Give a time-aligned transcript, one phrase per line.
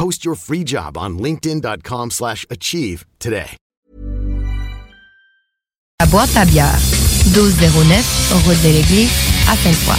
[0.00, 3.56] Post your free job on linkedin.com/achieve slash achieve today.
[6.00, 6.78] La boîte à bière,
[7.34, 9.12] 1209, route de l'église,
[9.46, 9.98] à Sainte-Foy.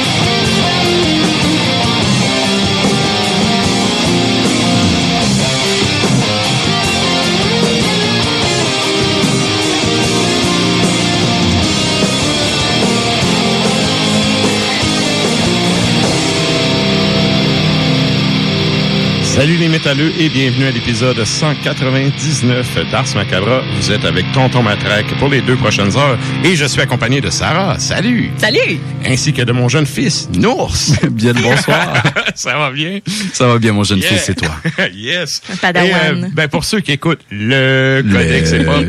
[19.41, 23.63] Salut les métalleux et bienvenue à l'épisode 199 d'Ars Macabra.
[23.75, 27.31] Vous êtes avec Tonton Matraque pour les deux prochaines heures et je suis accompagné de
[27.31, 27.79] Sarah.
[27.79, 28.29] Salut!
[28.37, 28.77] Salut!
[29.03, 30.75] Ainsi que de mon jeune fils, Nours.
[31.09, 32.03] Bien le bonsoir.
[32.35, 32.99] Ça va bien?
[33.33, 34.09] Ça va bien, mon jeune Yeah.
[34.09, 34.55] fils, c'est toi.
[34.93, 35.41] yes.
[35.59, 35.89] Padawan.
[35.89, 38.79] Et, euh, ben pour ceux qui écoutent le Le- codex, c'est pas.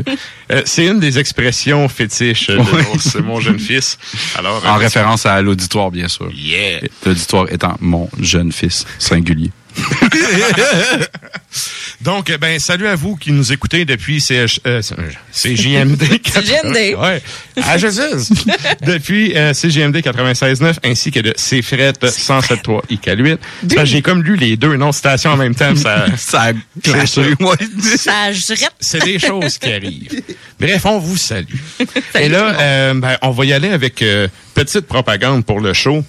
[0.51, 2.57] euh, c'est une des expressions fétiches de.
[2.59, 3.97] Nours, mon jeune fils.
[4.39, 6.31] Alors, En euh, référence à l'auditoire, bien sûr.
[6.35, 6.81] Yeah.
[7.07, 9.51] L'auditoire étant mon jeune fils singulier.
[12.01, 14.81] Donc, eh ben, salut à vous qui nous écoutez depuis CH, euh,
[15.33, 16.21] CJMD.
[16.23, 16.99] 80 CJMD.
[16.99, 17.23] Ouais.
[17.63, 18.11] Ah, je sais.
[18.87, 23.39] depuis euh, CJMD 96.9 ainsi que de CFRET 107.3 IK8.
[23.61, 25.77] C'est parce que J'ai comme lu les deux non-citations en même temps.
[25.77, 27.35] Ça, Ça a clashé,
[28.81, 30.23] c'est des choses qui arrivent.
[30.59, 31.47] Bref, on vous salue.
[32.19, 36.05] Et là, euh, ben, on va y aller avec euh, petite propagande pour le show.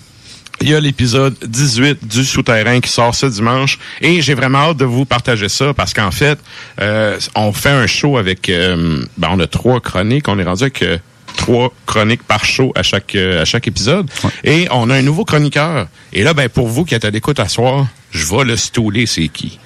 [0.64, 4.78] Il y a l'épisode 18 du Souterrain qui sort ce dimanche et j'ai vraiment hâte
[4.78, 6.40] de vous partager ça parce qu'en fait,
[6.80, 10.64] euh, on fait un show avec, euh, ben, on a trois chroniques, on est rendu
[10.64, 11.00] avec euh,
[11.36, 14.10] trois chroniques par show à chaque euh, à chaque épisode
[14.46, 15.88] et on a un nouveau chroniqueur.
[16.14, 19.06] Et là, ben pour vous qui êtes à l'écoute à soir, je vais le stouler,
[19.06, 19.60] c'est qui?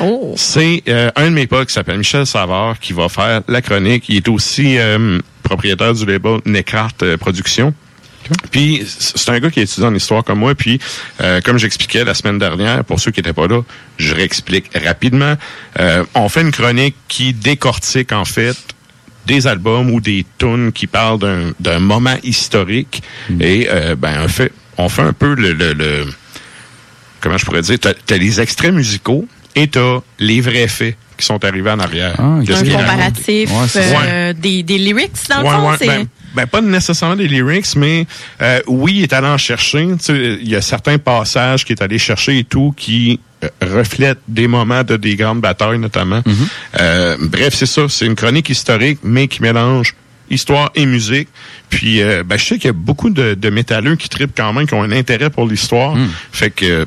[0.00, 0.32] Oh.
[0.36, 4.08] C'est euh, un de mes potes qui s'appelle Michel Savard qui va faire la chronique.
[4.08, 7.74] Il est aussi euh, propriétaire du label Necrart euh, Productions.
[8.50, 10.54] Puis c'est un gars qui étudie en histoire comme moi.
[10.54, 10.78] Puis
[11.20, 13.62] euh, comme j'expliquais la semaine dernière, pour ceux qui n'étaient pas là,
[13.96, 15.34] je réexplique rapidement.
[15.80, 18.56] Euh, on fait une chronique qui décortique en fait
[19.26, 21.18] des albums ou des tunes qui parlent
[21.60, 23.02] d'un- moment historique.
[23.40, 26.06] Et euh, ben on fait on fait un peu le, le, le-
[27.20, 31.26] comment je pourrais dire, t'as as les extraits musicaux et t'as les vrais faits qui
[31.26, 32.14] sont arrivés en arrière.
[32.18, 33.66] Ah, ce Un comparatif Ouais,
[34.06, 35.70] euh, des, des lyrics, dans le fond.
[35.70, 35.86] ouais, c'est...
[35.88, 36.06] ben,
[36.38, 38.06] ben, pas nécessairement des lyrics, mais
[38.40, 39.88] euh, oui, il est allé en chercher.
[39.98, 43.48] Tu sais, Il y a certains passages qu'il est allé chercher et tout qui euh,
[43.60, 46.22] reflètent des moments de des grandes batailles, notamment.
[46.78, 47.86] Euh, bref, c'est ça.
[47.88, 49.96] C'est une chronique historique, mais qui mélange
[50.30, 51.28] histoire et musique.
[51.70, 54.52] Puis, euh, ben, je sais qu'il y a beaucoup de, de métalleux qui tripent quand
[54.52, 55.96] même, qui ont un intérêt pour l'histoire.
[56.30, 56.86] Fait que,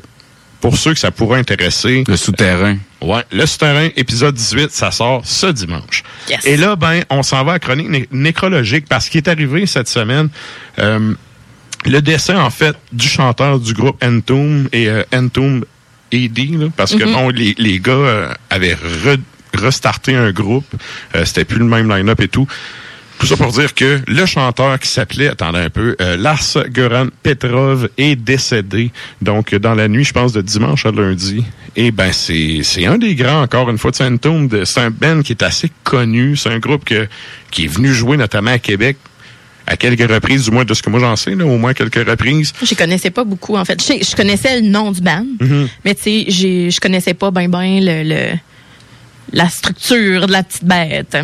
[0.62, 2.78] pour ceux que ça pourrait intéresser, Le souterrain.
[3.02, 6.02] Ouais, le souterrain, épisode 18, ça sort ce dimanche.
[6.30, 6.46] Yes.
[6.46, 9.88] Et là, ben, on s'en va à chronique né- nécrologique parce qu'il est arrivé cette
[9.88, 10.28] semaine
[10.78, 11.12] euh,
[11.84, 15.64] le décès, en fait, du chanteur du groupe Entomb et euh, Entomb
[16.14, 18.74] AD, là, parce que bon, les, les gars euh, avaient
[19.04, 19.18] re-
[19.54, 20.64] restarté un groupe.
[21.16, 22.46] Euh, C'était plus le même line-up et tout.
[23.22, 27.06] Tout ça pour dire que le chanteur qui s'appelait, attendez un peu, euh, Lars Goran
[27.22, 28.90] Petrov est décédé.
[29.20, 31.44] Donc, dans la nuit, je pense, de dimanche à lundi.
[31.76, 34.64] Et ben, c'est, c'est un des grands, encore une fois, de Saint-Tombe.
[34.64, 36.34] C'est un band qui est assez connu.
[36.36, 37.06] C'est un groupe que,
[37.52, 38.96] qui est venu jouer notamment à Québec
[39.68, 42.04] à quelques reprises, du moins de ce que moi j'en sais, là, au moins quelques
[42.04, 42.52] reprises.
[42.60, 43.80] Je connaissais pas beaucoup, en fait.
[43.80, 45.68] Je, sais- je connaissais le nom du band, Mhm.
[45.84, 48.38] mais tu sais, j'ai- je connaissais pas ben ben le, le-
[49.32, 51.16] la structure de la petite bête.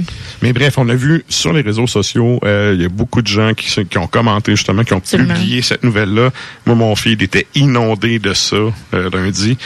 [0.42, 3.26] Mais bref, on a vu sur les réseaux sociaux, euh, il y a beaucoup de
[3.26, 5.34] gens qui, ont commenté justement, qui ont Absolument.
[5.34, 6.30] publié cette nouvelle-là.
[6.66, 9.56] Moi, mon fils il était inondé de ça euh, lundi.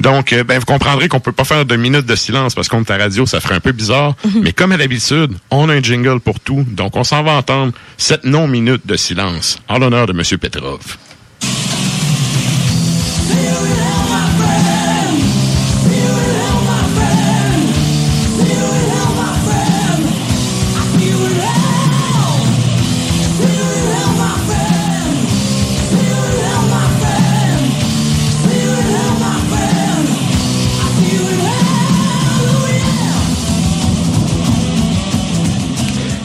[0.00, 2.80] Donc, euh, ben, vous comprendrez qu'on peut pas faire de minutes de silence parce qu'on
[2.80, 4.14] est à radio, ça ferait un peu bizarre.
[4.42, 6.64] Mais comme à l'habitude, on a un jingle pour tout.
[6.68, 10.38] Donc, on s'en va entendre cette non-minute de silence en l'honneur de M.
[10.38, 10.80] Petrov.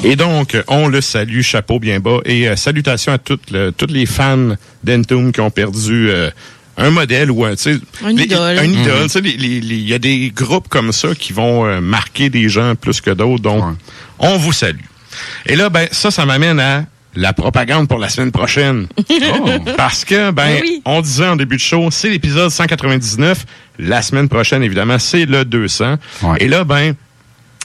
[0.03, 2.19] Et donc, on le salue, chapeau bien bas.
[2.25, 6.29] Et euh, salutations à toutes, le- toutes les fans d'Entombed qui ont perdu euh,
[6.77, 8.57] un modèle ou un, tu sais, Un les- idole.
[8.59, 9.03] Un idole.
[9.03, 11.81] Tu sais, les- les- les- Il y a des groupes comme ça qui vont euh,
[11.81, 13.41] marquer des gens plus que d'autres.
[13.41, 13.73] Donc, Ouais.
[14.19, 14.79] on vous salue.
[15.45, 16.85] Et là, ben, ça, ça m'amène à
[17.15, 18.87] la propagande pour la semaine prochaine.
[19.09, 19.49] Oh.
[19.75, 20.81] Parce que, ben, Ben oui.
[20.85, 23.45] on disait en début de show, c'est l'épisode 199.
[23.79, 25.95] La semaine prochaine, évidemment, c'est le 200.
[26.23, 26.37] Ouais.
[26.39, 26.93] Et là, ben,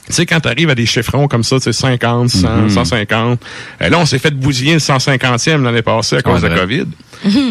[0.07, 3.39] tu sais, quand tu arrives à des chiffrons comme ça, tu sais, 50, 100, 150,
[3.81, 6.85] euh, là, on s'est fait bousiller le 150e l'année passée à cause de la COVID.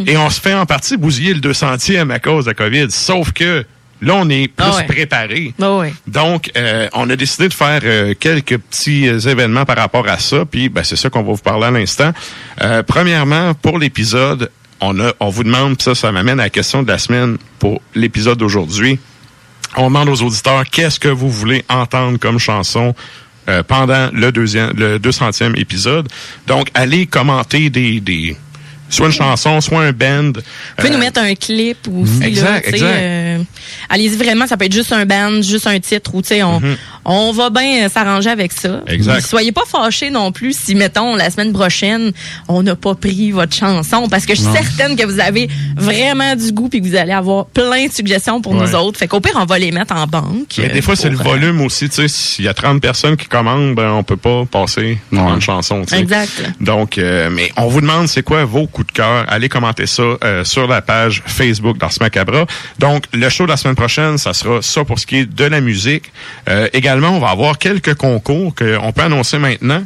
[0.06, 2.90] Et on se fait en partie bousiller le 200e à cause de la COVID.
[2.90, 3.64] Sauf que
[4.02, 4.84] là, on est plus Ah ouais.
[4.84, 5.54] préparé.
[5.58, 5.94] Ouais.
[6.06, 10.19] Donc, euh, on a décidé de faire euh, quelques petits euh, événements par rapport à
[10.19, 10.44] ça.
[10.44, 12.12] Puis, ben, c'est ça qu'on va vous parler à l'instant.
[12.60, 14.50] Euh, premièrement, pour l'épisode,
[14.81, 17.38] on a, on vous demande, puis ça, ça m'amène à la question de la semaine
[17.60, 18.98] pour l'épisode d'aujourd'hui.
[19.76, 22.94] On demande aux auditeurs qu'est-ce que vous voulez entendre comme chanson
[23.48, 26.08] euh, pendant le deuxième, le 200e épisode?
[26.46, 28.36] Donc, allez commenter des, des
[28.90, 30.32] soit une chanson, soit un band.
[30.34, 30.42] Vous
[30.76, 32.20] pouvez Euh, nous mettre un clip aussi.
[32.20, 32.88] là, Exact, tu sais, exact.
[32.92, 33.42] euh,
[33.88, 36.60] Allez-y vraiment, ça peut être juste un band, juste un titre, ou tu sais, on,
[37.04, 38.81] on va bien euh, s'arranger avec ça.
[38.87, 39.19] Exact.
[39.19, 42.12] Puis Soyez pas fâchés non plus si, mettons, la semaine prochaine,
[42.49, 44.54] on n'a pas pris votre chanson, parce que je suis Non.
[44.54, 48.40] certaine que vous avez vraiment du goût puis que vous allez avoir plein de suggestions
[48.40, 48.60] pour Ouais.
[48.66, 48.99] nous autres.
[48.99, 50.54] Fait qu'au pire, on va les mettre en banque.
[50.58, 51.88] Mais des fois, c'est le euh, volume aussi.
[51.88, 55.19] Tu sais, s'il y a 30 personnes qui commandent, ben, on peut pas passer Ouais.
[55.34, 55.82] une chanson.
[55.84, 56.00] tu sais.
[56.00, 56.31] Exact.
[56.60, 59.25] Donc, euh, mais on vous demande c'est quoi vos coups de cœur?
[59.28, 62.46] Allez commenter ça euh, sur la page Facebook d'Ars Macabra.
[62.78, 65.44] Donc, le show de la semaine prochaine, ça sera ça pour ce qui est de
[65.44, 66.12] la musique.
[66.48, 69.83] Euh, également, on va avoir quelques concours qu'on peut annoncer maintenant.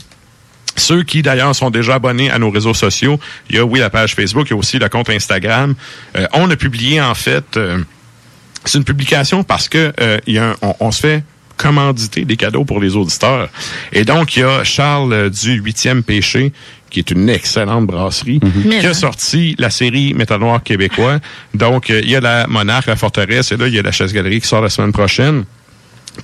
[0.78, 3.18] Ceux qui, d'ailleurs, sont déjà abonnés à nos réseaux sociaux,
[3.48, 5.74] il y a, oui, la page Facebook, il y a aussi le compte Instagram.
[6.16, 7.78] Euh, on a publié, en fait, euh,
[8.64, 11.24] c'est une publication parce que euh, il y a un- on, on se fait
[11.56, 13.48] commanditer des cadeaux pour les auditeurs.
[13.90, 16.52] Et donc, il y a Charles du Huitième Péché,
[16.90, 18.94] qui est une excellente brasserie, Mais qui a non.
[18.94, 21.20] sorti la série Métal Noir québécois.
[21.54, 23.92] Donc, euh, il y a la Monarque, la Forteresse, et là, il y a la
[23.92, 25.44] Chasse-Galerie qui sort la semaine prochaine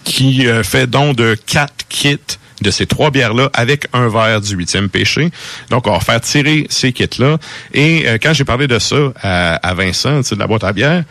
[0.04, 2.18] qui euh, fait don de quatre kits
[2.60, 5.31] de ces trois bières-là avec un verre du huitième péché.
[5.70, 7.38] Donc, on va faire tirer ces kits-là.
[7.74, 11.05] Et euh, quand j'ai parlé de ça à, à Vincent, de la boîte à bière,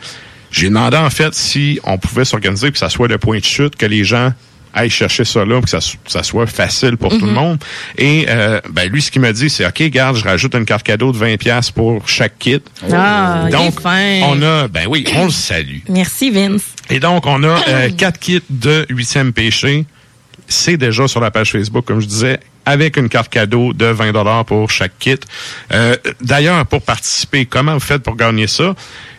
[0.50, 3.76] j'ai demandé en fait si on pouvait s'organiser que ça soit le point de chute,
[3.76, 4.32] que les gens
[4.74, 7.58] aillent chercher ça là, pour que ça, so- ça soit facile pour tout le monde.
[7.98, 10.82] Et euh, ben lui, ce qu'il m'a dit, c'est OK, garde, je rajoute une carte
[10.82, 12.60] cadeau de 20$ piastres pour chaque kit.
[12.92, 14.20] Ah, Donc, fin.
[14.24, 15.78] on a, ben oui, on le salue.
[15.88, 16.62] Merci, Vince.
[16.90, 19.84] Et donc, on a euh, quatre kits de huitième péché.
[20.48, 24.12] C'est déjà sur la page Facebook, comme je disais, avec une carte cadeau de 20
[24.12, 25.16] dollars pour chaque kit.
[25.72, 28.74] Euh, D'ailleurs, pour participer, comment vous faites pour gagner ça?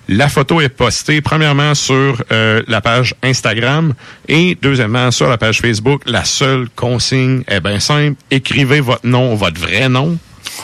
[0.10, 3.94] La photo est postée premièrement sur euh, la page Instagram
[4.28, 6.02] et deuxièmement sur la page Facebook.
[6.06, 8.18] La seule consigne est bien simple.
[8.30, 10.18] Écrivez votre nom, votre vrai nom,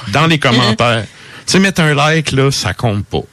[0.09, 1.05] dans les commentaires.
[1.45, 3.23] tu sais, mettre un like, là, ça compte pas.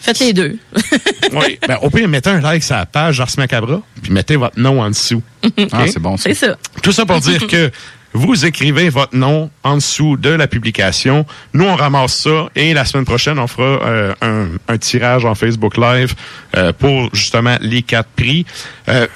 [0.00, 0.58] Faites les deux.
[1.32, 1.58] Oui.
[1.66, 4.82] Ben, au pire, mettez un like sur la page Ars Macabra, puis mettez votre nom
[4.82, 5.22] en dessous.
[5.72, 6.18] Ah, c'est bon.
[6.18, 6.58] C'est ça.
[6.82, 7.70] Tout ça pour dire que
[8.14, 11.24] vous écrivez votre nom en dessous de la publication.
[11.54, 15.34] Nous, on ramasse ça et la semaine prochaine, on fera euh, un, un tirage en
[15.34, 16.14] Facebook Live
[16.56, 18.44] euh, pour justement les quatre prix.
[18.88, 19.06] Euh,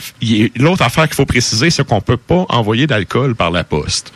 [0.56, 4.12] L'autre affaire qu'il faut préciser, c'est qu'on peut pas envoyer d'alcool par la poste.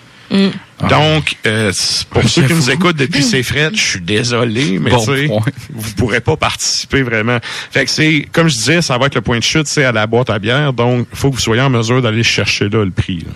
[0.89, 1.73] Donc, euh,
[2.09, 5.17] pour Ah, ceux qui nous écoutent depuis ces frettes, je suis désolé, mais Bon tu
[5.17, 5.43] sais, point.
[5.75, 7.39] vous pourrez pas participer vraiment.
[7.73, 9.91] Fait que c'est, comme je disais, ça va être le point de chute, c'est à
[9.93, 12.85] la boîte à bière, donc il faut que vous soyez en mesure d'aller chercher là
[12.85, 13.19] le prix.
[13.27, 13.33] là.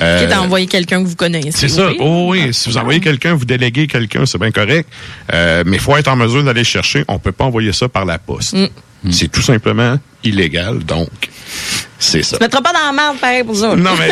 [0.00, 1.50] Euh, Quitte à envoyer quelqu'un que vous connaissez.
[1.52, 1.90] c'est ça.
[1.98, 4.88] Oh oui, si vous envoyez quelqu'un, vous déléguez quelqu'un, c'est bien correct.
[5.32, 7.04] Euh, mais il faut être en mesure d'aller chercher.
[7.08, 8.54] On peut pas envoyer ça par la poste.
[8.54, 9.10] Mm.
[9.10, 11.08] C'est tout simplement illégal, donc
[11.98, 12.36] c'est ça.
[12.36, 13.74] Tu mettras pas dans la merde, pareil, pour ça.
[13.74, 14.10] Non, mais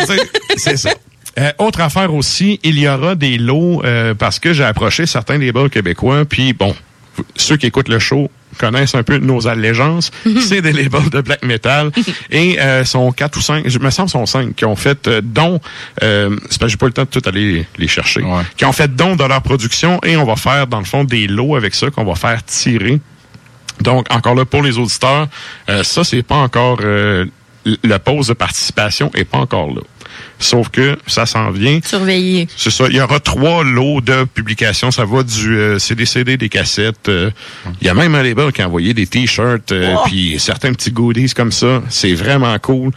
[0.57, 0.91] c'est ça.
[1.39, 5.39] Euh, autre affaire aussi, il y aura des lots euh, parce que j'ai approché certains
[5.39, 6.75] des bars québécois, puis bon,
[7.37, 10.11] ceux qui écoutent le show connaissent un peu nos allégeances.
[10.41, 11.91] c'est des labels de black metal
[12.31, 15.21] et euh, sont quatre ou cinq, je me semble sont cinq qui ont fait euh,
[15.23, 15.61] don.
[16.03, 18.23] Euh, c'est parce que j'ai pas eu le temps de tout aller les chercher.
[18.23, 18.43] Ouais.
[18.57, 21.27] Qui ont fait don de leur production et on va faire dans le fond des
[21.27, 22.99] lots avec ça qu'on va faire tirer.
[23.81, 25.29] Donc, encore là, pour les auditeurs,
[25.69, 26.79] euh, ça, c'est pas encore...
[26.83, 27.27] euh,
[27.65, 29.83] l- la pause de participation est pas encore là.
[30.39, 31.81] Sauf que ça s'en vient.
[31.85, 32.49] Surveiller.
[32.57, 32.85] C'est ça.
[32.89, 34.91] Il y aura trois lots de publications.
[34.91, 37.09] Ça va du euh, c'est des CD, des cassettes.
[37.09, 37.31] euh,
[37.81, 40.93] Il y a même un label qui a envoyé des t-shirts, euh, puis certains petits
[40.93, 41.83] goodies comme ça.
[41.89, 42.93] C'est vraiment cool.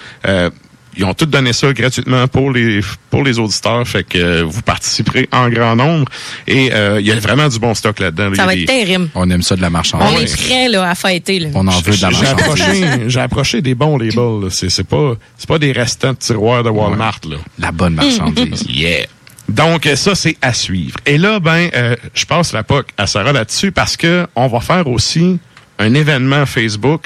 [0.97, 4.61] Ils ont tout donné ça gratuitement pour les pour les auditeurs, fait que euh, vous
[4.61, 6.05] participerez en grand nombre.
[6.47, 8.33] Et euh, il y a vraiment du bon stock là-dedans.
[8.35, 9.09] Ça va être terrible.
[9.15, 10.33] On aime ça de la On marchandise.
[10.33, 11.39] est prêts là, à fêter.
[11.39, 11.49] Là.
[11.53, 12.83] On en veut de la J'ai marchandise.
[12.83, 14.43] approché, j'ai approché des bons labels.
[14.43, 14.47] là.
[14.49, 17.37] C'est c'est pas c'est pas des restants de tiroirs de Walmart là.
[17.59, 18.65] La bonne marchandise.
[18.69, 19.05] Yeah.
[19.49, 20.97] Donc euh, ça c'est à suivre.
[21.05, 24.59] Et là ben euh, je passe la POC à Sarah là-dessus parce que on va
[24.59, 25.39] faire aussi
[25.79, 27.03] un événement Facebook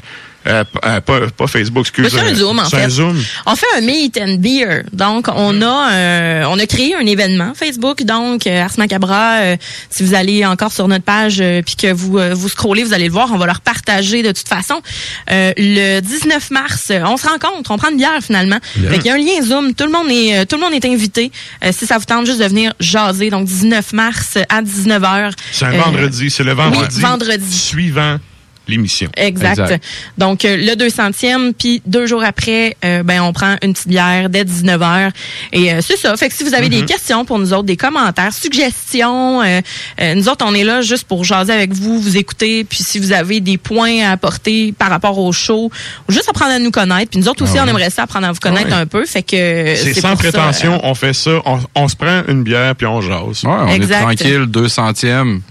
[0.47, 2.83] euh, euh, pas, pas Facebook, excusez C'est un Zoom, en C'est fait.
[2.83, 3.23] un Zoom.
[3.45, 4.83] On fait un meet and beer.
[4.93, 8.03] Donc, on a euh, on a créé un événement Facebook.
[8.03, 9.57] Donc, euh, Ars Macabra, euh,
[9.89, 12.93] si vous allez encore sur notre page euh, puis que vous euh, vous scrollez, vous
[12.93, 13.29] allez le voir.
[13.33, 14.81] On va leur partager de toute façon.
[15.31, 18.57] Euh, le 19 mars, on se rencontre, on prend une bière finalement.
[18.89, 19.73] Fait qu'il y a un lien Zoom.
[19.73, 21.31] Tout le monde est tout le monde est invité.
[21.63, 23.29] Euh, si ça vous tente juste de venir jaser.
[23.29, 25.31] Donc, 19 mars à 19h.
[25.51, 26.99] C'est un vendredi, c'est le vendredi.
[26.99, 27.57] vendredi.
[27.57, 28.17] Suivant
[28.67, 29.09] l'émission.
[29.17, 29.59] Exact.
[29.59, 29.83] Exact.
[30.17, 34.29] Donc, euh, le 200e, puis deux jours après, euh, ben on prend une petite bière
[34.29, 35.11] dès 19h.
[35.53, 36.15] Et euh, c'est ça.
[36.17, 39.61] Fait que si vous avez des questions pour nous autres, des commentaires, suggestions, euh,
[40.01, 42.63] euh, nous autres, on est là juste pour jaser avec vous, vous écouter.
[42.63, 45.71] Puis si vous avez des points à apporter par rapport au show,
[46.07, 47.11] ou juste apprendre à nous connaître.
[47.11, 48.73] Puis nous autres aussi, on aimerait ça apprendre à vous connaître Ouais.
[48.73, 49.05] un peu.
[49.05, 52.43] Fait que C'est sans ça, prétention, euh, on fait ça, on, on se prend une
[52.43, 53.43] bière puis on jase.
[53.43, 53.97] Ouais, on Exact.
[53.99, 55.41] est tranquille, deux centièmes.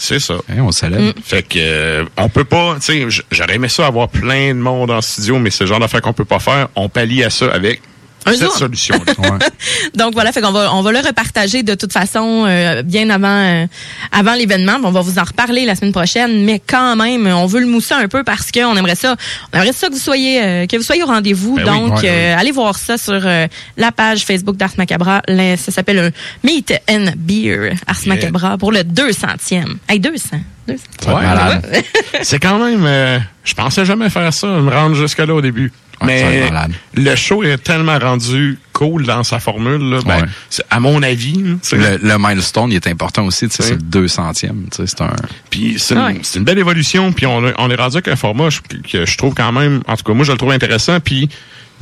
[0.00, 0.36] C'est ça.
[0.48, 1.12] Hein, on célèbre.
[1.22, 4.90] Fait que euh, on peut pas, tu sais, j'aurais aimé ça avoir plein de monde
[4.90, 6.68] en studio, mais c'est le genre d'affaire qu'on peut pas faire.
[6.74, 7.82] On pallie à ça avec
[8.26, 8.96] Un cette solution.
[9.18, 9.38] Ouais.
[9.94, 13.28] Donc voilà, fait qu'on va on va le repartager de toute façon euh, bien avant
[13.28, 13.66] euh,
[14.12, 14.76] avant l'événement.
[14.84, 17.94] On va vous en reparler la semaine prochaine, mais quand même, on veut le mousser
[17.94, 19.16] un peu parce qu'on aimerait ça,
[19.52, 21.56] on aimerait ça que vous soyez euh, que vous soyez au rendez-vous.
[21.56, 23.46] Ben oui, Donc ouais, euh, allez voir ça sur euh,
[23.76, 25.22] la page Facebook d'Ars Macabra.
[25.28, 26.10] Là, ça s'appelle un
[26.44, 28.14] Meet and Beer Ars Yeah.
[28.14, 29.76] Macabra pour le 200e.
[29.88, 30.38] Hey 200.
[30.66, 30.82] 200.
[31.06, 31.82] Ouais,
[32.22, 35.72] c'est quand même, euh, je pensais jamais faire ça, me rendre jusque là au début.
[36.00, 36.50] Va mais
[36.94, 40.28] le show est tellement rendu cool dans sa formule, là, ben, Ouais.
[40.70, 41.34] à mon avis,
[41.72, 43.48] là, Le, le milestone, il est important aussi.
[43.48, 43.68] tu sais, Oui.
[43.68, 44.64] C'est le deux centième.
[44.70, 45.14] tu sais, C'est un...
[45.50, 46.20] Puis c'est une, Ouais.
[46.36, 47.12] une belle évolution.
[47.12, 48.48] Puis on, est rendu avec un format
[48.90, 50.98] que je trouve quand même, en tout cas moi je le trouve intéressant.
[51.00, 51.28] Puis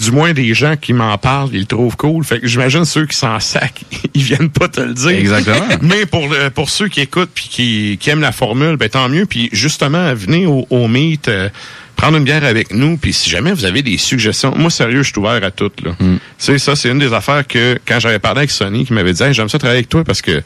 [0.01, 2.25] du moins des gens qui m'en parlent, ils le trouvent cool.
[2.25, 3.71] Fait que j'imagine ceux qui s'en sacent,
[4.15, 5.11] ils viennent pas te le dire.
[5.11, 5.67] Exactement.
[5.83, 9.09] Mais pour le, pour ceux qui écoutent puis qui, qui aiment la formule, ben tant
[9.09, 9.27] mieux.
[9.27, 11.49] Puis justement, venez au, au meet, euh,
[11.99, 12.97] prendre une bière avec nous.
[12.97, 15.83] Puis si jamais vous avez des suggestions, moi sérieux, je suis ouvert à toutes.
[15.83, 15.91] Là.
[16.01, 16.17] Mm.
[16.17, 19.13] Tu sais, ça c'est une des affaires que quand j'avais parlé avec Sony, qui m'avait
[19.13, 20.43] dit, Hey, j'aime ça travailler avec toi parce que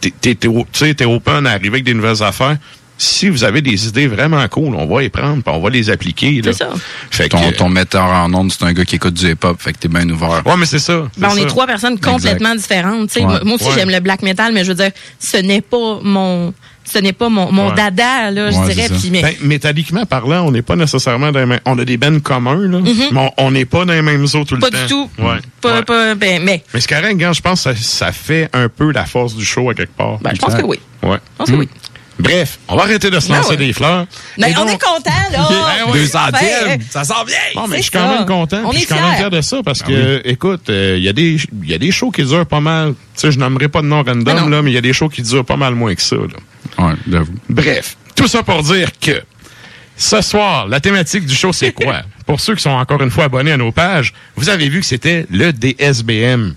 [0.00, 2.56] t'es t'es- t'es open à arriver avec des nouvelles affaires.
[2.98, 5.90] Si vous avez des idées vraiment cool, on va les prendre puis on va les
[5.90, 6.40] appliquer.
[6.40, 6.52] là.
[6.52, 6.70] C'est ça.
[7.10, 9.56] Fait que, Ton, ton metteur en ondes, c'est un gars qui écoute du hip-hop.
[9.60, 10.42] Fait que t'es bien ouvert.
[10.46, 11.08] Ouais, mais c'est ça.
[11.18, 13.08] Ben, on c'est est trois personnes complètement différentes.
[13.08, 13.20] tu sais.
[13.20, 13.26] Ouais.
[13.26, 13.72] Moi moi aussi, Ouais.
[13.76, 16.54] j'aime le black metal, mais je veux dire, ce n'est pas mon,
[16.84, 17.74] ce n'est pas mon, mon Ouais.
[17.74, 18.88] dada, là, je dirais.
[18.88, 21.60] Puis, mais, Ben, métalliquement parlant, on n'est pas nécessairement dans les mêmes.
[21.64, 24.58] On a des bennes communs, là, mais on- n'est pas dans les mêmes eaux tout
[24.58, 24.82] pas le temps.
[24.82, 25.10] du tout.
[25.18, 25.36] Ouais.
[25.60, 25.82] Pas, Ouais.
[25.82, 26.80] pas, ben, mais, Mais
[27.16, 29.96] gars, je pense que ça, ça fait un peu la force du show à quelque
[29.96, 30.18] part.
[30.20, 30.78] ben, je pense que oui.
[31.02, 31.16] Ouais.
[31.16, 31.68] Je pense que oui.
[32.18, 33.56] Bref, on va arrêter de se Ben lancer ouais.
[33.56, 34.06] des fleurs.
[34.38, 35.48] Mais Et on donc- est content, là.
[35.48, 35.92] Ben ouais.
[35.94, 37.36] Deux Ben, centièmes, ça sent bien.
[37.54, 38.14] Bon, mais je suis quand ça.
[38.18, 38.60] même content.
[38.64, 41.02] On Je est suis quand même fier de ça parce Ah que, écoute, euh, il
[41.04, 42.90] y, a des- il y a des shows qui durent pas mal.
[43.14, 44.92] Tu sais, je nommerai pas de nom Mais random, là, mais il y a des
[44.92, 46.16] shows qui durent pas mal moins que ça.
[46.16, 46.86] Là.
[46.86, 47.34] Ouais, j'avoue.
[47.48, 49.22] Bref, tout ça pour dire que
[49.96, 52.02] ce soir, la thématique du show, c'est quoi?
[52.26, 54.86] pour ceux qui sont encore une fois abonnés à nos pages, vous avez vu que
[54.86, 56.54] c'était le DSBM.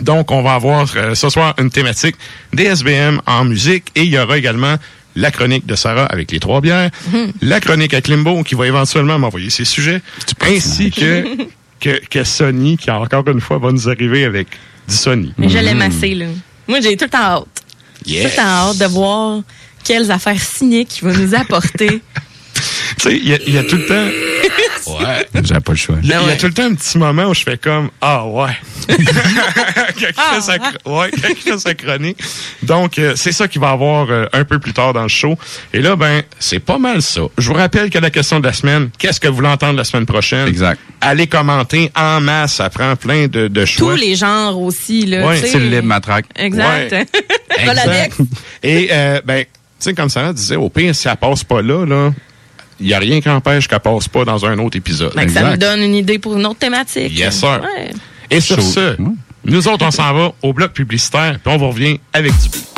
[0.00, 2.16] Donc, on va avoir euh, ce soir une thématique
[2.52, 4.76] DSBM en musique et il y aura également
[5.16, 6.90] la chronique de Sarah avec les trois bières,
[7.42, 10.00] la chronique à Klimbo qui va éventuellement m'envoyer ses sujets,
[10.40, 11.48] ainsi que
[11.80, 14.48] que, que Sony, qui encore une fois va nous arriver avec
[14.88, 15.32] du Sony.
[15.38, 16.26] Mais je l'aime assez, là.
[16.66, 17.46] Moi, j'ai tout le temps hâte.
[18.04, 18.22] Yes.
[18.22, 19.42] Tout le temps hâte de voir
[19.84, 22.02] quelles affaires cyniques il va nous apporter.
[22.96, 24.08] Tu sais, il y, a- il y a tout le temps.
[24.88, 25.26] Ouais.
[25.44, 25.96] J'avais pas le choix.
[26.02, 26.36] Il y, a- il y a ouais.
[26.38, 28.56] tout le temps un petit moment où je fais comme Ah ouais.
[28.88, 29.04] quand, il
[30.06, 32.16] fait sa, Ah, ouais, quand il fait sa chronique.
[32.62, 35.36] Donc, euh, c'est ça qu'il va avoir euh, un peu plus tard dans le show.
[35.74, 37.20] Et là, ben, c'est pas mal ça.
[37.36, 39.84] Je vous rappelle que la question de la semaine, qu'est-ce que vous voulez entendre la
[39.84, 40.48] semaine prochaine?
[40.48, 40.80] Exact.
[41.02, 43.92] Allez commenter en masse, ça prend plein de, de choix.
[43.94, 45.26] Tous les genres aussi, là.
[45.26, 45.36] Ouais.
[45.36, 46.24] C'est le libre matraque.
[46.34, 46.92] Exact.
[46.92, 47.06] Ouais.
[47.66, 48.16] Roladex.
[48.62, 49.48] Et, euh, ben, tu
[49.80, 52.10] sais, comme Sarah disait, au pire, si elle passe pas là, là,
[52.80, 55.14] il y a rien qui empêche qu'elle passe pas dans un autre épisode.
[55.14, 57.16] Que ça nous donne une idée pour une autre thématique.
[57.18, 57.60] Yes, sir.
[57.62, 57.90] Ouais.
[58.30, 58.96] Et sur ce,
[59.44, 62.77] nous autres, on s'en va au bloc publicitaire, puis on vous revient avec du beat.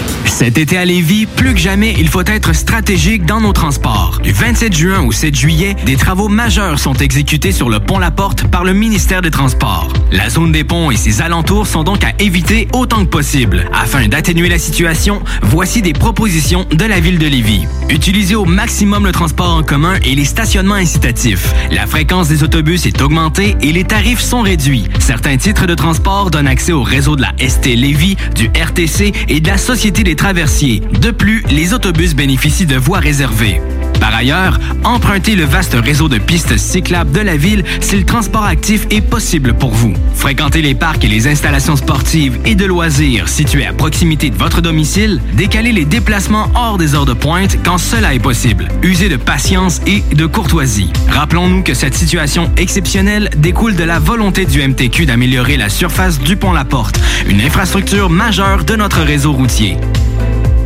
[0.31, 4.19] Cet été à Lévis, plus que jamais, il faut être stratégique dans nos transports.
[4.23, 8.09] Du 27 juin au 7 juillet, des travaux majeurs sont exécutés sur le pont La
[8.09, 9.91] Porte par le ministère des Transports.
[10.11, 13.69] La zone des ponts et ses alentours sont donc à éviter autant que possible.
[13.73, 17.67] Afin d'atténuer la situation, voici des propositions de la ville de Lévis.
[17.89, 21.53] Utilisez au maximum le transport en commun et les stationnements incitatifs.
[21.69, 24.87] La fréquence des autobus est augmentée et les tarifs sont réduits.
[24.99, 29.39] Certains titres de transport donnent accès au réseau de la ST Lévis, du RTC et
[29.39, 33.59] de la Société des De plus, les autobus bénéficient de voies réservées.
[33.99, 38.45] Par ailleurs, empruntez le vaste réseau de pistes cyclables de la ville si le transport
[38.45, 39.93] actif est possible pour vous.
[40.13, 44.61] Fréquentez les parcs et les installations sportives et de loisirs situés à proximité de votre
[44.61, 45.19] domicile.
[45.33, 48.67] Décalez les déplacements hors des heures de pointe quand cela est possible.
[48.83, 50.93] Usez de patience et de courtoisie.
[51.09, 56.35] Rappelons-nous que cette situation exceptionnelle découle de la volonté du MTQ d'améliorer la surface du
[56.37, 59.77] pont La Porte, une infrastructure majeure de notre réseau routier.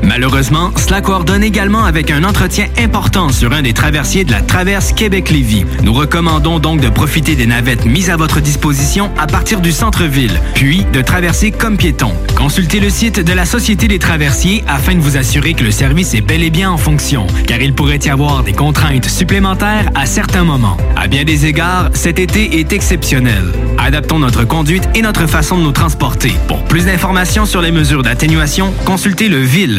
[0.04, 4.94] Malheureusement, cela coordonne également avec un entretien important sur un des traversiers de la traverse
[4.94, 5.66] Québec-Lévis.
[5.84, 10.40] Nous recommandons donc de profiter des navettes mises à votre disposition à partir du centre-ville,
[10.54, 12.14] puis de traverser comme piéton.
[12.36, 16.14] Consultez le site de la Société des traversiers afin de vous assurer que le service
[16.14, 20.06] est bel et bien en fonction, car il pourrait y avoir des contraintes supplémentaires à
[20.06, 20.78] certains moments.
[20.96, 23.52] À bien des égards, cet été est exceptionnel.
[23.78, 26.34] Adaptons notre conduite et notre façon de nous transporter.
[26.48, 29.40] Pour plus d'informations sur les mesures d'atténuation, consultez le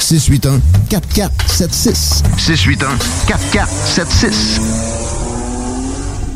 [0.00, 2.22] 681 4476.
[2.36, 4.60] 681 4476.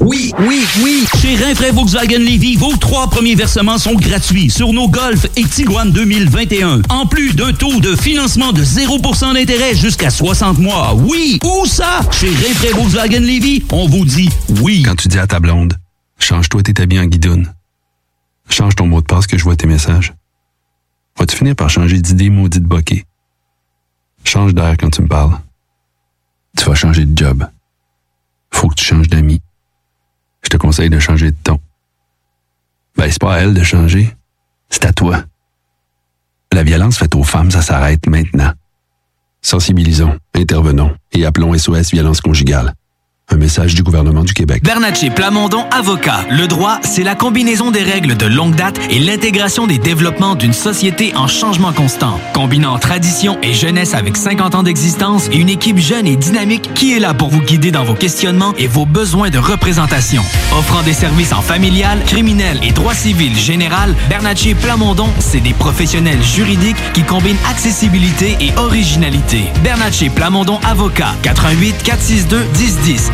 [0.01, 1.05] Oui, oui, oui.
[1.21, 5.91] Chez Rinfraie Volkswagen Levy, vos trois premiers versements sont gratuits sur nos Golf et Tiguan
[5.91, 6.83] 2021.
[6.89, 10.95] En plus d'un taux de financement de 0% d'intérêt jusqu'à 60 mois.
[10.95, 12.01] Oui, où ça?
[12.13, 14.29] Chez Rinfraie Volkswagen Levy, on vous dit
[14.63, 14.83] oui.
[14.83, 15.75] Quand tu dis à ta blonde,
[16.19, 17.53] change-toi tes habits en guidoune.
[18.49, 20.15] Change ton mot de passe que je vois tes messages.
[21.19, 23.05] Vas-tu finir par changer d'idée maudite bokeh?
[24.29, 25.39] Change d'air quand tu me parles.
[26.55, 27.49] Tu vas changer de job.
[28.51, 29.41] Faut que tu changes d'amis.
[30.43, 31.59] Je te conseille de changer de ton.
[32.95, 34.15] Ben, c'est pas à elle de changer.
[34.69, 35.25] C'est à toi.
[36.53, 38.53] La violence faite aux femmes, ça s'arrête maintenant.
[39.41, 42.75] Sensibilisons, intervenons et appelons SOS Violence Conjugale.
[43.31, 44.63] Un message du gouvernement du Québec.
[44.65, 46.25] Bernatchez Plamondon Avocat.
[46.31, 50.55] Le droit, c'est la combinaison des règles de longue date et l'intégration des développements d'une
[50.55, 52.19] société en changement constant.
[52.33, 56.95] Combinant tradition et jeunesse avec 50 ans d'existence et une équipe jeune et dynamique qui
[56.95, 60.23] est là pour vous guider dans vos questionnements et vos besoins de représentation.
[60.59, 66.23] Offrant des services en familial, criminel et droit civil général, Bernatchez Plamondon, c'est des professionnels
[66.23, 69.43] juridiques qui combinent accessibilité et originalité.
[69.63, 71.15] Bernatchez Plamondon Avocat.
[71.23, 73.11] 88 462 1010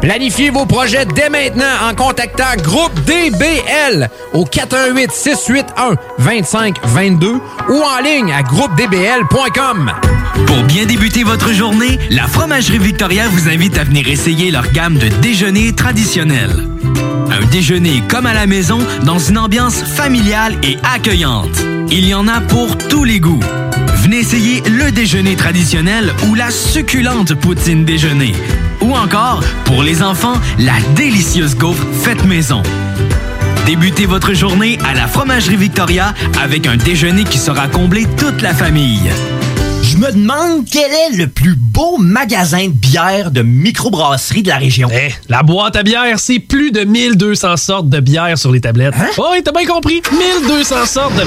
[0.00, 8.02] Planifiez vos projets dès maintenant en contactant Groupe DBL au 418 681 2522 ou en
[8.02, 9.92] ligne à groupedbl.com.
[10.46, 14.96] Pour bien débuter votre journée, la Fromagerie Victoria vous invite à venir essayer leur gamme
[14.96, 16.66] de déjeuners traditionnels.
[17.30, 21.62] Un déjeuner comme à la maison dans une ambiance familiale et accueillante.
[21.90, 23.40] Il y en a pour tous les goûts.
[24.02, 28.32] Venez essayer le déjeuner traditionnel ou la succulente poutine déjeuner.
[28.80, 32.62] Ou encore, pour les enfants, la délicieuse gaufre faite maison.
[33.66, 38.54] Débutez votre journée à la Fromagerie Victoria avec un déjeuner qui sera combler toute la
[38.54, 39.10] famille.
[39.82, 44.56] Je me demande quel est le plus beau magasin de bière de microbrasserie de la
[44.56, 44.88] région.
[44.90, 48.94] Eh, la boîte à bière, c'est plus de 1200 sortes de bière sur les tablettes.
[48.98, 49.08] Hein?
[49.18, 50.00] Oh, oui, t'as bien compris.
[50.10, 51.24] 1200 sortes de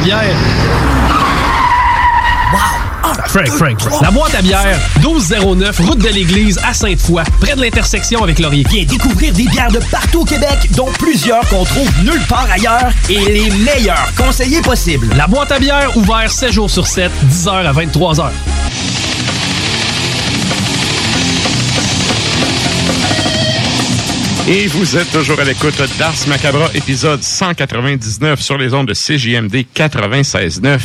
[3.27, 4.01] Frank, Frank.
[4.01, 8.65] La boîte à bière, 1209, route de l'église à Sainte-Foy, près de l'intersection avec Laurier.
[8.69, 12.91] Viens découvrir des bières de partout au Québec, dont plusieurs qu'on trouve nulle part ailleurs
[13.09, 15.07] et les meilleurs conseillers possibles.
[15.15, 18.29] La boîte à bière, ouvert 7 jours sur 7, 10h à 23h.
[24.47, 29.65] Et vous êtes toujours à l'écoute d'Ars Macabra, épisode 199 sur les ondes de CJMD
[29.73, 30.79] 96.9.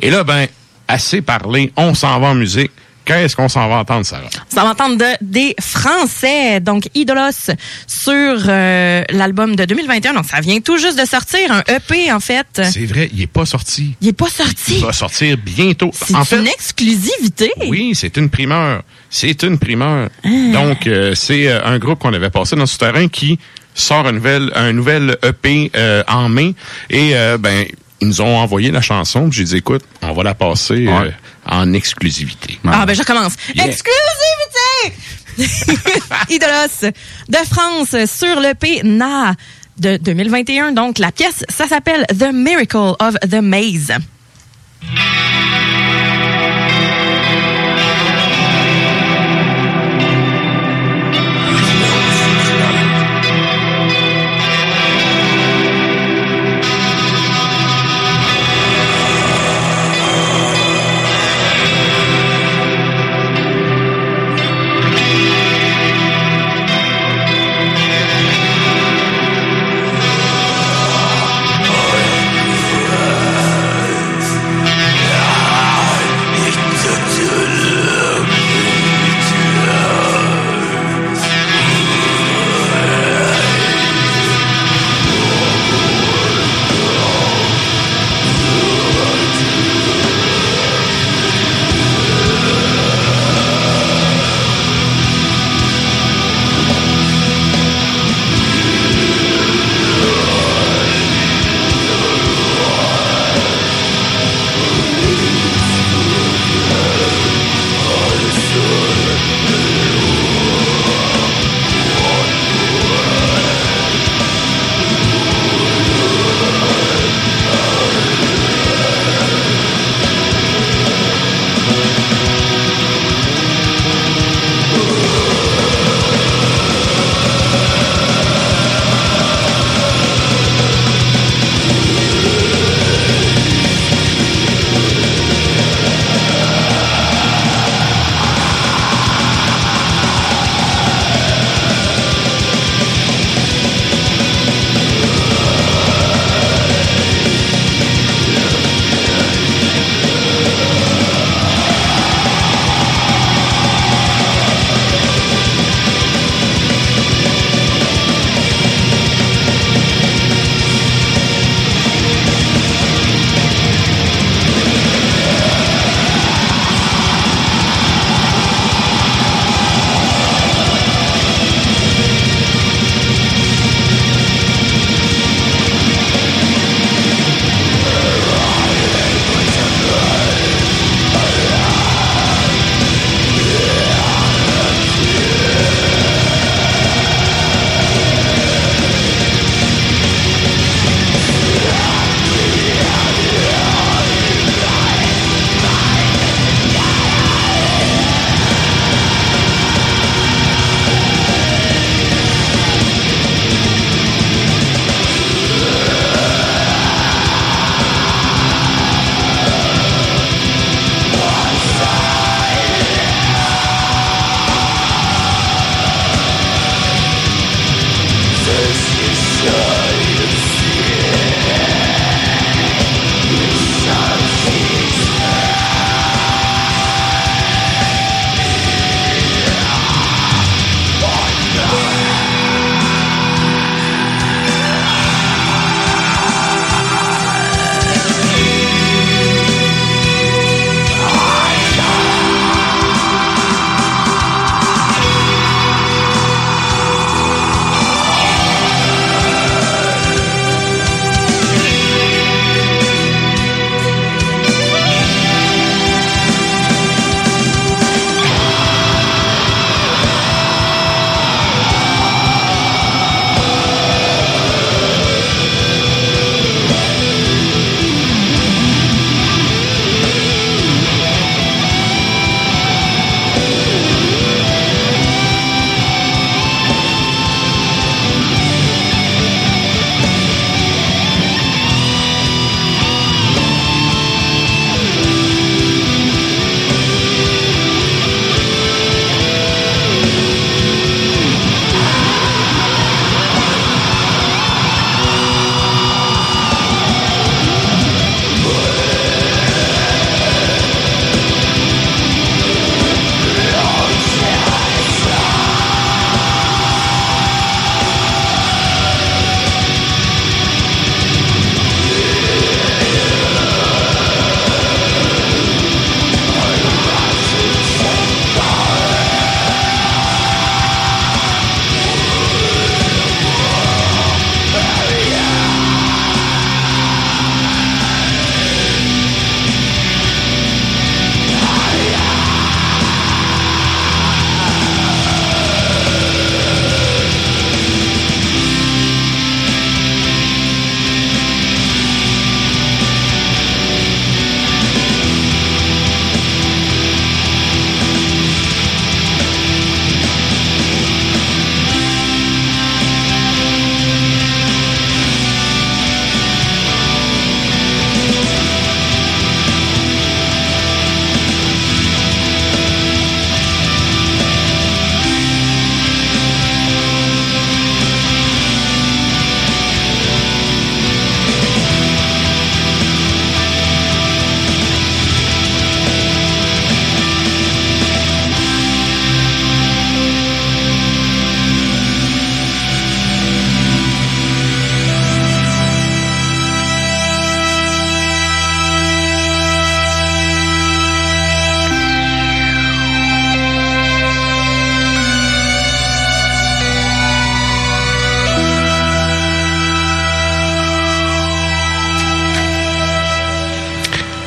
[0.00, 0.46] Et là, ben,
[0.88, 2.70] assez parlé, on s'en va en musique.
[3.06, 4.22] Qu'est-ce qu'on s'en va entendre, Sarah?
[4.52, 7.50] On va entendre de- des Français, donc Idolos,
[7.86, 8.12] sur
[8.48, 10.14] euh, l'album de 2021.
[10.14, 12.46] Donc, ça vient tout juste de sortir, un EP, en fait.
[12.72, 13.94] C'est vrai, il est pas sorti.
[14.00, 14.76] Il est pas sorti.
[14.78, 15.90] Il va sortir bientôt.
[15.92, 17.52] C'est fait, une exclusivité.
[17.68, 18.82] oui, c'est une primeur.
[19.10, 20.08] C'est une primeur.
[20.24, 23.38] Donc, euh, c'est euh, un groupe qu'on avait passé dans ce terrain qui
[23.74, 26.54] sort un nouvel, un nouvel EP euh, en mai.
[26.88, 27.66] Et, euh, ben,
[28.04, 29.28] ils nous ont envoyé la chanson.
[29.28, 31.10] puis J'ai dit, écoute, on va la passer euh,
[31.46, 32.58] en exclusivité.
[32.66, 33.34] Ah, ben, je commence.
[33.54, 33.66] Yeah.
[33.66, 34.92] Exclusivité!
[36.34, 36.92] Idolos
[37.28, 39.34] de France sur l'EP Na
[39.78, 40.72] de 2021.
[40.72, 43.92] Donc, la pièce, ça s'appelle The Miracle of the Maze.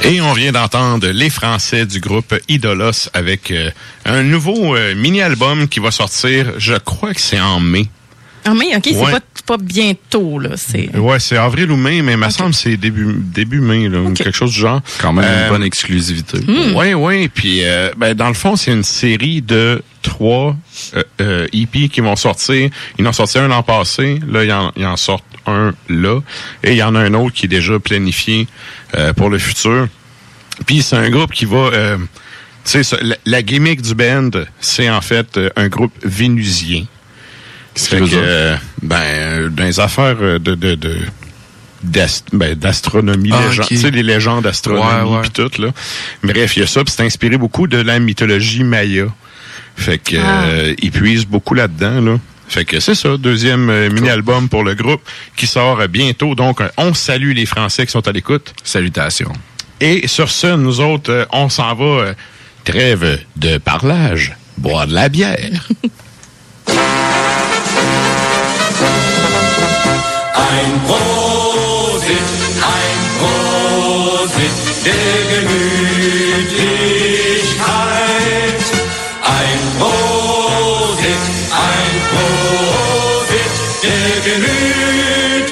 [0.10, 3.70] Et on vient d'entendre les Français du groupe Idolos avec euh,
[4.06, 7.88] un nouveau euh, mini-album qui va sortir, je crois que c'est en mai.
[8.46, 9.12] Ah, mais OK, c'est Ouais.
[9.12, 10.52] pas, c'est pas bientôt, là.
[10.56, 10.96] C'est...
[10.96, 14.00] Ouais, c'est avril ou mai, mais il me semble que c'est début, début mai, là,
[14.00, 14.80] ou quelque chose du genre.
[15.02, 16.38] Quand même Euh, une bonne exclusivité.
[16.40, 16.74] Hmm.
[16.74, 17.28] Oui, oui.
[17.28, 20.56] Puis, euh, ben, dans le fond, c'est une série de trois
[20.96, 22.70] euh, euh, EP qui vont sortir.
[22.98, 24.22] Ils en ont sorti un l'an passé.
[24.26, 26.20] Là, ils en, ils en sortent un là.
[26.64, 28.48] Et il y en a un autre qui est déjà planifié
[28.96, 29.88] euh, pour le futur.
[30.66, 31.58] Puis, c'est un groupe qui va...
[31.74, 31.98] Euh,
[32.66, 36.86] tu sais, la, la gimmick du band, c'est en fait euh, un groupe vénusien.
[37.76, 40.38] Fait que ben, dans les affaires de...
[40.40, 40.98] de, de
[42.34, 43.68] ben, d'astronomie, Ah, ok.
[43.68, 45.70] tu sais, les légendes d'astronomie Ouais, tout, là.
[46.24, 49.06] Bref, il y a ça, puis c'est inspiré beaucoup de la mythologie maya.
[49.76, 50.44] Fait que, Ah.
[50.46, 52.20] euh, ils puisent beaucoup là-dedans, là.
[52.50, 55.02] Fait que c'est ça, deuxième euh, mini-album pour le groupe
[55.36, 56.34] qui sort euh, bientôt.
[56.36, 58.54] Donc, euh, on salue les Français qui sont à l'écoute.
[58.64, 59.34] Salutations.
[59.82, 61.86] Et sur ce, nous autres, euh, on s'en va.
[61.86, 62.14] euh,
[62.64, 65.68] trêve de parlage, boire de la bière.
[70.36, 72.28] Ein Prosit,
[72.76, 74.56] ein Prosit
[74.86, 76.97] der Gemütlichkeit.
[83.84, 85.48] Der Gemütlichkeit.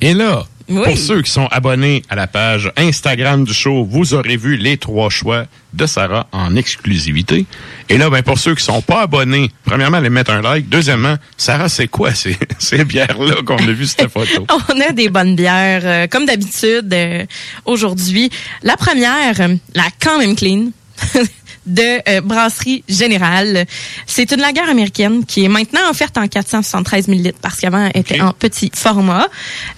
[0.00, 0.82] Et là, Oui.
[0.84, 4.78] pour ceux qui sont abonnés à la page Instagram du show, vous aurez vu les
[4.78, 5.44] trois choix
[5.74, 7.46] de Sarah en exclusivité.
[7.88, 10.68] Et là, ben, pour ceux qui sont pas abonnés, premièrement, allez mettre un like.
[10.68, 14.46] Deuxièmement, Sarah, c'est quoi ces, ces bières-là qu'on a vu cette photo?
[14.74, 17.24] On a des bonnes bières, euh, comme d'habitude, euh,
[17.64, 18.30] aujourd'hui.
[18.62, 20.70] La première, euh, la quand même clean.
[21.66, 23.66] de euh, Brasserie Générale.
[24.06, 28.20] C'est une lagueur américaine qui est maintenant offerte en 473 ml parce qu'avant elle était
[28.20, 29.26] en petit format.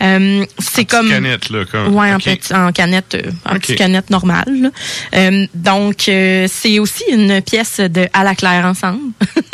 [0.02, 1.94] Euh, c'est comme Canette, là, comme.
[1.94, 4.44] Ouais, en, petit- en canette, euh, en petite canette normale.
[4.48, 4.70] là.
[5.14, 9.00] Euh, donc, euh, c'est aussi une pièce de à la claire ensemble.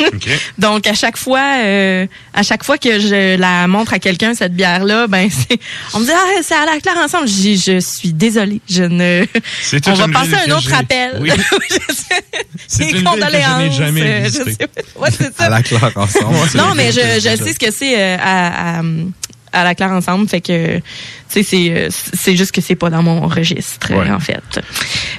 [0.57, 4.53] donc, à chaque fois, euh, à chaque fois que je la montre à quelqu'un cette
[4.55, 5.59] bière-là, ben, c'est,
[5.93, 7.27] on me dit ah c'est à la claire ensemble.
[7.27, 9.25] Je je suis désolée, je ne.
[9.61, 11.17] C'est On va passer à un autre appel.
[11.21, 11.29] Oui.
[12.67, 14.23] C'est une ville que je n'ai condoléances, jamais
[14.95, 15.43] Ouais, c'est ça.
[15.45, 16.35] À la claire ensemble.
[16.55, 18.81] Non, mais je, je sais ce que c'est euh, à, à,
[19.53, 20.81] à la claire ensemble, fait que tu
[21.29, 21.69] sais c'est
[22.31, 24.09] euh, juste que c'est pas dans mon registre Ouais.
[24.09, 24.41] en fait.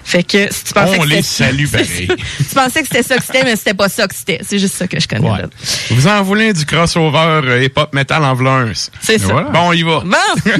[0.04, 2.06] Fait que si tu pensais On que les c'était- salue pareil.
[2.08, 2.14] ça.
[2.38, 4.40] tu pensais que c'était ça que c'était, mais c'était pas ça que c'était.
[4.46, 5.28] C'est juste ça que je connais.
[5.30, 5.42] Ouais.
[5.42, 5.48] là.
[5.90, 8.72] Vous en voulez du crossover euh, hip-hop metal en un.
[9.00, 9.26] C'est ça.
[9.32, 9.48] voilà.
[9.50, 10.00] Bon, on y va.
[10.00, 10.16] Bon.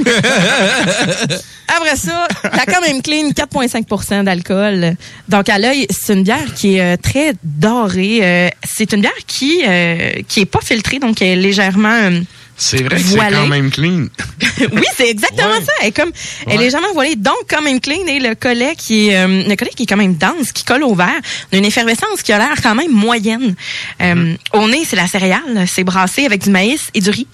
[1.67, 4.95] Après ça, la quand même clean, 4,5% d'alcool.
[5.29, 8.19] Donc à l'œil, c'est une bière qui est euh, très dorée.
[8.21, 12.19] Euh, c'est une bière qui euh, qui est pas filtrée, donc elle est légèrement euh,
[12.55, 14.05] C'est vrai que c'est quand même clean.
[14.71, 15.71] oui, c'est exactement ça.
[15.81, 16.11] Elle est comme,
[16.47, 18.05] elle est légèrement voilée, donc quand même clean.
[18.07, 20.83] Et le collet qui est, euh, le collet qui est quand même dense, qui colle
[20.83, 21.09] au verre.
[21.51, 23.55] On a une effervescence qui a l'air quand même moyenne.
[24.01, 24.37] Euh, Mm-hmm.
[24.53, 25.65] Au nez, c'est la céréale.
[25.67, 27.27] C'est brassé avec du maïs et du riz.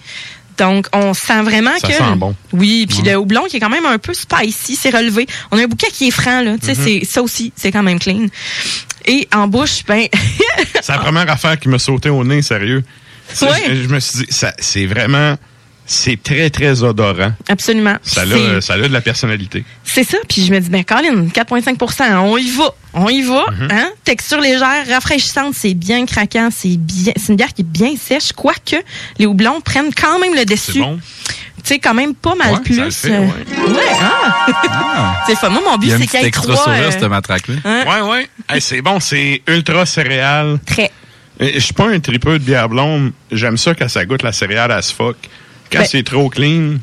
[0.58, 1.94] Donc, on sent vraiment Ça que...
[1.94, 2.36] sent bon.
[2.54, 5.28] Oui, puis le houblon qui est quand même un peu spicy, c'est relevé.
[5.52, 6.56] On a un bouquet qui est franc, là.
[6.58, 6.84] Tu sais, Mhm.
[6.86, 8.28] c'est ça aussi, c'est quand même clean.
[9.06, 10.08] Et en bouche, ben...
[10.82, 12.84] C'est la première affaire qui m'a sauté au nez, sérieux.
[13.42, 13.48] Ouais.
[13.68, 15.36] je, je me suis dit, ça, c'est vraiment,
[15.86, 17.32] c'est très, très odorant.
[17.48, 17.96] Absolument.
[18.04, 19.64] Ça a, ça a de la personnalité.
[19.84, 20.18] C'est ça.
[20.28, 22.72] Puis je me dis, ben, Colin, 4,5% on y va.
[22.94, 23.46] On y va.
[23.52, 23.68] Mhm.
[23.72, 23.90] hein?
[24.04, 28.32] Texture légère, rafraîchissante, c'est bien craquant, c'est bien, c'est une bière qui est bien sèche,
[28.34, 28.76] quoique
[29.18, 30.74] les houblons prennent quand même le dessus.
[30.74, 31.00] C'est bon.
[31.62, 32.76] Tu sais, quand même pas mal Ouais, plus.
[32.78, 33.74] ça le fait, euh, ouais.
[33.74, 35.24] ouais, ah.
[35.28, 35.50] c'est fun.
[35.50, 36.74] Moi, mon but, c'est qu'il y ait petite extra trois.
[36.74, 37.56] là, euh, cette matraque-là.
[37.66, 37.84] hein?
[37.86, 38.30] Ouais, ouais.
[38.48, 40.58] Hey, c'est bon, c'est ultra céréal.
[40.66, 40.90] Très.
[41.40, 43.12] Je suis pas un tripeux de bière blonde.
[43.32, 45.16] J'aime ça quand ça goûte la céréale as fuck.
[45.72, 46.76] Quand Ben- c'est trop clean,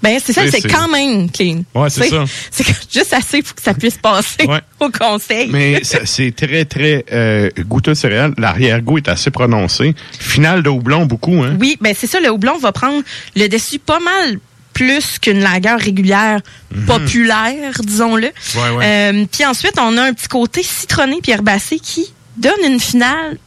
[0.00, 1.62] Ben, c'est ça, c'est quand même clean.
[1.74, 2.24] Ouais, c'est ça.
[2.50, 4.60] C'est juste assez pour que ça puisse passer Ouais.
[4.80, 5.48] au conseil.
[5.50, 8.32] mais c'est très, très euh, goûteux de céréales.
[8.38, 9.94] L'arrière-goût est assez prononcé.
[10.20, 11.56] Final de houblon, beaucoup, hein?
[11.60, 13.02] Oui, ben c'est ça, le houblon va prendre
[13.34, 14.38] le dessus pas mal
[14.72, 16.40] plus qu'une lagueur régulière
[16.86, 18.28] populaire, disons-le.
[18.28, 18.60] Mhm.
[18.62, 18.84] Ouais, ouais.
[18.84, 23.38] Euh, puis ensuite, on a un petit côté citronné puis herbacé qui donne une finale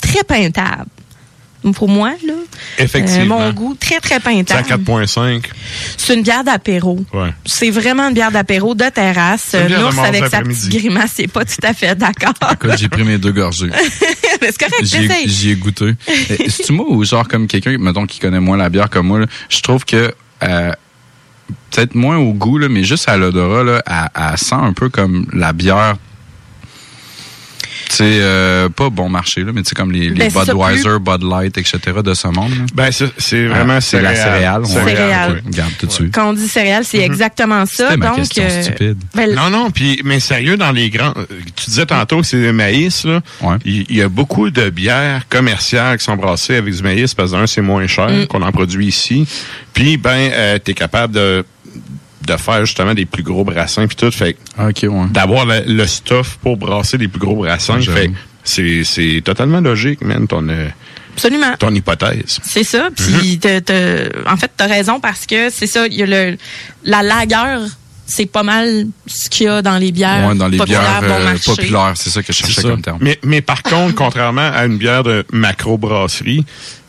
[0.00, 0.86] très peintable.
[1.74, 2.34] Pour moi, là.
[2.78, 3.40] Effectivement.
[3.40, 4.84] Euh, mon goût, très, très C'est à peintable.
[4.84, 5.42] 4,5.
[5.96, 7.04] C'est une bière d'apéro.
[7.12, 7.34] Ouais.
[7.44, 9.54] C'est vraiment une bière d'apéro de terrasse.
[9.68, 12.32] Nours avec sa petite grimace, c'est pas tout à fait d'accord.
[12.52, 13.70] Écoute, j'ai pris mes deux gorgées.
[14.40, 15.28] C'est correct, J'y ai, j'essaye.
[15.28, 15.94] j'y ai goûté.
[16.06, 19.26] C'est-tu moi ou genre comme quelqu'un, mettons, qui connaît moins la bière comme moi, là,
[19.48, 20.72] je trouve que euh,
[21.70, 24.88] peut-être moins au goût, là, mais juste à l'odorat, là, elle, elle sent un peu
[24.90, 25.96] comme la bière.
[27.88, 31.22] C'est euh, pas bon marché, là, mais tu sais, comme les, les Ben, Budweiser, Bud
[31.22, 31.78] Light, etc.
[32.04, 32.50] de ce monde.
[32.50, 32.64] là.
[32.74, 34.66] Ben, c'est c'est vraiment Ah, c'est la céréale.
[34.66, 34.84] céréale.
[34.86, 34.94] ouais.
[34.94, 35.32] Céréale.
[35.32, 36.14] Ouais, Regarde tout de suite.
[36.14, 37.96] Quand on dit céréales, c'est exactement ça.
[37.96, 38.98] Ma Donc, euh, stupide.
[39.14, 41.24] ben, Non, non, puis mais sérieux, dans les grands, euh,
[41.56, 43.20] tu disais tantôt que c'est le maïs, là.
[43.64, 47.30] Il il y, a beaucoup de bières commerciales qui sont brassées avec du maïs parce
[47.32, 48.26] que d'un, c'est moins cher Mm.
[48.26, 49.26] qu'on en produit ici.
[49.72, 51.44] Puis ben, euh, t'es capable de
[52.28, 54.34] de faire justement des plus gros brassins puis tout, fait
[54.74, 58.12] que d'avoir le, le stuff pour brasser des plus gros brassins, fait que
[58.44, 60.68] c'est c'est totalement logique, man, ton euh,
[61.14, 61.54] Absolument.
[61.58, 62.38] ton hypothèse.
[62.44, 62.88] C'est ça.
[62.96, 65.86] Puis, t'as- t'as- en fait, tu as raison parce que c'est ça.
[65.88, 66.36] Il y a le,
[66.84, 67.62] la lagueur,
[68.06, 70.28] c'est pas mal ce qu'il y a dans les bières.
[70.28, 71.50] Ouais, dans les populaires, bières bon euh, marché.
[71.50, 72.98] populaires, c'est ça que je cherchais comme terme.
[73.00, 76.44] Mais, mais par contre, contrairement à une bière de macro-brasserie,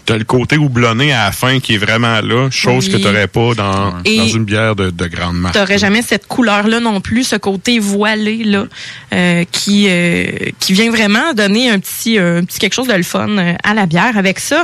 [0.10, 2.94] t'as le côté houblonné à la fin qui est vraiment là, chose Oui.
[2.94, 5.54] que t'aurais pas dans, dans une bière de, de grande marque.
[5.54, 8.66] T'aurais jamais cette couleur-là non plus, ce côté voilé là,
[9.14, 10.26] euh, qui euh,
[10.60, 13.30] qui vient vraiment donner un petit euh, un petit quelque chose de le fun
[13.64, 14.18] à la bière.
[14.18, 14.64] Avec ça,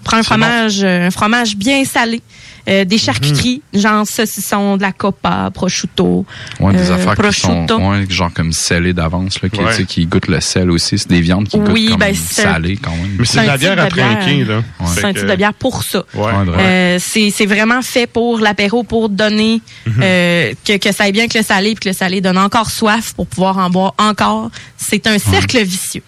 [0.00, 2.22] on prend un fromage un fromage bien salé.
[2.70, 6.24] Euh, des charcuteries, genre saucisson, de la copa, prosciutto,
[6.60, 7.78] Ouais, des euh, affaires qui sont prosciutto.
[7.90, 9.70] ouais, genre comme scellées d'avance, là, qui, Ouais.
[9.70, 10.98] tu sais, qui goûtent le sel aussi.
[10.98, 13.16] C'est des viandes qui Oui, goûtent comme ben, c'est- salées quand même.
[13.18, 14.62] Mais c'est de un la type bière à de bière, trinquer, là.
[14.86, 16.04] C'est un que- type de bière pour ça.
[16.14, 16.32] Ouais.
[16.58, 19.94] Euh, c'est c'est vraiment fait pour l'apéro, pour donner Mhm.
[20.02, 22.70] euh, que, que ça aille bien avec le salé, puis que le salé donne encore
[22.70, 24.50] soif pour pouvoir en boire encore.
[24.76, 26.02] C'est un cercle vicieux.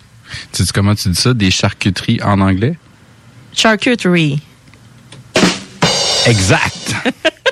[0.52, 1.34] Tu sais comment tu dis ça?
[1.34, 2.76] Des charcuteries en anglais?
[3.54, 4.40] Charcuterie.
[6.26, 6.94] Exact.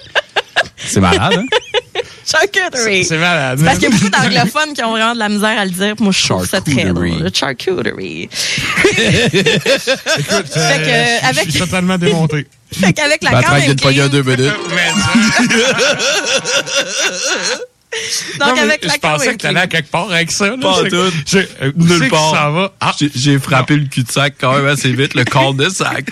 [0.77, 1.45] c'est malade, hein?
[2.25, 3.05] Charcuterie.
[3.05, 3.61] C'est malade.
[3.65, 5.95] Parce qu'il y a beaucoup d'anglophones qui ont vraiment de la misère à le dire.
[5.99, 7.11] Moi, je trouve ça très Charcuterie.
[7.11, 7.31] drôle.
[7.35, 8.23] Charcuterie.
[8.29, 8.39] Écoute,
[10.49, 12.47] Fait que, euh, avec- je suis totalement démonté.
[12.73, 13.71] Fait qu'avec la pogner
[14.03, 14.53] en clean- deux minutes.
[18.39, 20.51] Donc, Non, avec la je pensais que t'allais à quelque part avec ça.
[20.51, 20.57] Là.
[20.63, 20.95] Pas tout.
[20.95, 21.11] euh,
[21.77, 22.31] Nulle part.
[22.33, 22.73] ça va?
[22.81, 26.05] Ah, J'ai- J'ai frappé le cul-de-sac quand même assez vite, le col de sac.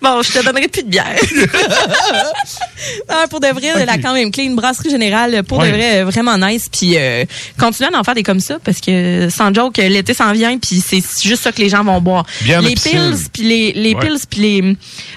[0.00, 1.04] Bon, je te donnerai plus de bière.
[3.10, 5.70] non, pour de vrai, la quand même clean, brasserie générale, pour Ouais.
[5.70, 6.68] de vrai, euh, vraiment nice.
[6.70, 7.24] Puis euh,
[7.58, 10.58] continuez à en faire des comme ça parce que sans joke, euh, l'été s'en vient
[10.58, 12.24] puis c'est juste ça que les gens vont boire.
[12.42, 14.00] Bien les pills puis les les Ouais.
[14.06, 14.62] pills puis les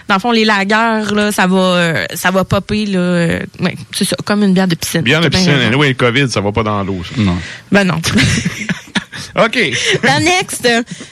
[0.07, 4.05] dans le fond les lagers là, ça va euh, ça va popper là, ouais, c'est
[4.05, 5.01] ça, comme une bière de piscine.
[5.01, 5.75] Bien de bien piscine.
[5.75, 7.01] Oui, le COVID, ça va pas dans l'eau.
[7.17, 7.37] Non.
[7.71, 7.95] Ben non.
[9.35, 9.59] OK.
[10.03, 10.67] La next,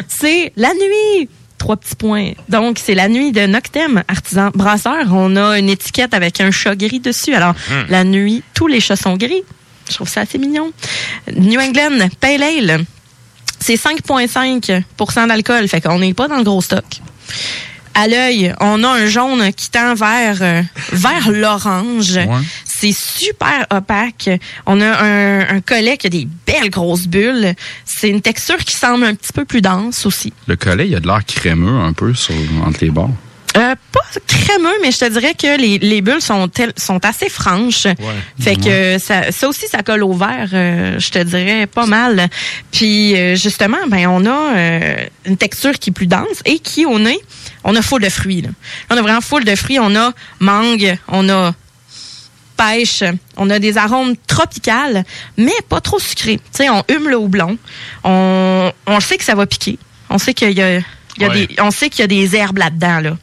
[0.07, 1.29] c'est la nuit.
[1.65, 2.33] Trois petits points.
[2.47, 5.07] Donc, c'est la nuit de Noctem, artisan brasseur.
[5.09, 7.33] On a une étiquette avec un chat gris dessus.
[7.33, 7.85] Alors, Hmm.
[7.89, 9.41] la nuit, tous les chats sont gris.
[9.89, 10.71] Je trouve ça assez mignon.
[11.35, 12.85] New England Pale Ale,
[13.59, 15.67] c'est 5,5% d'alcool.
[15.67, 16.85] Fait qu'on n'est pas dans le gros stock.
[17.95, 20.61] À l'œil, on a un jaune qui tend vers, euh,
[20.91, 22.19] vers l'orange.
[22.93, 24.29] C'est super opaque.
[24.65, 27.53] On a un, un collet qui a des belles grosses bulles.
[27.85, 30.33] C'est une texture qui semble un petit peu plus dense aussi.
[30.47, 33.11] Le collet, il a de l'air crémeux un peu sur, entre les bords.
[33.57, 37.29] Euh, pas crémeux, mais je te dirais que les, les bulles sont, tel- sont assez
[37.29, 37.87] franches.
[38.37, 42.27] Fait que ça, ça aussi, ça colle au verre, euh, je te dirais pas mal.
[42.73, 46.99] Puis euh, justement, ben on a une texture qui est plus dense et qui au
[46.99, 47.17] nez,
[47.63, 48.41] on a full de fruits.
[48.41, 48.49] Là.
[48.89, 49.79] On a vraiment full de fruits.
[49.79, 50.11] On a
[50.41, 51.53] mangue, on a
[52.57, 53.03] pêche,
[53.37, 55.03] on a des arômes tropicales,
[55.37, 56.37] mais pas trop sucrés.
[56.37, 57.57] Tu sais, on hume le houblon.
[58.03, 59.77] On, on sait que ça va piquer.
[60.09, 60.83] On sait qu'il y a, il
[61.19, 61.47] y a Ouais.
[61.47, 63.17] des, on sait qu'il y a des herbes là-dedans, là.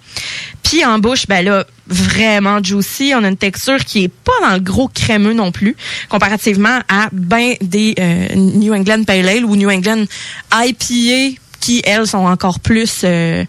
[0.62, 3.12] Puis en bouche, ben là, vraiment juicy.
[3.14, 5.76] On a une texture qui est pas dans le gros crémeux non plus,
[6.08, 10.04] comparativement à ben des euh, New England Pale Ale ou New England
[10.52, 13.02] IPA qui, elles, sont encore plus...
[13.04, 13.44] euh,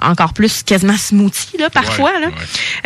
[0.00, 2.26] encore plus quasiment smoothie là parfois Ouais, là.
[2.28, 2.32] ouais.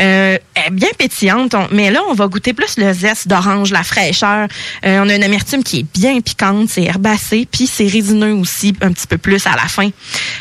[0.01, 3.71] Euh, elle est bien pétillante, on- mais là on va goûter plus le zeste d'orange,
[3.71, 4.49] la fraîcheur.
[4.85, 8.75] Euh, on a une amertume qui est bien piquante, c'est herbacé, puis c'est résineux aussi
[8.81, 9.91] un petit peu plus à la fin.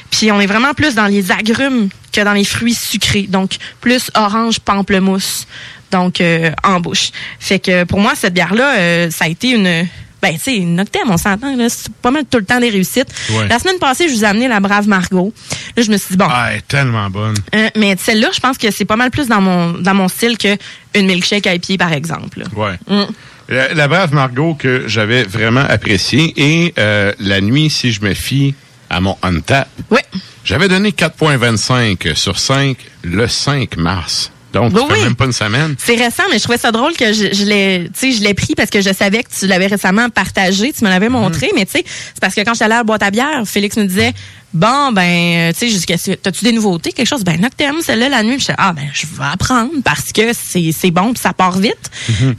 [0.09, 4.11] Puis on est vraiment plus dans les agrumes que dans les fruits sucrés, donc plus
[4.15, 5.47] orange pamplemousse.
[5.91, 7.09] Donc euh, en bouche.
[7.39, 9.85] Fait que pour moi cette bière là, ça a été une
[10.21, 12.69] ben, tu sais, une Noctem, on s'entend, là, c'est pas mal tout le temps des
[12.69, 13.07] réussites.
[13.31, 13.47] Ouais.
[13.47, 15.33] La semaine passée, je vous ai amené la Brave Margot.
[15.75, 17.35] Là, je me suis dit, bon, Ah, elle est tellement bonne.
[17.55, 20.37] euh, mais celle-là, je pense que c'est pas mal plus dans mon dans mon style
[20.37, 20.55] que
[20.95, 22.43] une milkshake à pied, par exemple.
[22.55, 22.77] Ouais.
[22.87, 23.03] Mm.
[23.49, 28.13] La, la brave Margot que j'avais vraiment appréciée et euh, la nuit, si je me
[28.13, 28.55] fie
[28.89, 30.03] à mon Untap, Ouais.
[30.45, 34.31] j'avais donné 4.25 sur 5 le 5 mars.
[34.53, 35.03] Donc, Oui, ça fait oui.
[35.05, 35.75] même pas une semaine.
[35.77, 38.81] C'est récent, mais je trouvais ça drôle que je, je l'ai, je pris parce que
[38.81, 42.19] je savais que tu l'avais récemment partagé, tu me l'avais montré, mais tu sais, c'est
[42.19, 44.13] parce que quand j'étais allée à la boîte à bière, Félix me disait,
[44.53, 47.23] bon, ben, tu sais, jusqu'à, t'as-tu des nouveautés, quelque chose?
[47.23, 48.31] Ben, Noctem, celle-là, la nuit.
[48.37, 51.57] Puis j'étais, ah, ben, je vais apprendre parce que c'est, c'est bon puis ça part
[51.57, 51.89] vite.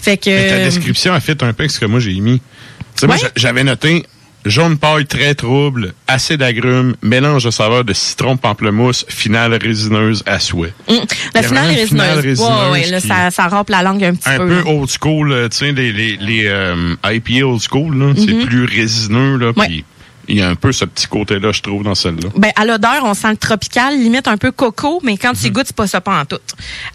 [0.00, 0.28] Fait que.
[0.30, 2.38] Mais ta description a fait un peu avec ce que moi j'ai mis.
[2.40, 3.22] Tu sais, moi, Ouais.
[3.36, 4.04] j'avais noté
[4.44, 10.38] jaune paille très trouble, assez d'agrumes, mélange de saveurs de citron pamplemousse, finale résineuse à
[10.40, 10.72] souhait.
[10.88, 10.96] Hum,
[11.34, 12.40] La finale résineuse.
[12.70, 14.48] Ouais, là, qui- ça, ça rampe la langue un petit Un peu.
[14.48, 14.66] peu là.
[14.66, 18.46] old school, tu sais, les, les, les euh, IPA old school, là, c'est Mhm.
[18.46, 19.84] plus résineux, là, Ouais.
[20.28, 22.28] Il y a un peu ce petit côté-là, je trouve, dans celle-là.
[22.36, 25.50] Ben, à l'odeur, on sent le tropical, limite un peu coco, mais quand tu y
[25.50, 26.38] goûtes, c'est pas ça pas en tout.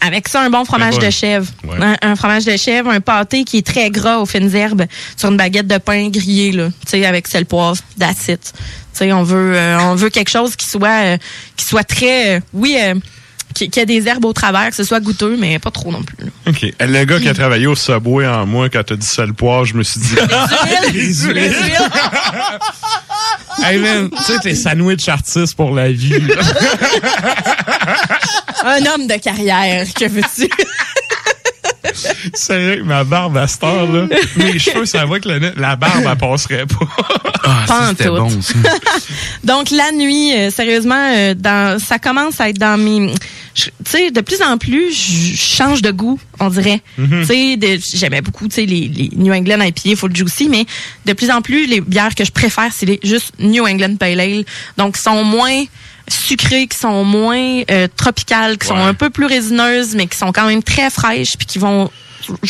[0.00, 1.46] Avec ça, un bon fromage de chèvre.
[1.64, 1.76] Ouais.
[1.80, 4.84] Un, un fromage de chèvre, un pâté qui est très gras aux fines herbes
[5.16, 6.68] sur une baguette de pain grillé, là.
[6.68, 8.38] Tu sais, avec sel poivre, d'acide.
[8.40, 8.50] Tu
[8.92, 11.18] sais, on veut, euh, on veut quelque chose qui soit, euh,
[11.56, 12.76] qui soit très, euh, oui,
[13.62, 15.90] euh, qui, qui a des herbes au travers, que ce soit goûteux, mais pas trop
[15.92, 16.24] non plus.
[16.24, 16.30] là.
[16.46, 16.66] OK.
[16.80, 19.74] Le gars qui a travaillé au Subway en moi, quand t'as dit sel poivre, je
[19.74, 20.16] me suis dit...
[20.92, 21.54] Les huiles.
[23.64, 26.18] hey man, tu sais, t'es sandwich artiste pour la vie.
[26.20, 26.36] là.
[28.64, 30.48] Un homme de carrière, que veux-tu?
[32.34, 34.06] Sérieux, ma barbe à cette heure, là.
[34.36, 36.86] Mes cheveux, ça va que la, la barbe, elle passerait pas.
[37.44, 38.16] Ah, Pas en c'était tout.
[38.16, 38.54] bon, ça.
[39.44, 43.12] Donc la nuit, euh, sérieusement, euh, dans, ça commence à être dans mes,
[43.54, 46.80] tu sais, de plus en plus, je change de goût, on dirait.
[46.98, 47.20] Mhm.
[47.22, 50.66] Tu sais, j'aimais beaucoup, tu sais, les, les New England IPA, full juicy, mais
[51.06, 54.20] de plus en plus, les bières que je préfère, c'est les juste New England Pale
[54.20, 54.44] Ale.
[54.76, 55.64] Donc, sont moins
[56.08, 60.32] sucrées, qui sont moins euh, tropicales, qui sont un peu plus résineuses, mais qui sont
[60.32, 61.90] quand même très fraîches, puis qui vont,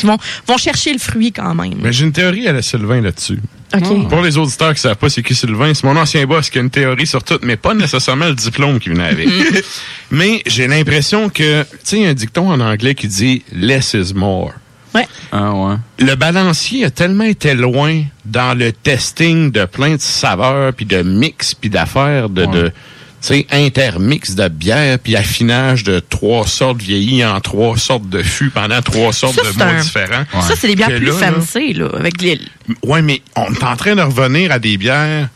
[0.03, 1.75] vont, vont chercher le fruit quand même.
[1.81, 3.41] Mais j'ai une théorie à la Sylvain là-dessus.
[3.75, 4.09] OK.
[4.09, 6.63] Pour les auditeurs qui savent pas c'est qui Sylvain, c'est mon ancien boss qui a
[6.63, 9.27] une théorie sur tout, mais pas nécessairement le diplôme qui venait avec.
[9.27, 9.61] Mm.
[10.11, 13.43] mais j'ai l'impression que, tu sais, il y a un dicton en anglais qui dit
[13.53, 14.53] less is more.
[14.95, 15.07] Ouais.
[15.33, 15.77] Ah ouais.
[15.99, 21.03] Le balancier a tellement été loin dans le testing de plein de saveurs, puis de
[21.03, 22.73] mix, puis d'affaires, de,
[23.21, 28.51] sais, intermix de bière, puis affinage de trois sortes vieillies en trois sortes de fûts
[28.51, 30.25] pendant trois sortes Ça, de mois un- différents.
[30.43, 32.41] Ça, c'est des bières Que plus là, fancy, là, avec les,
[32.85, 35.29] Ouais, mais on est en train de revenir à des bières,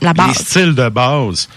[0.00, 0.36] la les base.
[0.38, 1.48] styles de base.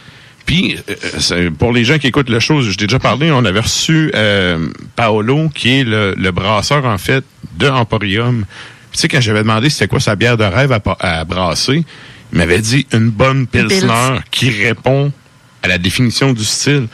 [0.46, 3.46] Puis, euh, c'est- pour les gens qui écoutent le show, je t'ai déjà parlé, on
[3.46, 7.24] avait reçu euh, Paolo, qui est le, le brasseur, en fait,
[7.58, 8.46] de Emporium.
[8.92, 11.86] Tu sais, quand j'avais demandé c'était quoi sa bière de rêve à, à brasser,
[12.34, 14.22] il m'avait dit une bonne Pilsner Pils.
[14.32, 15.14] qui répond
[15.64, 16.88] à la définition du style.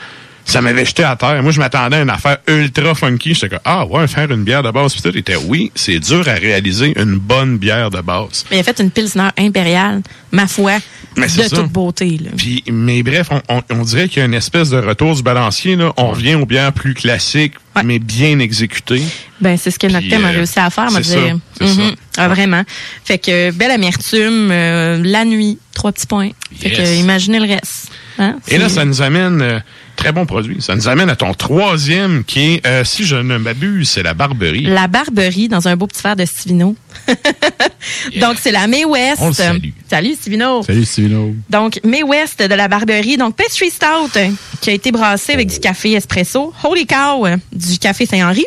[0.44, 1.42] Ça m'avait jeté à terre.
[1.42, 3.34] Moi, je m'attendais à une affaire ultra funky.
[3.34, 4.94] J'étais comme, ah ouais, faire une bière de base.
[4.94, 8.46] Puis tout était, oui, c'est dur à réaliser une bonne bière de base.
[8.50, 10.00] Mais il a fait une Pilsner impériale,
[10.32, 10.78] ma foi,
[11.18, 11.50] Mais de ça.
[11.50, 12.18] toute beauté.
[12.18, 12.30] Là.
[12.34, 15.22] Puis, mais bref, on, on- on dirait qu'il y a une espèce de retour du
[15.22, 15.76] balancier.
[15.76, 15.92] Là.
[15.98, 17.52] On revient aux bières plus classiques,
[17.84, 19.02] mais bien exécutées.
[19.42, 21.36] Ben, c'est ce que notre thème a euh, réussi à faire, moi, dire.
[21.60, 21.82] ça, ça.
[22.16, 22.62] Ah, vraiment.
[23.04, 26.30] Fait que, belle amertume, euh, la nuit, trois petits points.
[26.58, 26.78] Fait Yes.
[26.78, 27.90] que, imaginez le reste.
[28.18, 28.36] Hein?
[28.48, 29.60] Et là, ça nous amène, euh,
[29.96, 33.38] très bon produit, ça nous amène à ton troisième qui est, euh, si je ne
[33.38, 34.62] m'abuse, c'est la Barberie.
[34.62, 36.74] La Barberie dans un beau petit verre de Stivino.
[38.20, 39.20] Donc, c'est la May West.
[39.20, 39.68] On le salue.
[39.88, 40.62] Salut, Stivino.
[40.62, 41.34] Salut, Stevino.
[41.48, 43.16] Donc, May West de la Barberie.
[43.16, 44.28] Donc, Pastry Stout, euh,
[44.60, 46.52] qui a été brassé avec du café espresso.
[46.62, 48.44] Holy Cow, euh, du café Saint-Henri.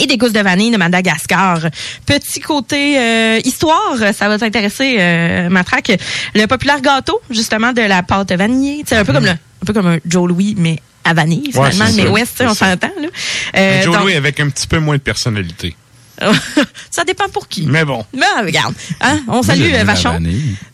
[0.00, 1.60] Et des gousses de vanille de Madagascar.
[2.06, 5.92] Petit côté euh, histoire, ça va t'intéresser, euh, Matraque.
[6.34, 8.82] Le populaire gâteau, justement, de la pâte vanillée.
[8.86, 11.58] C'est un peu comme le, un peu comme un Joe Louis, mais à vanille, Mm-hmm.
[11.60, 11.94] Ouais, finalement.
[11.96, 13.08] c'est mais sais, on s'entend, là.
[13.56, 15.76] Euh, Un Joe donc- Louis avec un petit peu moins de personnalité.
[16.90, 17.62] ça dépend pour qui.
[17.66, 18.04] Mais bon.
[18.14, 20.20] Mais regarde, hein, on salue euh, Vachon.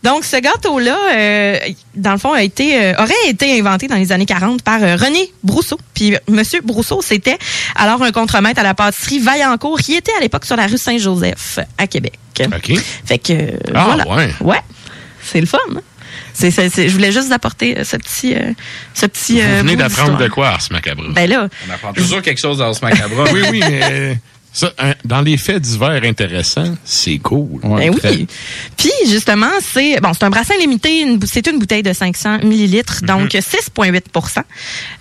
[0.03, 1.57] Donc, ce gâteau-là, euh,
[1.95, 4.95] dans le fond, a été, euh, aurait été inventé dans les années 40 par euh,
[4.95, 5.79] René Brousseau.
[5.93, 7.37] Puis, euh, Monsieur Brousseau, c'était
[7.75, 11.59] alors un contremaître à la pâtisserie Vaillancourt, qui était à l'époque sur la rue Saint-Joseph,
[11.77, 12.13] à Québec.
[12.39, 12.73] OK.
[13.05, 14.07] Fait que, euh, Ah, voilà.
[14.15, 14.33] ouais.
[14.41, 14.61] Ouais.
[15.23, 15.57] C'est le fun.
[15.75, 15.81] hein?
[16.33, 18.53] C'est, c'est- c'est- je voulais juste vous apporter euh, ce petit, euh,
[18.93, 19.33] ce petit.
[19.41, 21.03] Vous euh, venez d'apprendre de quoi, Ars Macabre?
[21.13, 23.25] Ben là, On apprend toujours quelque chose dans ce macabre.
[23.33, 24.17] oui, oui, mais
[24.53, 27.61] ça, un- dans les faits divers intéressants, c'est cool.
[27.63, 28.27] Ben oui.
[28.77, 33.29] Puis justement, c'est bon, c'est un brassin limité, c'est une bouteille de 500 millilitres, donc
[33.31, 34.43] 6,8%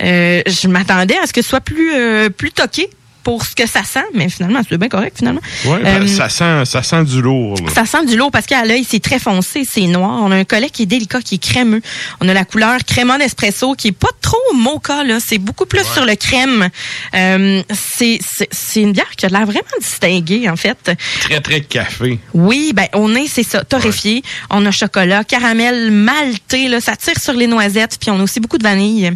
[0.03, 2.89] euh, Je m'attendais à ce que ce soit plus euh, plus toqué
[3.23, 5.41] pour ce que ça sent, mais finalement, c'est bien correct finalement.
[5.67, 7.57] Ouais, Euh, ben, ça, sent, ça sent du lourd.
[7.65, 7.71] là.
[7.73, 10.21] ça sent du lourd parce qu'à l'œil, c'est très foncé, c'est noir.
[10.23, 11.81] On a un collet qui est délicat, qui est crémeux.
[12.21, 15.19] On a la couleur crémant d'espresso qui est pas trop mocha, là.
[15.25, 16.69] C'est beaucoup plus sur le crème.
[17.15, 20.91] Euh, c'est, c'est, c'est une bière qui a l'air vraiment distinguée, en fait.
[21.21, 22.19] Très, très café.
[22.35, 24.23] Oui, ben, on est, c'est ça, torréfié.
[24.51, 26.81] On a chocolat, caramel malté, là.
[26.81, 29.11] Ça tire sur les noisettes, puis on a aussi beaucoup de vanille.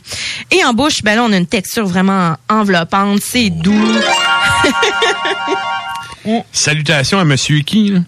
[0.51, 3.21] Et en bouche, ben là, on a une texture vraiment enveloppante.
[3.23, 3.94] C'est doux.
[6.53, 8.01] Salutations à Monsieur qui, là?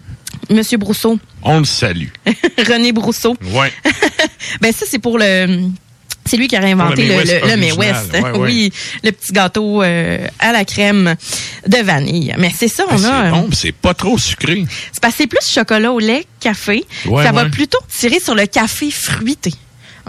[0.49, 1.19] Monsieur Brousseau.
[1.43, 2.07] On le salue.
[2.67, 3.35] René Brousseau.
[3.53, 3.71] Ouais.
[4.61, 5.59] Ben ça c'est pour le
[6.25, 7.95] C'est lui qui a réinventé le, le May West le, le May original.
[7.95, 8.13] West.
[8.13, 8.39] Ouais, ouais.
[8.39, 8.73] oui,
[9.03, 11.15] le petit gâteau euh, à la crème
[11.67, 12.33] de vanille.
[12.37, 13.31] Mais c'est ça, on Ah, c'est a.
[13.31, 14.65] bon, puis c'est pas trop sucré.
[14.91, 16.85] C'est parce que c'est plus chocolat au lait, café.
[17.07, 19.51] Ouais, ça va plutôt tirer sur le café fruité.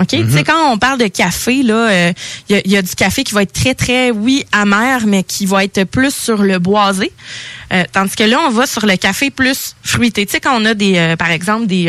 [0.01, 0.13] OK?
[0.13, 0.27] Mhm.
[0.27, 2.13] Tu sais, quand on parle de café, là, euh,
[2.49, 5.07] il y, a- il y a du café qui va être très, très, oui, amer,
[5.07, 7.13] mais qui va être plus sur le boisé.
[7.73, 10.25] Euh, tandis que là, on va sur le café plus fruité.
[10.27, 11.89] Tu sais, quand on a des, euh, par exemple, des...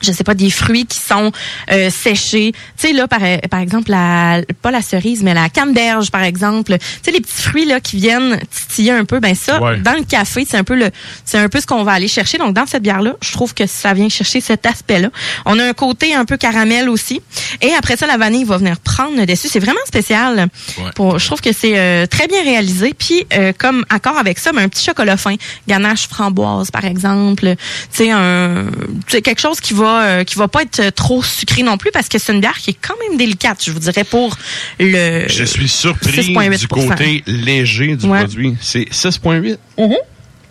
[0.00, 1.32] je sais pas, des fruits qui sont
[1.72, 2.52] euh, séchés.
[2.78, 3.20] Tu sais, là, par,
[3.50, 6.76] par exemple, la, pas la cerise, mais la canneberge, par exemple.
[6.78, 9.78] Tu sais, les petits fruits là qui viennent titiller un peu, ben ça, Ouais.
[9.78, 10.90] dans le café, c'est un peu le,
[11.24, 12.38] c'est un peu ce qu'on va aller chercher.
[12.38, 15.10] Donc, dans cette bière-là, je trouve que ça vient chercher cet aspect-là.
[15.46, 17.20] On a un côté un peu caramel aussi.
[17.60, 19.48] Et après ça, la vanille va venir prendre le dessus.
[19.50, 20.48] C'est vraiment spécial.
[20.94, 22.94] Pour, je trouve que c'est euh, très bien réalisé.
[22.96, 25.34] Puis, euh, comme accord avec ça, ben, un petit chocolat fin,
[25.66, 27.54] ganache framboise, par exemple.
[27.92, 28.66] Tu sais, un,
[29.06, 31.90] tu sais, quelque chose qui va, euh, qui va pas être trop sucré non plus,
[31.90, 34.36] parce que c'est une bière qui est quand même délicate, je vous dirais, pour
[34.78, 35.26] le.
[35.28, 36.58] Je suis surpris 6,8%.
[36.58, 38.20] du côté léger du Ouais.
[38.20, 38.56] produit.
[38.60, 39.58] C'est 6,8.
[39.78, 39.94] Mhm.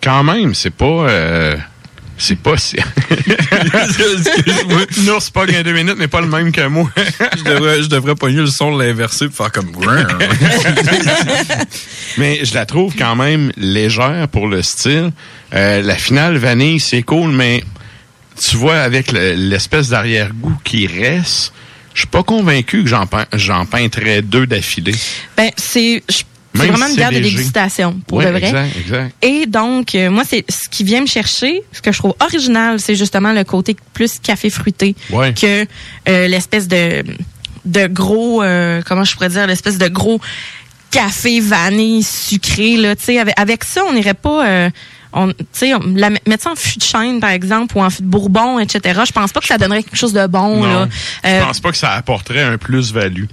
[0.04, 0.86] Quand même, c'est pas...
[0.86, 1.58] euh,
[2.20, 2.78] c'est pas si...
[5.04, 6.90] Non, c'est pas gain deux minutes, mais pas le même que moi.
[7.38, 9.72] je, devrais, je devrais pogner le son de l'inversé pour faire comme...
[12.18, 15.12] mais je la trouve quand même légère pour le style.
[15.54, 17.64] Euh, la finale vanille, c'est cool, mais
[18.40, 21.54] tu vois, avec le- l'espèce d'arrière-goût qui reste,
[21.94, 24.96] je suis pas convaincu que j'en pein- j'en peintrais deux d'affilée.
[25.36, 26.04] Ben, c'est,
[26.54, 28.44] vraiment si une bière de dégustation, pour Ouais, de vrai.
[28.48, 29.16] exact, exact.
[29.24, 32.80] Et donc, euh, moi, c'est ce qui vient me chercher, ce que je trouve original,
[32.80, 34.96] c'est justement le côté plus café fruité
[35.34, 35.66] que
[36.10, 37.04] euh, l'espèce de
[37.66, 40.22] de gros, euh, comment je pourrais dire, l'espèce de gros
[40.90, 42.96] café vanille sucré là.
[42.96, 44.70] Tu sais, avec, avec ça, on n'irait pas.
[45.18, 45.34] On,
[45.96, 49.02] la, mettre ça en fût de chêne, par exemple, ou en fût de bourbon, etc.
[49.06, 50.86] Je pense pas que ça donnerait quelque chose de bon, là.
[50.86, 50.90] Non,
[51.26, 53.26] Euh, je pense pas que ça apporterait un plus-value.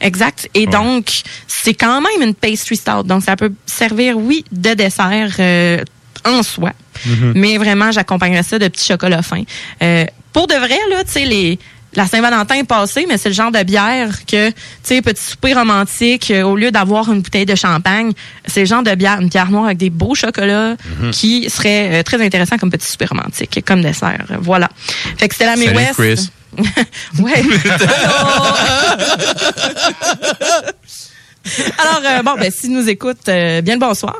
[0.00, 0.48] Exact.
[0.54, 3.04] Et donc, c'est quand même une pastry stout.
[3.04, 5.82] Donc, ça peut servir, oui, de dessert euh,
[6.24, 6.72] en soi.
[7.06, 7.32] Mhm.
[7.36, 9.44] Mais vraiment, j'accompagnerais ça de petits chocolats fins.
[9.82, 11.58] Euh, pour de vrai, là, tu sais, les...
[11.98, 15.52] La Saint-Valentin est passée, mais c'est le genre de bière que, tu sais, petit souper
[15.52, 18.12] romantique, euh, au lieu d'avoir une bouteille de champagne,
[18.46, 21.10] c'est le genre de bière, une bière noire avec des beaux chocolats Mhm.
[21.10, 24.26] qui serait euh, très intéressant comme petit souper romantique, comme dessert.
[24.40, 24.68] Voilà.
[25.16, 25.74] Fait que c'était la Salut.
[25.92, 26.30] Chris.
[27.20, 27.42] ouais.
[31.78, 34.16] Alors, euh, bon, ben, s'il nous écoute, euh, bien le bonsoir.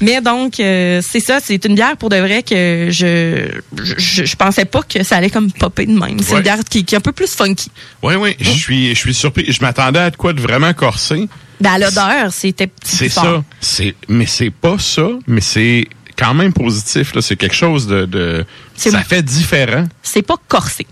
[0.00, 3.48] Mais donc, euh, c'est ça, c'est une bière pour de vrai que je,
[3.82, 6.18] je, je pensais pas que ça allait comme popper de même.
[6.20, 6.36] C'est Ouais.
[6.38, 7.70] une bière qui, qui est un peu plus funky.
[8.02, 9.44] Oui, oui, je suis, je suis surpris.
[9.52, 11.28] Je m'attendais à de quoi de vraiment corsé.
[11.60, 13.42] Ben, à l'odeur, c'était petit C'est ça.
[13.60, 17.14] C'est, mais c'est pas ça, mais c'est quand même positif.
[17.14, 17.22] Là.
[17.22, 18.44] C'est quelque chose de,
[18.74, 19.86] ça fait différent.
[20.02, 20.86] C'est pas corsé,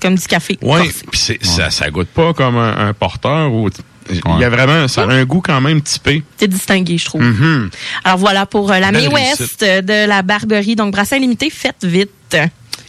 [0.00, 0.58] comme du café.
[0.62, 3.68] Oui, puis ça, ça goûte pas comme un, un porteur ou
[4.10, 6.22] il y a vraiment, ça a un goût quand même typé.
[6.36, 7.22] C'est distingué, je trouve.
[7.22, 7.70] Mhm.
[8.04, 10.76] Alors voilà pour euh, la Belle May West euh, de la Barberie.
[10.76, 12.36] Donc, brassin limité, faites vite.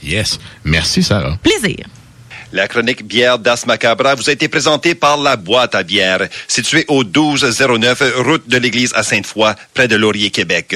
[0.03, 0.39] Yes.
[0.63, 1.37] Merci, Sarah.
[1.41, 1.85] Plaisir.
[2.53, 6.85] La chronique bière d'As Macabra vous a été présentée par la boîte à bière, située
[6.87, 10.75] au 1209 route de l'église à Sainte-Foy, près de Laurier, Québec.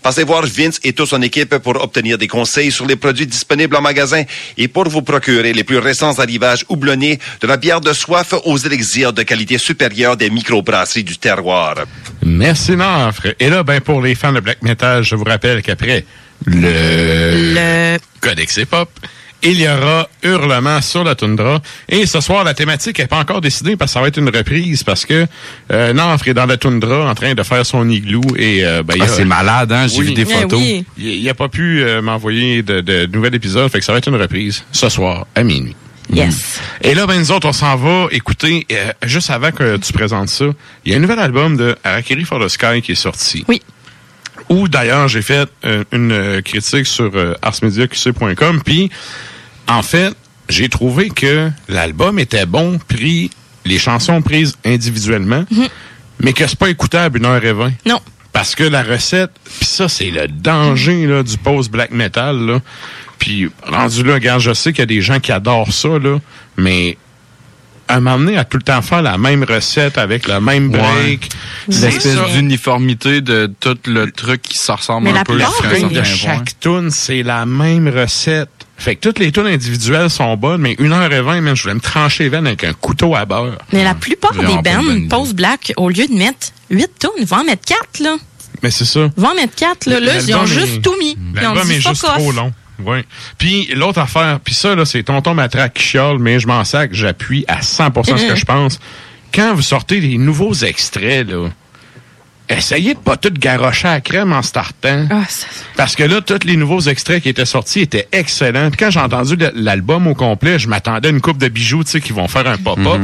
[0.00, 3.74] Passez voir Vince et toute son équipe pour obtenir des conseils sur les produits disponibles
[3.74, 4.22] en magasin
[4.56, 8.56] et pour vous procurer les plus récents arrivages houblonnés de la bière de soif aux
[8.56, 11.74] élixirs de qualité supérieure des microbrasseries du terroir.
[12.24, 13.34] Merci, Nafre.
[13.40, 16.04] Et là, ben, pour les fans de black metal, je vous rappelle qu'après
[16.44, 18.88] le, le Codex Hip-Hop,
[19.42, 21.60] il y aura Hurlement sur la toundra.
[21.88, 24.28] Et ce soir, la thématique n'est pas encore décidée parce que ça va être une
[24.34, 25.26] reprise parce que
[25.72, 28.94] euh, Nafre est dans la toundra en train de faire son igloo et euh, ben,
[28.96, 29.86] il Ah, a- c'est malade, hein?
[29.86, 30.58] J'ai vu des Eh photos.
[30.60, 30.84] oui.
[30.98, 34.08] Il n'a pas pu euh, m'envoyer de, de nouvel épisode, fait que ça va être
[34.08, 35.76] une reprise ce soir à minuit.
[36.12, 36.58] Yes.
[36.80, 40.30] Et là, ben, nous autres, on s'en va écouter, euh, juste avant que tu présentes
[40.30, 40.46] ça,
[40.86, 43.44] il y a un nouvel album de Harakiri for the Sky qui est sorti.
[43.46, 43.60] Oui.
[44.48, 48.90] Où, d'ailleurs, j'ai fait euh, une euh, critique sur euh, arsmediaqc.com, puis,
[49.66, 50.14] en fait,
[50.48, 53.30] j'ai trouvé que l'album était bon, pris
[53.64, 55.44] les chansons prises individuellement,
[56.20, 57.72] mais que c'est pas écoutable une heure et vingt.
[57.84, 58.00] Non.
[58.32, 62.36] Parce que la recette, puis ça, c'est le danger là, du post-black metal.
[62.36, 62.60] Là.
[63.18, 66.18] Puis rendu là, regarde, je sais qu'il y a des gens qui adorent ça, là,
[66.56, 66.96] mais
[67.88, 71.28] un moment donné, à tout le temps faire la même recette avec le même break,
[71.70, 75.38] c'est L'espèce d'uniformité de tout le truc qui se ressemble Mais un la peu.
[75.38, 78.50] des- de chaque tune, c'est la même recette.
[78.76, 81.62] Fait que toutes les tunes individuelles sont bonnes, mais une heure et vingt, man, je
[81.62, 83.58] voulais me trancher les veines avec un couteau à beurre.
[83.72, 87.64] Mais la plupart des bands post-black, au lieu de mettre 8 tonnes, vont en mettre
[87.66, 88.16] 4, là.
[88.62, 89.10] Mais c'est ça.
[89.16, 89.98] Vont en mettre 4, là.
[90.00, 91.16] Là, ils ont juste tout mis.
[91.16, 92.52] Ils ont L'album dit juste trop long.
[92.84, 92.98] Oui.
[93.38, 96.90] Puis l'autre affaire, puis ça, là, c'est tonton Matraque qui chiale, mais je m'en sac,
[96.92, 98.78] j'appuie à 100% ce que je pense.
[99.34, 101.48] Quand vous sortez des nouveaux extraits, là,
[102.48, 105.06] essayez de pas tout garrocher à la crème en startant.
[105.76, 108.70] Parce que là, tous les nouveaux extraits qui étaient sortis étaient excellents.
[108.70, 111.90] Puis quand j'ai entendu l'album au complet, je m'attendais à une coupe de bijoux, tu
[111.90, 113.00] sais, qui vont faire un pop-up.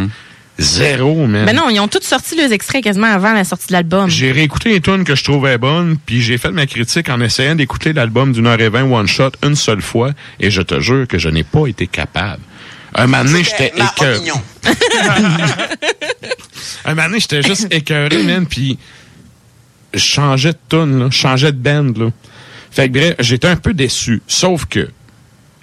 [0.58, 1.46] Zéro, man.
[1.46, 4.08] Ben non, ils ont tous sorti les extraits quasiment avant la sortie de l'album.
[4.08, 7.56] J'ai réécouté les tunes que je trouvais bonnes, puis j'ai fait ma critique en essayant
[7.56, 11.08] d'écouter l'album d'une heure et vingt one shot une seule fois, et je te jure
[11.08, 12.42] que je n'ai pas été capable.
[12.94, 14.30] Un moment donné, j'étais écœuré.
[16.84, 18.78] Un moment donné, j'étais juste écœuré, man, puis
[19.92, 22.10] je changeais de tune, là, je changeais de band, là.
[22.70, 24.20] Fait que bref, j'étais un peu déçu.
[24.26, 24.88] Sauf que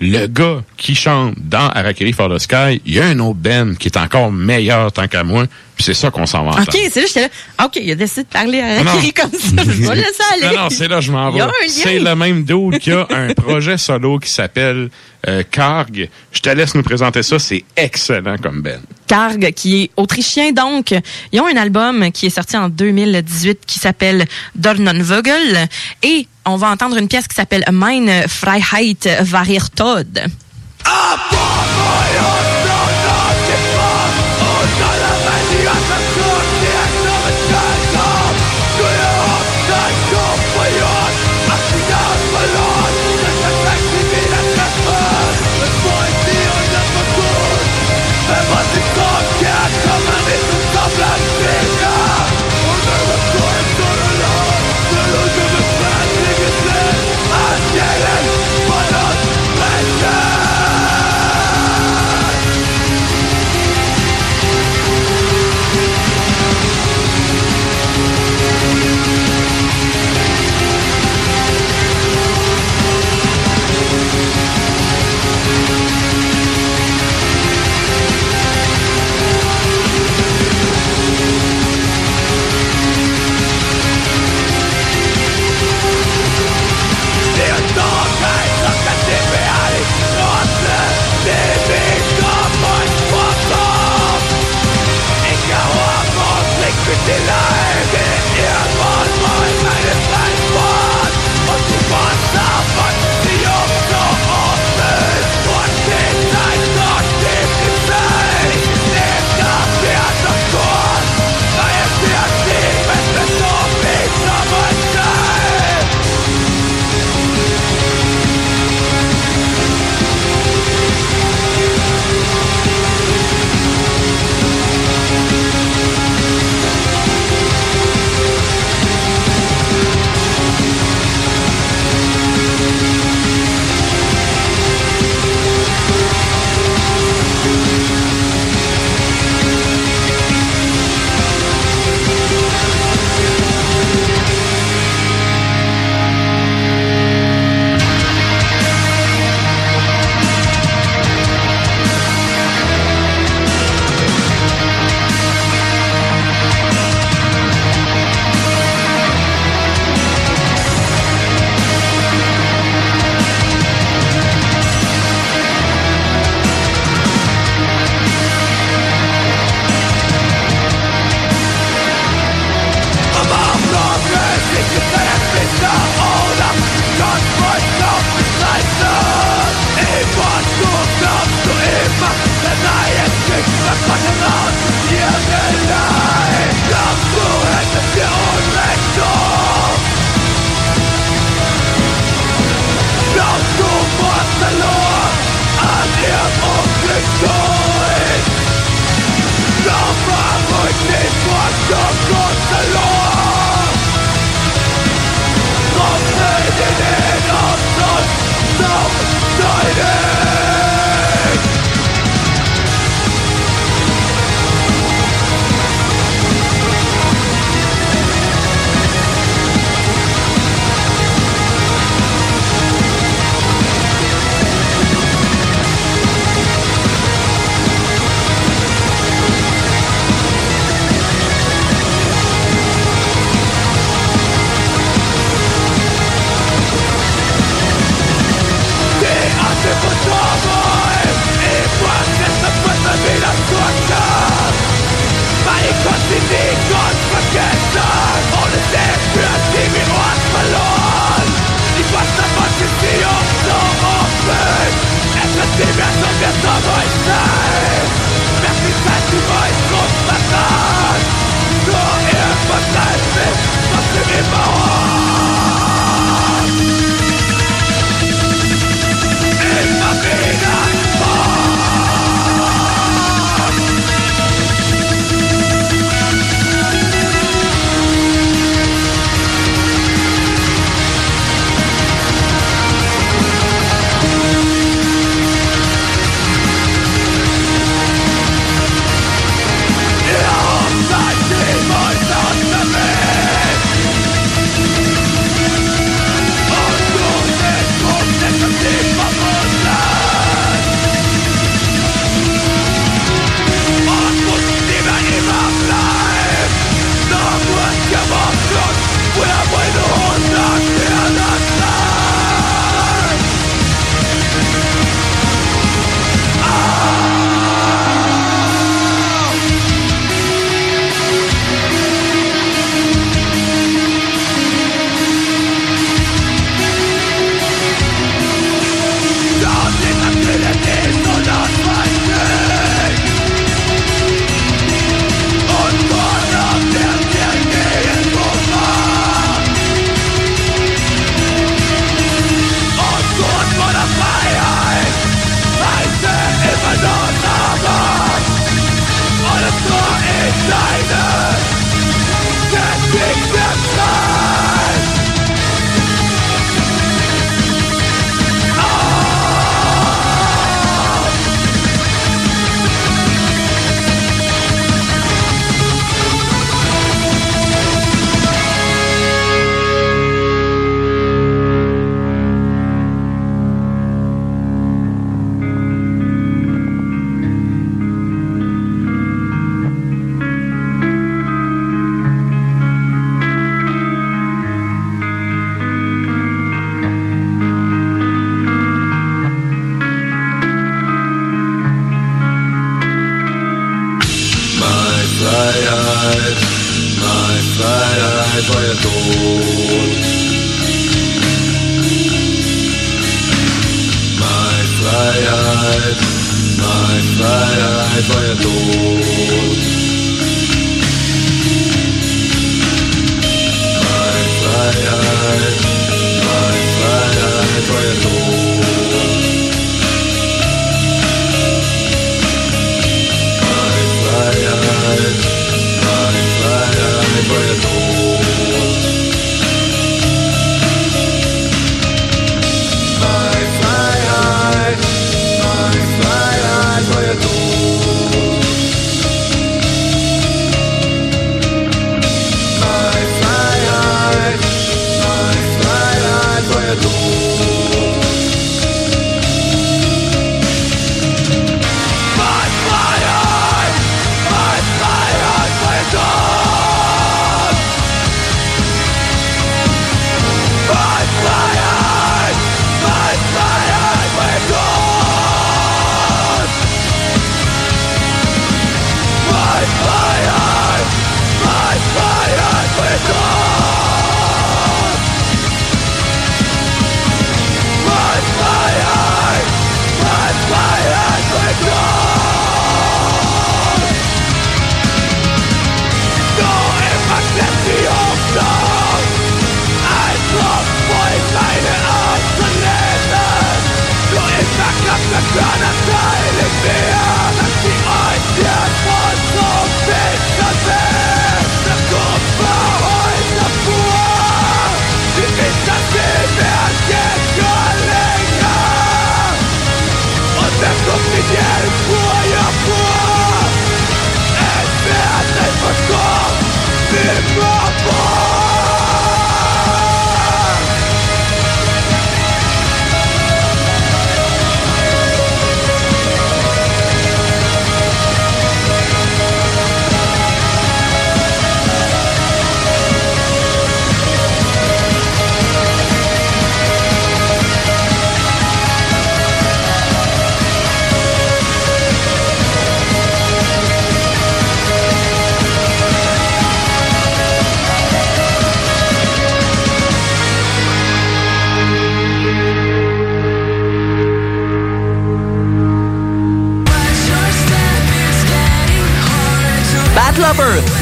[0.01, 3.75] le gars qui chante dans Arakiri for the Sky, il y a un autre band
[3.79, 5.45] qui est encore meilleur tant qu'à moi,
[5.81, 7.65] puis c'est ça qu'on s'en va OK, c'est là, j'étais là.
[7.65, 8.91] OK, il a décidé de parler à Non.
[8.91, 9.63] Rakiri comme ça.
[9.63, 10.55] Je vais laisser aller.
[10.55, 11.51] Non, non, c'est là je m'en Il y a vais.
[11.51, 11.73] un lien.
[11.73, 14.89] C'est le même dude qui a un projet solo qui s'appelle
[15.27, 16.07] euh, Karg.
[16.31, 17.39] Je te laisse nous présenter ça.
[17.39, 18.79] C'est excellent comme Ben.
[19.07, 20.93] Karg, qui est autrichien, donc.
[21.31, 25.67] Ils ont un album qui est sorti en 2018 qui s'appelle Dornenvogel.
[26.03, 28.97] Et on va entendre une pièce qui s'appelle Meine Freiheit
[29.33, 30.21] war ihr Tod.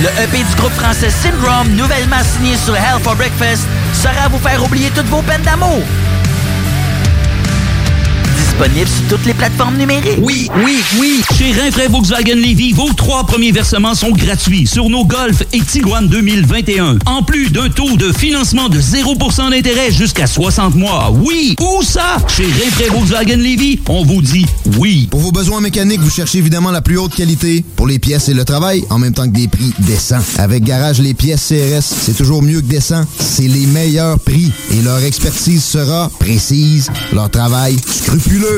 [0.01, 4.37] Le EP du groupe français Syndrome, nouvellement signé sur Hell for Breakfast, sera à vous
[4.39, 5.83] faire oublier toutes vos peines d'amour.
[8.59, 10.19] Disponible sur toutes les plateformes numériques.
[10.21, 11.21] Oui, oui, oui.
[11.37, 16.09] Chez Rinfraie Volkswagen Levy, vos trois premiers versements sont gratuits sur nos Golf et Tiguan
[16.09, 16.97] 2021.
[17.05, 21.09] En plus d'un taux de financement de 0% d'intérêt jusqu'à 60 mois.
[21.09, 22.17] Oui, où ça?
[22.27, 24.45] Chez Rinfraie Volkswagen Levy, on vous dit
[24.77, 25.07] oui.
[25.09, 28.33] Pour vos besoins mécaniques, vous cherchez évidemment la plus haute qualité pour les pièces et
[28.33, 30.19] le travail, en même temps que des prix décents.
[30.37, 33.05] Avec Garage Les Pièces CRS, c'est toujours mieux que décent.
[33.19, 38.48] C'est les meilleurs prix et leur expertise sera précise, leur travail scrupuleux.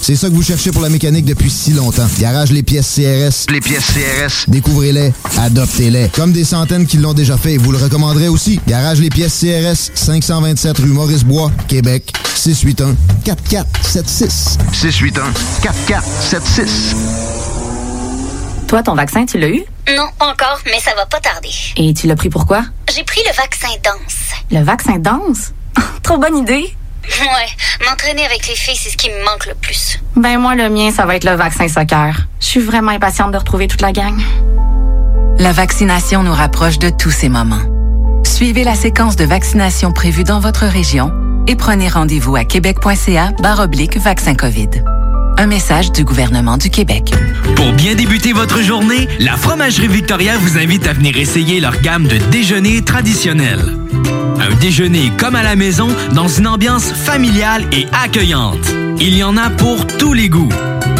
[0.00, 2.06] C'est ça que vous cherchez pour la mécanique depuis si longtemps.
[2.20, 3.52] Garage Les Pièces CRS.
[3.52, 4.48] Les pièces CRS.
[4.48, 6.10] Découvrez-les, adoptez-les.
[6.10, 8.60] Comme des centaines qui l'ont déjà fait vous le recommanderez aussi.
[8.68, 12.94] Garage Les Pièces CRS, 527 rue Maurice-Bois, Québec, 681
[13.24, 14.58] 4476.
[14.72, 15.32] 681
[15.62, 16.96] 4476.
[18.68, 19.64] Toi, ton vaccin, tu l'as eu?
[19.96, 21.50] Non, pas encore, mais ça va pas tarder.
[21.76, 22.64] Et tu l'as pris pourquoi?
[22.94, 24.16] J'ai pris le vaccin danse.
[24.50, 25.52] Le vaccin danse?
[26.02, 26.74] Trop bonne idée!
[27.20, 29.98] Ouais, m'entraîner avec les filles, c'est ce qui me manque le plus.
[30.16, 32.26] Ben moi, le mien, ça va être le vaccin soccer.
[32.40, 34.18] Je suis vraiment impatiente de retrouver toute la gang.
[35.38, 37.62] La vaccination nous rapproche de tous ces moments.
[38.24, 41.12] Suivez la séquence de vaccination prévue dans votre région
[41.46, 43.32] et prenez rendez-vous à québec.ca
[43.62, 44.68] oblique vaccin COVID.
[45.38, 47.12] Un message du gouvernement du Québec.
[47.54, 52.08] Pour bien débuter votre journée, la Fromagerie Victoria vous invite à venir essayer leur gamme
[52.08, 53.76] de déjeuners traditionnels.
[54.38, 58.72] Un déjeuner comme à la maison dans une ambiance familiale et accueillante.
[59.00, 60.52] Il y en a pour tous les goûts.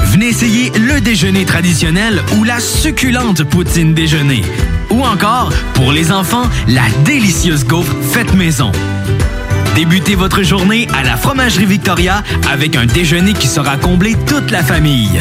[0.07, 4.43] Venez essayer le déjeuner traditionnel ou la succulente poutine déjeuner.
[4.91, 8.73] Ou encore, pour les enfants, la délicieuse gaufre faite maison.
[9.75, 14.63] Débutez votre journée à la Fromagerie Victoria avec un déjeuner qui sera comblé toute la
[14.63, 15.21] famille.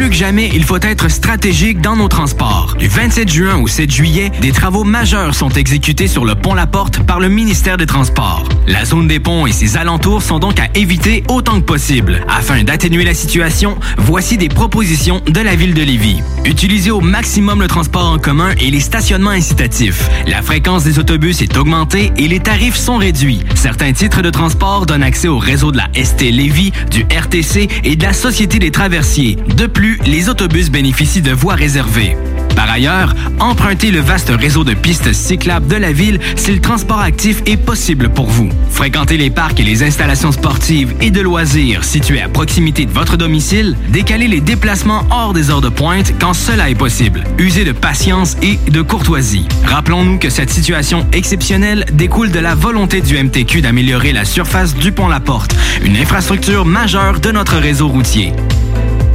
[0.09, 2.75] que jamais, il faut être stratégique dans nos transports.
[2.79, 6.65] Du 27 juin au 7 juillet, des travaux majeurs sont exécutés sur le pont La
[6.65, 8.47] Porte par le ministère des Transports.
[8.67, 12.25] La zone des ponts et ses alentours sont donc à éviter autant que possible.
[12.27, 16.21] Afin d'atténuer la situation, voici des propositions de la ville de Lévis.
[16.45, 20.09] Utilisez au maximum le transport en commun et les stationnements incitatifs.
[20.25, 23.41] La fréquence des autobus est augmentée et les tarifs sont réduits.
[23.55, 27.95] Certains titres de transport donnent accès au réseau de la ST Lévis, du RTC et
[27.95, 29.37] de la Société des traversiers.
[29.55, 32.15] De plus, les autobus bénéficient de voies réservées.
[32.55, 36.99] Par ailleurs, empruntez le vaste réseau de pistes cyclables de la ville si le transport
[36.99, 38.49] actif est possible pour vous.
[38.69, 43.17] Fréquentez les parcs et les installations sportives et de loisirs situés à proximité de votre
[43.17, 43.75] domicile.
[43.89, 47.23] Décalez les déplacements hors des heures de pointe quand cela est possible.
[47.37, 49.47] Usez de patience et de courtoisie.
[49.65, 54.91] Rappelons-nous que cette situation exceptionnelle découle de la volonté du MTQ d'améliorer la surface du
[54.91, 58.33] pont La Porte, une infrastructure majeure de notre réseau routier.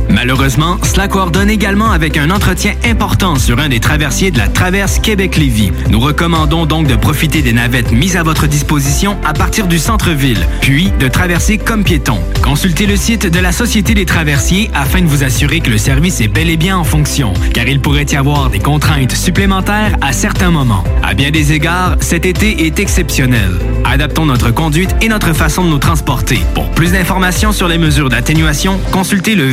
[0.09, 4.99] Malheureusement, cela coordonne également avec un entretien important sur un des traversiers de la traverse
[4.99, 5.73] Québec-Lévis.
[5.91, 10.47] Nous recommandons donc de profiter des navettes mises à votre disposition à partir du centre-ville,
[10.61, 12.21] puis de traverser comme piéton.
[12.43, 16.21] Consultez le site de la Société des traversiers afin de vous assurer que le service
[16.21, 20.13] est bel et bien en fonction, car il pourrait y avoir des contraintes supplémentaires à
[20.13, 20.85] certains moments.
[21.03, 23.51] À bien des égards, cet été est exceptionnel.
[23.85, 26.41] Adaptons notre conduite et notre façon de nous transporter.
[26.55, 29.47] Pour plus d'informations sur les mesures d'atténuation, consultez le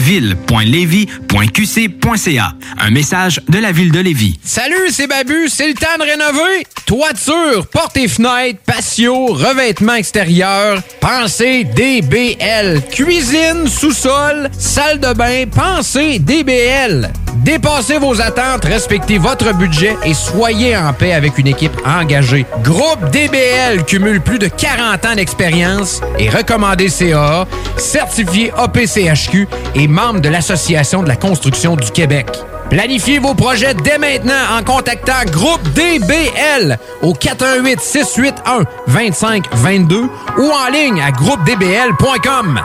[0.50, 2.54] ville.levy.qc.ca.
[2.80, 4.40] Un message de la ville de Lévis.
[4.44, 6.68] Salut, c'est Babu, c'est le temps de rénover.
[6.86, 12.82] Toiture, portes et fenêtres, patio, revêtement extérieur, pensez DBL.
[12.92, 17.12] Cuisine, sous-sol, salle de bain, pensez DBL.
[17.44, 22.46] Dépassez vos attentes, respectez votre budget et soyez en paix avec une équipe engagée.
[22.64, 30.22] Groupe DBL cumule plus de 40 ans d'expérience et recommandé CAA, certifié APCHQ et membre
[30.22, 32.28] de l'Association de la construction du Québec.
[32.70, 40.72] Planifiez vos projets dès maintenant en contactant Groupe DBL au 418 681 2522 ou en
[40.72, 42.62] ligne à groupedbl.com.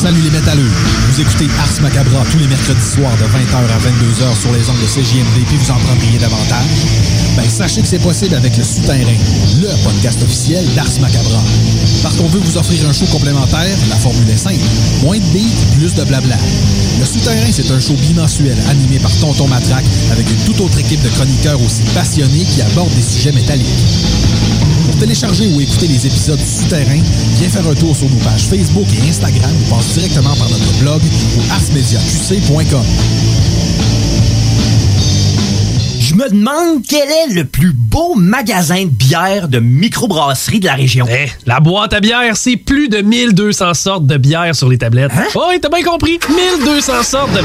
[0.00, 0.99] Salut les métalleux!
[1.20, 4.86] Écoutez Ars Macabra tous les mercredis soirs de 20h à 22h sur les ondes de
[4.86, 6.64] CJMD puis vous en prendriez davantage.
[7.36, 9.18] Ben, sachez que c'est possible avec le Souterrain,
[9.60, 11.42] le podcast officiel d'Ars Macabra.
[12.02, 14.64] Parce qu'on veut vous offrir un show complémentaire, la formule est simple.
[15.02, 16.36] Moins de beats, plus de blabla.
[16.98, 21.02] Le Souterrain, c'est un show bimensuel animé par Tonton Matraque avec une toute autre équipe
[21.02, 23.84] de chroniqueurs aussi passionnés qui abordent des sujets métalliques.
[25.00, 27.00] Télécharger ou écouter les épisodes du Souterrain,
[27.38, 30.78] viens faire un tour sur nos pages Facebook et Instagram ou passe directement par notre
[30.78, 31.00] blog
[31.38, 32.84] au arsmediaqc.com.
[36.00, 40.74] Je me demande quel est le plus beau magasin de bière de microbrasserie de la
[40.74, 41.06] région.
[41.10, 45.12] Eh, la boîte à bière, c'est plus de 1200 sortes de bière sur les tablettes.
[45.16, 45.24] Hein?
[45.34, 46.18] Oh, oui, t'as bien compris.
[46.28, 47.40] 1200 sortes de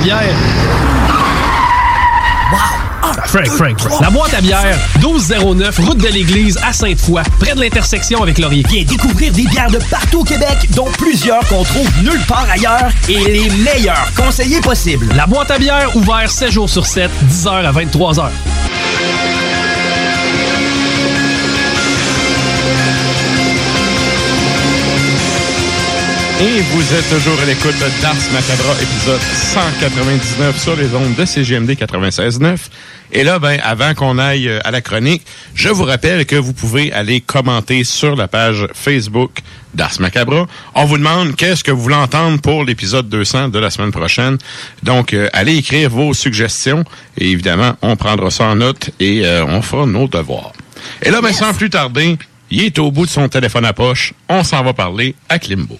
[3.13, 4.01] Frank, Frank, Frank.
[4.01, 8.63] La boîte à bière, 1209, route de l'église à Sainte-Foy, près de l'intersection avec Laurier.
[8.67, 12.91] Viens découvrir des bières de partout au Québec, dont plusieurs qu'on trouve nulle part ailleurs
[13.07, 15.07] et les meilleurs conseillers possibles.
[15.15, 18.29] La boîte à bière, ouvert 7 jours sur 7, 10h à 23h.
[26.41, 31.23] Et vous êtes toujours à l'écoute de Dars Macabra, épisode 199 sur les ondes de
[31.23, 32.57] CGMD 96.9.
[33.15, 36.51] Et là, ben, avant qu'on aille euh, à la chronique, je vous rappelle que vous
[36.51, 39.39] pouvez aller commenter sur la page Facebook
[39.73, 40.47] d'Ars Macabra.
[40.73, 44.37] On vous demande qu'est-ce que vous voulez entendre pour l'épisode 200 de la semaine prochaine.
[44.83, 46.83] Donc, euh, allez écrire vos suggestions.
[47.17, 50.51] Et évidemment, on prendra ça en note et euh, on fera nos devoirs.
[51.01, 52.17] Et là, ben, sans plus tarder,
[52.51, 54.11] il est au bout de son téléphone à poche.
[54.27, 55.79] On s'en va parler à Klimbo.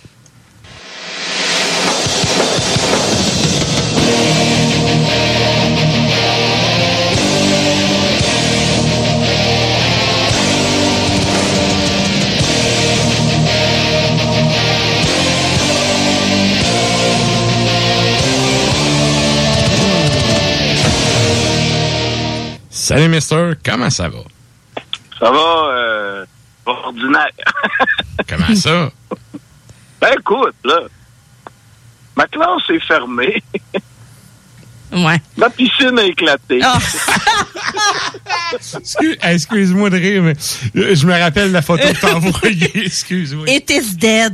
[22.85, 23.53] Salut, mister.
[23.65, 24.19] Comment ça va?
[25.19, 26.25] Ça va, euh,
[26.67, 27.31] ordinaire.
[28.29, 28.91] Comment ça?
[29.99, 30.81] ben écoute, là,
[32.15, 33.41] ma classe est fermée.
[34.91, 35.19] Ouais.
[35.35, 36.59] Ma piscine a éclaté.
[38.53, 40.35] Excuse- Excuse-moi de rire, mais
[40.77, 42.71] euh, je me rappelle la photo que t'as envoyée.
[42.85, 43.45] Excuse-moi.
[43.49, 44.31] It is dead.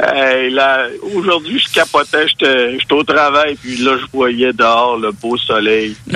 [0.00, 5.36] Hey, là, aujourd'hui, je capotais, j'étais au travail, puis là, je voyais dehors le beau
[5.36, 5.96] soleil.
[6.12, 6.14] Eh,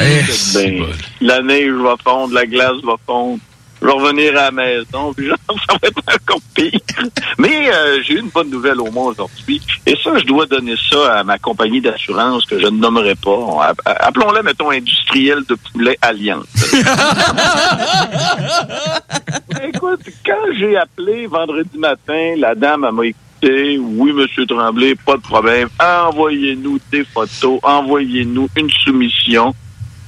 [0.54, 0.84] Ben,
[1.20, 3.40] la neige va fondre, la glace va fondre.
[3.80, 6.78] Je vais revenir à la maison, puis genre, ça va être encore pire.
[7.38, 9.60] Mais euh, j'ai eu une bonne nouvelle au moins aujourd'hui.
[9.84, 13.30] Et ça, je dois donner ça à ma compagnie d'assurance que je ne nommerai pas.
[13.30, 16.46] On- app- Appelons-la, mettons, industriel de poulet Alliance.
[19.64, 23.18] Écoute, quand j'ai appelé vendredi matin, la dame m'a écouté.
[23.42, 25.68] Oui, Monsieur Tremblay, pas de problème.
[25.80, 29.54] Envoyez-nous des photos, envoyez-nous une soumission.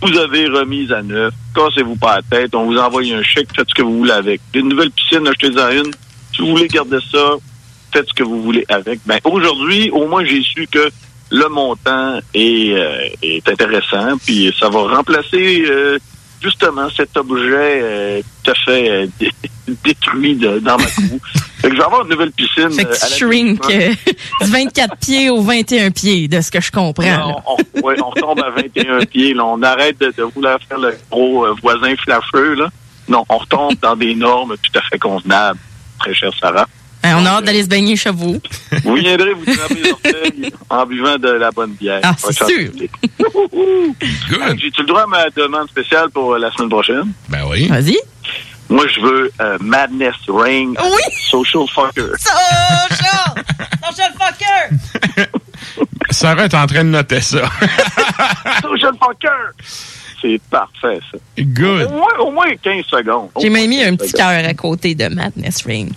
[0.02, 1.32] Vous avez remise à neuf.
[1.54, 2.54] Cassez-vous pas la tête.
[2.54, 3.48] On vous envoie un chèque.
[3.56, 4.40] Faites ce que vous voulez avec.
[4.54, 5.90] Une nouvelle piscine, achetez-en une.
[6.34, 7.30] Si vous voulez garder ça,
[7.92, 9.00] faites ce que vous voulez avec.
[9.06, 10.90] Ben, aujourd'hui, au moins, j'ai su que
[11.30, 13.08] le montant est, euh,
[13.48, 14.18] intéressant.
[14.24, 15.98] Puis ça va remplacer euh,
[16.42, 19.30] justement cet objet euh, tout à fait dé-
[19.84, 21.18] détruit dans ma cour.
[21.64, 22.70] Fait que je vais avoir une nouvelle piscine.
[22.70, 23.90] Fait que euh, tu shrink euh,
[24.42, 27.42] du 24 pieds au 21 pieds, de ce que je comprends.
[27.46, 29.34] on, ouais, on tombe à 21 pieds.
[29.34, 29.44] Là.
[29.46, 32.54] On arrête de, de vouloir faire le gros euh, voisin flasheux.
[32.54, 32.68] Là.
[33.08, 35.58] Non, on retombe dans des normes tout à fait convenables.
[35.98, 36.66] Très cher Sarah.
[37.02, 38.40] Ben, on a hâte d'aller se baigner chez vous.
[38.82, 42.00] Vous viendrez vous tremper les orteils en buvant de la bonne bière.
[42.02, 42.90] Ah, c'est fantastique.
[44.56, 47.12] J'ai-tu le droit à ma demande spéciale pour la semaine prochaine?
[47.28, 47.66] Ben oui.
[47.68, 47.98] Vas-y.
[48.68, 50.76] Moi, je veux euh, Madness Ring.
[50.82, 51.12] Oui.
[51.30, 52.10] Social Fucker.
[52.18, 53.44] Social!
[53.88, 55.26] Social fucker!
[56.10, 57.42] Sarah est en train de noter ça.
[58.62, 59.52] Social Fucker!
[60.22, 61.18] C'est parfait, ça.
[61.38, 61.88] Good.
[61.88, 63.28] Au moins, au moins 15 secondes.
[63.40, 65.92] J'ai même mis un petit cœur à côté de Madness Ring.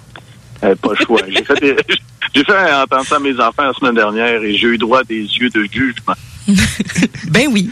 [0.63, 1.21] Euh, pas le choix.
[1.29, 1.77] J'ai fait, des-
[2.43, 5.21] fait entendre ça à mes enfants la semaine dernière et j'ai eu droit à des
[5.21, 6.13] yeux de jugement.
[7.29, 7.69] Ben oui.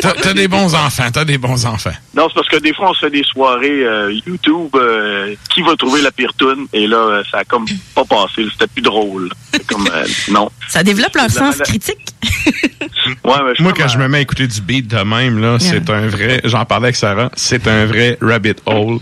[0.00, 1.92] T'as des bons enfants, t'as des bons enfants.
[2.14, 4.68] Non, c'est parce que des fois, on se fait des soirées euh, YouTube.
[4.74, 6.66] euh, qui va trouver la pire toune?
[6.72, 8.44] Et là, euh, ça a comme pas passé.
[8.52, 9.30] C'était plus drôle.
[9.68, 10.50] Comme, euh, non.
[10.68, 11.98] Ça développe leur sens critique.
[13.24, 15.88] Ouais, mais Moi, quand je me mets à écouter du beat de même, là, c'est
[15.90, 18.98] un vrai, j'en parlais avec Sarah, c'est un vrai rabbit hole.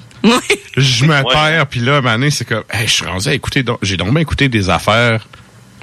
[0.77, 1.23] Je me Ouais.
[1.33, 3.65] perds, puis là, à un moment donné, c'est comme, hey, je suis rendu à écouter,
[3.83, 5.27] j'ai donc bien écouté des affaires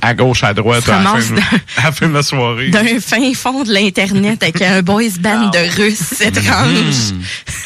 [0.01, 1.39] à gauche, à droite, à la, fin, de-
[1.77, 2.69] à la fin de la soirée.
[2.69, 7.13] D'un fin fond de l'Internet avec un boys band de Russes étranges.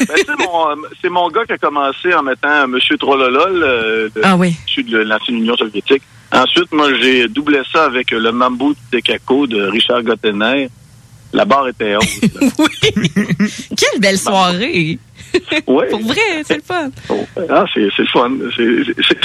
[0.00, 3.62] Ben, tu sais, mon, euh, c'est mon gars qui a commencé en mettant Monsieur Trollolol,
[3.62, 4.54] euh, Ah oui.
[4.68, 6.02] issu de l'ancienne Union soviétique.
[6.32, 10.70] Ensuite, moi, j'ai doublé ça avec euh, le Mambo de Caco de Richard Gottener.
[11.32, 12.04] La barre était haute.
[13.76, 14.98] Quelle belle soirée!
[15.66, 15.86] Ouais.
[15.88, 16.90] Pour vrai, c'est le fun.
[17.48, 18.30] Ah, c'est c'est le fun.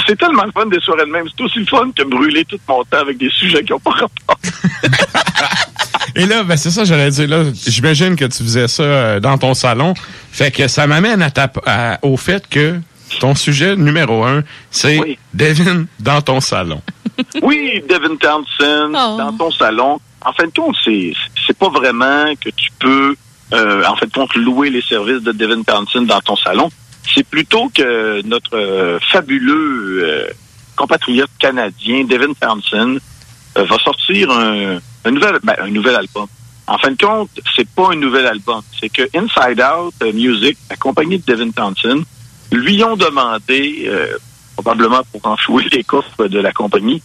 [0.06, 1.26] C'est- tellement le fun des soirées de même.
[1.36, 3.90] C'est aussi le fun que brûler tout mon temps avec des sujets qui n'ont pas
[3.90, 4.38] rapport.
[6.14, 7.28] Et là, ben c'est ça, j'allais dire.
[7.28, 9.94] Là, j'imagine que tu faisais ça euh, dans ton salon.
[10.30, 11.22] Fait que ça m'amène
[11.66, 12.78] à au fait que
[13.20, 15.00] ton sujet numéro un, c'est
[15.34, 16.80] Devin dans ton salon.
[17.42, 19.98] Oui, Devin Townsend, dans ton salon.
[20.24, 21.12] En fin de compte, c'est
[21.46, 23.16] c'est pas vraiment que tu peux,
[23.52, 26.70] euh, en fin de compte, louer les services de Devin Townsend dans ton salon.
[27.14, 30.26] C'est plutôt que notre euh, fabuleux euh,
[30.74, 32.98] compatriote canadien, Devin Townsend,
[33.56, 36.26] euh, va sortir un, un nouvel, ben, un nouvel album.
[36.66, 38.60] En fin de compte, c'est pas un nouvel album.
[38.80, 42.02] C'est que Inside Out Music, la de Devin Townsend,
[42.50, 43.88] lui ont demandé,
[44.56, 47.02] probablement pour enflouer les coffres de la compagnie,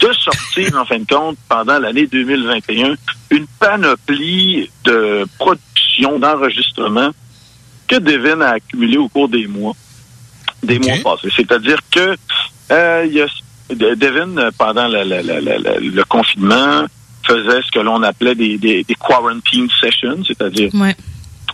[0.00, 2.94] de sortir, en fin de compte, pendant l'année 2021,
[3.30, 7.10] une panoplie de production, d'enregistrement
[7.86, 9.74] que Devin a accumulé au cours des mois,
[10.62, 11.32] des mois passés.
[11.36, 12.16] C'est-à-dire que
[12.72, 13.26] euh, y a,
[13.70, 16.84] Devin, pendant la- la- la- la- la- le confinement,
[17.26, 20.70] faisait ce que l'on appelait des, des, des quarantine sessions, c'est-à-dire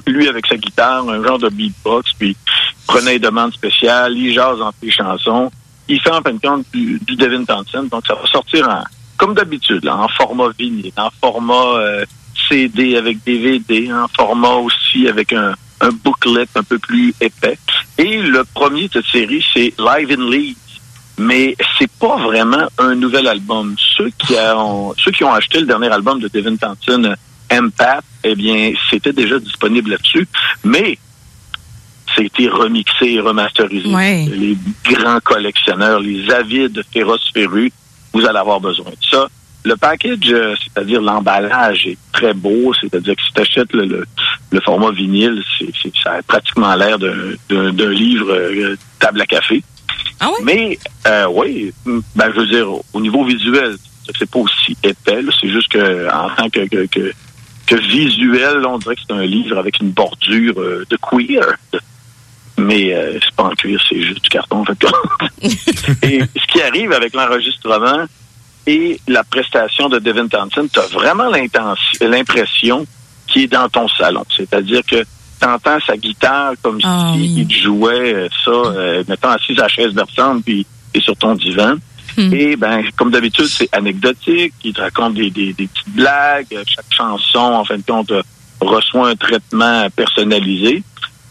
[0.07, 4.33] lui avec sa guitare, un genre de beatbox, puis il prenait des demandes spéciales, il
[4.33, 5.51] jase entre les chansons.
[5.89, 8.85] Il fait en fin de compte du, Devin Townsend, donc ça va sortir en,
[9.17, 12.05] comme d'habitude, en format vinyle, en format euh,
[12.49, 17.59] CD avec DVD, en format aussi avec un, un booklet un peu plus épais.
[17.99, 20.57] Et le premier de cette série, c'est Live in Leeds.
[21.19, 23.75] Mais c'est pas vraiment un nouvel album.
[23.97, 27.15] Ceux qui ont, ceux qui ont acheté le dernier album de Devin Townsend,
[27.53, 30.27] Empath, eh bien, c'était déjà disponible là-dessus.
[30.65, 30.99] Mais
[32.17, 33.89] c'était remixé et remasterisé.
[33.89, 34.27] Ouais.
[34.31, 37.73] Les grands collectionneurs, les avides féroces férus,
[38.13, 39.29] vous allez avoir besoin de ça.
[39.63, 44.05] Le package, euh, c'est-à-dire l'emballage est très beau, c'est-à-dire que si tu achètes le, le,
[44.51, 49.63] le format vinyle, c'est, c'est- ça a pratiquement l'air d'un, livre euh, table à café.
[50.43, 53.77] Mais euh, oui, ben, je veux dire, au- au niveau visuel,
[54.19, 57.13] c'est pas aussi épais, c'est juste que en tant que, que, que,
[57.71, 61.47] que visuel, on dirait que c'est un livre avec une bordure euh, de queer.
[62.59, 64.77] Mais euh, c'est pas en cuir, c'est juste du carton en fait.
[66.03, 68.05] Et ce qui arrive avec l'enregistrement
[68.67, 71.31] et la prestation de Devin Townsend, tu as vraiment
[72.01, 72.87] l'impression
[73.27, 74.25] qu'il est dans ton salon.
[74.37, 75.03] C'est-à-dire que
[75.41, 79.69] tu entends sa guitare comme Ah si jouait euh, ça, euh, mettons, assis à la
[79.69, 81.77] chaise berçante, puis et sur ton divan.
[82.19, 84.55] Et ben, comme d'habitude, c'est anecdotique.
[84.65, 86.47] Il te raconte des, des, des petites blagues.
[86.67, 88.13] Chaque chanson, en fin de compte,
[88.61, 90.83] reçoit un traitement personnalisé.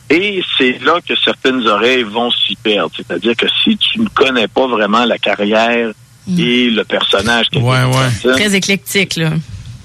[0.09, 2.91] Et c'est là que certaines oreilles vont s'y perdre.
[2.95, 5.91] C'est-à-dire que si tu ne connais pas vraiment la carrière
[6.37, 8.33] et le personnage qui ouais, ouais.
[8.33, 9.31] Très éclectique, là.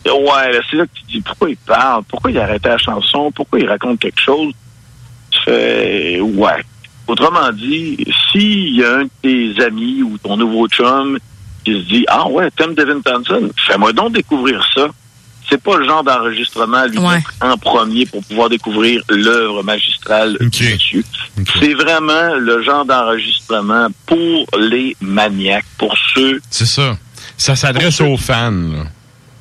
[0.06, 2.68] Ouais, là, c'est là que tu te dis pourquoi il parle, pourquoi il a arrêté
[2.68, 4.52] la chanson, pourquoi il raconte quelque chose?
[5.30, 6.62] Tu fais ouais.
[7.06, 7.98] Autrement dit,
[8.32, 11.18] s'il y a un de tes amis ou ton nouveau chum
[11.64, 14.88] qui se dit Ah ouais, t'aimes Devin Townsend, fais-moi donc découvrir ça.
[15.50, 20.38] C'est pas le genre d'enregistrement à lui mettre en premier pour pouvoir découvrir l'œuvre magistrale
[20.40, 21.04] du monsieur.
[21.60, 26.96] C'est vraiment le genre d'enregistrement pour les maniaques, pour ceux C'est ça.
[27.36, 28.50] Ça s'adresse aux fans.
[28.50, 28.84] là.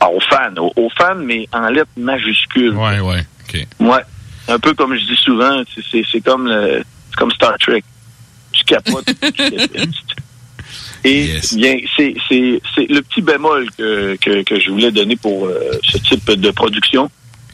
[0.02, 2.74] ah, aux fans, aux, aux fans, mais en lettres majuscules.
[2.76, 3.26] Ouais, ouais.
[3.48, 3.66] OK.
[3.80, 4.02] Ouais.
[4.50, 6.84] Un peu comme je dis souvent, c'est comme le
[7.14, 7.84] c'est comme Star Trek.
[8.52, 9.06] Tu capotes.
[9.38, 9.54] tu.
[11.06, 15.46] Et bien, c'est c'est- c'est le petit bémol que, que, que je voulais donner pour
[15.48, 17.10] euh, ce type de production.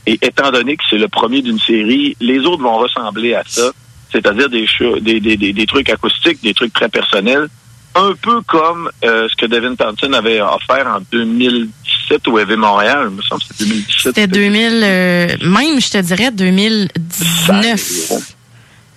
[0.05, 3.71] Et étant donné que c'est le premier d'une série, les autres vont ressembler à ça,
[4.11, 7.47] c'est-à-dire des, cho- des, des, des, des trucs acoustiques, des trucs très personnels,
[7.95, 13.07] un peu comme euh, ce que Devin Townsend avait offert en 2017 au EV Montréal,
[13.11, 14.01] il me semble que c'est 2017.
[14.03, 18.11] C'était 2000, euh, même, je te dirais, 2019.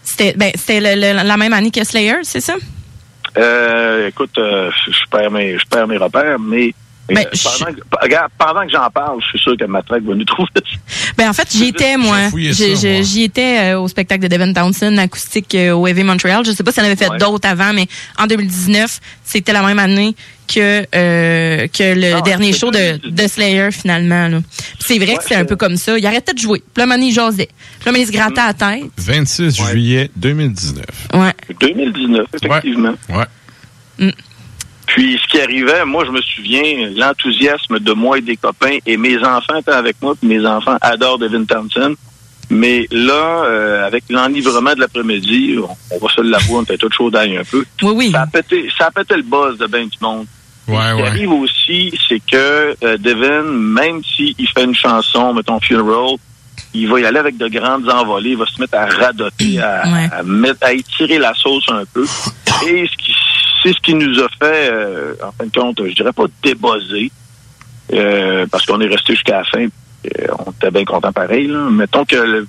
[0.04, 0.52] C'était ben,
[1.24, 2.54] la même année que Slayer, c'est ça?
[3.38, 6.74] Euh, écoute, euh, je perds mes, je perds mes repères, mais
[7.08, 10.24] Ben, euh, pendant, que, pendant que j'en parle, je suis sûr que Matraque va nous
[10.24, 10.50] trouver.
[11.16, 12.18] Ben en fait, j'y étais moi.
[12.34, 16.44] J'y étais euh, au spectacle de Devin Townsend acoustique euh, au Heavy Montreal.
[16.44, 17.18] Je sais pas si elle avait fait Ouais.
[17.18, 17.86] d'autres avant, mais
[18.18, 20.14] en 2019, c'était la même année
[20.54, 24.28] que euh, que le Ah, dernier show de, de Slayer finalement.
[24.78, 25.98] C'est vrai que c'est un peu comme ça.
[25.98, 26.58] Il arrêtait de jouer.
[26.74, 27.48] Puis là, Manny jasait.
[27.80, 28.90] Puis là, Manny se grattait la tête.
[28.98, 30.84] 26 juillet 2019.
[31.14, 31.32] Ouais.
[31.60, 32.94] 2019, effectivement.
[33.08, 34.10] Ouais.
[34.86, 38.96] Puis ce qui arrivait, moi je me souviens, l'enthousiasme de moi et des copains, et
[38.96, 41.94] mes enfants étaient avec moi, puis mes enfants adorent Devin Townsend.
[42.50, 46.90] Mais là, euh, avec l'enivrement de l'après-midi, on, on va se l'avouer, on était tout
[46.94, 47.64] chaud d'ail un peu.
[47.82, 48.10] Oui, oui.
[48.10, 50.26] Ça a pété, ça a pété le buzz de ben du monde.
[50.68, 51.08] Ouais, Ce qui ouais.
[51.08, 56.16] arrive aussi, c'est que euh, Devin, même s'il fait une chanson, mettons Funeral,
[56.74, 59.82] il va y aller avec de grandes envolées, il va se mettre à radoter, à,
[60.18, 62.04] à mettre, à étirer la sauce un peu.
[62.66, 63.14] Et ce qui-
[63.62, 67.10] c'est ce qui nous a fait, euh, en fin de compte, je dirais pas débosser,
[67.92, 69.66] euh, parce qu'on est resté jusqu'à la fin.
[70.46, 71.46] on était bien content pareil.
[71.46, 71.58] Là.
[71.70, 72.48] Mettons que le-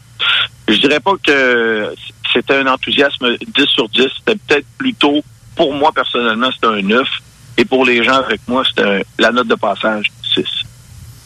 [0.68, 1.94] je dirais pas que
[2.34, 4.08] c'était un enthousiasme 10 sur 10.
[4.18, 5.24] C'était peut-être plutôt,
[5.56, 7.08] pour moi personnellement, c'était un 9.
[7.58, 10.44] Et pour les gens avec moi, c'était un- la note de passage 6.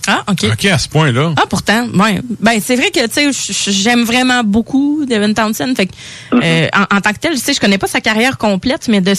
[0.09, 0.45] Ah, OK.
[0.53, 1.33] OK, à ce point-là.
[1.35, 2.21] Ah, pourtant, ouais.
[2.39, 5.75] Ben, c'est vrai que, tu sais, j'aime vraiment beaucoup Devin Townsend.
[5.75, 5.91] Fait que,
[6.33, 9.01] euh, en, en tant que tel, tu sais, je connais pas sa carrière complète, mais
[9.01, 9.11] de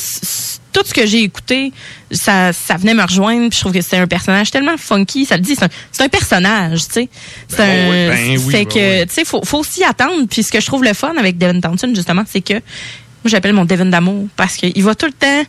[0.73, 1.75] tout ce que j'ai écouté,
[2.11, 3.51] ça, ça venait me rejoindre.
[3.51, 5.27] puis je trouve que c'est un personnage tellement funky.
[5.27, 7.09] Ça le dit, c'est un, c'est un personnage, tu sais.
[7.49, 10.27] C'est Ben, un, ouais, ben oui, c'est ben que, tu sais, faut, faut s'y attendre.
[10.31, 12.61] Puis ce que je trouve le fun avec Devin Townsend, justement, c'est que, moi,
[13.27, 15.43] j'appelle mon Devin d'amour parce qu'il va tout le temps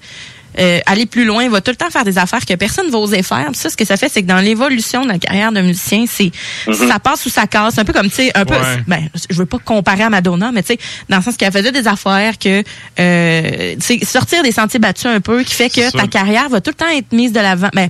[0.57, 2.91] euh, aller plus loin, il va tout le temps faire des affaires que personne ne
[2.91, 3.45] va oser faire.
[3.51, 6.05] Puis ça, ce que ça fait, c'est que dans l'évolution de la carrière d'un musicien,
[6.07, 6.31] c'est
[6.73, 7.77] ça passe ou ça casse.
[7.77, 8.84] Un peu comme, tu sais, un peu, Ouais.
[8.88, 11.71] ben, je veux pas comparer à Madonna, mais tu sais, dans le sens qu'elle faisait
[11.71, 12.63] des affaires que,
[12.99, 16.61] euh, tu sais, sortir des sentiers battus un peu, qui fait que ta carrière va
[16.61, 17.69] tout le temps être mise de l'avant.
[17.73, 17.89] Ben,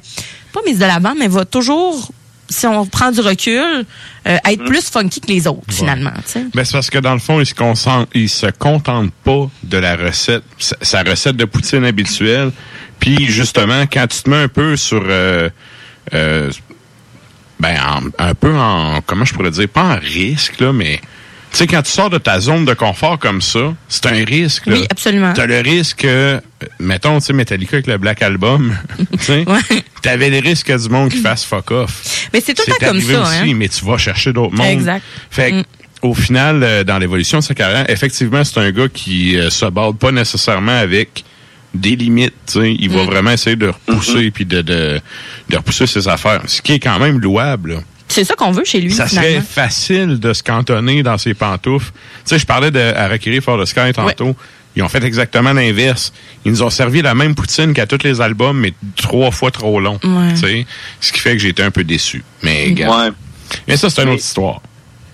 [0.52, 2.12] pas mise de l'avant, mais va toujours,
[2.50, 3.86] si on prend du recul,
[4.28, 6.46] euh, être plus funky que les autres, finalement, tu sais.
[6.54, 9.78] Ben, c'est parce que dans le fond, il se concentre, il se contente pas de
[9.78, 12.52] la recette, sa, sa recette de poutine habituelle.
[13.00, 15.50] Puis justement, quand tu te mets un peu sur, euh,
[16.14, 16.52] euh,
[17.60, 21.00] ben, en- un peu en, comment je pourrais dire, pas en risque là, mais
[21.52, 24.68] tu sais, quand tu sors de ta zone de confort comme ça, c'est un risque.
[24.68, 24.74] Là.
[24.74, 25.34] Oui, absolument.
[25.34, 26.40] T'as le risque, euh,
[26.80, 29.46] mettons, tu sais, Metallica avec le Black Album, tu sais,
[30.02, 32.28] t'avais le risque du monde qui fasse fuck off.
[32.34, 33.54] Mais c'est tout le temps comme ça, aussi, hein.
[33.56, 34.68] mais tu vas chercher d'autres mondes.
[34.68, 35.04] Exact.
[35.32, 35.64] Fait que,
[36.02, 39.66] au final, euh, dans l'évolution de sa carrière, effectivement, c'est un gars qui euh, se
[39.66, 41.24] barre pas nécessairement avec
[41.74, 42.34] des limites.
[42.48, 42.76] tu sais.
[42.80, 45.00] Il va vraiment essayer de repousser puis de, de,
[45.50, 46.42] de repousser ses affaires.
[46.48, 47.74] Ce qui est quand même louable.
[47.74, 47.80] là.
[48.10, 51.92] C'est ça qu'on veut chez lui, Ça serait facile de se cantonner dans ses pantoufles.
[51.92, 54.36] Tu sais, je parlais de Harakiri for the Sky tantôt.
[54.76, 56.14] Ils ont fait exactement l'inverse.
[56.46, 59.80] Ils nous ont servi la même poutine qu'à tous les albums, mais trois fois trop
[59.80, 60.00] long.
[60.04, 60.34] Ouais.
[60.34, 60.66] Tu sais,
[61.02, 62.24] ce qui fait que j'ai été un peu déçu.
[62.44, 62.90] Mais, gars.
[62.90, 63.10] Ouais.
[63.68, 64.62] mais ça, c'est une autre histoire.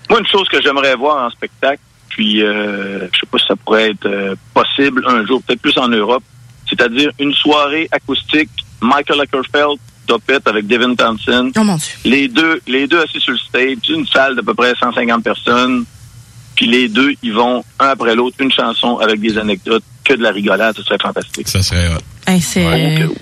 [0.08, 3.56] Moi, une chose que j'aimerais voir en spectacle, puis euh, je sais pas si ça
[3.56, 6.22] pourrait être euh, possible un jour, peut-être plus en Europe,
[6.68, 8.50] c'est-à-dire une soirée acoustique,
[8.80, 11.50] Michael Ackerfeld, Topette avec Devin Townsend.
[11.58, 11.92] Oh mon Dieu.
[12.04, 15.84] Les deux, les deux assis sur le stage, une salle d'à peu près 150 personnes,
[16.54, 20.22] puis les deux, ils vont un après l'autre, une chanson avec des anecdotes, que de
[20.22, 21.48] la rigolade, ce serait fantastique.
[21.48, 22.00] Ça serait hot.
[22.28, 22.40] Hey,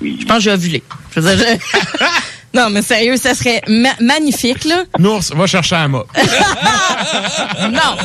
[0.01, 0.19] oui.
[0.21, 0.83] je pense que j'ai ovulé.
[1.15, 2.05] Je veux dire, je-
[2.59, 4.85] non, mais sérieux, ça serait ma- magnifique, là.
[4.99, 6.05] Nours, va chercher un mot.
[7.71, 7.97] non.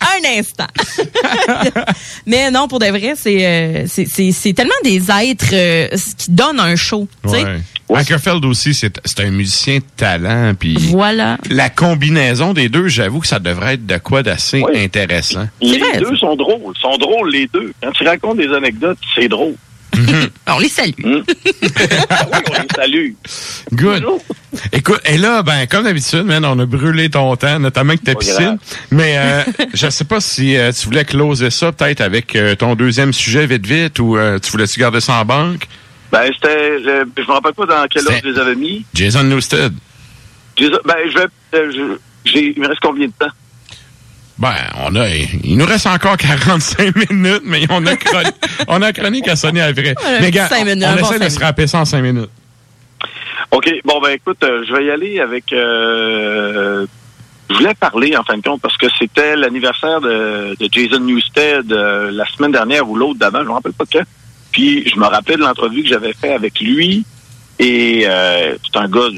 [0.00, 0.66] Un instant.
[2.26, 6.30] mais non, pour de vrai, c'est, euh, c'est, c'est, c'est tellement des êtres euh, qui
[6.30, 7.08] donnent un show.
[7.24, 7.60] Ouais.
[7.94, 10.52] Ackerfeld aussi, c'est c'est un musicien de talent.
[10.58, 11.38] Puis Voilà.
[11.50, 15.48] la combinaison des deux, j'avoue que ça devrait être de quoi d'assez intéressant.
[15.60, 17.72] Les deux sont drôles, sont drôles les deux.
[17.82, 19.54] Quand tu racontes des anecdotes, c'est drôle.
[20.46, 20.92] On les salue.
[21.04, 21.22] oui,
[21.62, 23.10] on les salue.
[23.72, 24.04] Good.
[24.72, 28.12] Écoute, et là, ben, comme d'habitude, man, on a brûlé ton temps, notamment avec ta
[28.14, 28.34] Pas piscine.
[28.44, 28.58] grave.
[28.90, 29.42] Mais euh,
[29.74, 33.46] je sais pas si euh, tu voulais closer ça peut-être avec euh, ton deuxième sujet
[33.46, 35.66] vite vite ou euh, tu voulais-tu garder ça en banque?
[36.12, 38.84] Ben, c'était, je, je me rappelle pas dans quel ordre je les avais mis.
[38.94, 39.72] Jason Newsted.
[40.58, 41.98] Ai- Ben, je vais, euh, je-
[42.30, 43.30] j'ai, il me reste combien de temps?
[44.38, 48.34] Ben, on a, il nous reste encore 45 minutes, mais on a chronique,
[48.68, 49.94] on a chronique à sonner après.
[50.04, 52.30] On mais gars, cinq minutes, on, essaie de se rappeler ça en 5 minutes.
[53.50, 53.68] OK.
[53.84, 56.86] Bon, ben, écoute, euh, je vais y aller avec, euh,
[57.50, 61.72] je voulais parler, en fin de compte, parce que c'était l'anniversaire de, de Jason Newsted
[61.72, 64.04] euh, la semaine dernière ou l'autre d'avant, je me rappelle pas quand.
[64.52, 67.04] Puis, je me rappelais de l'entrevue que j'avais fait avec lui.
[67.58, 69.08] Et euh, c'est un gars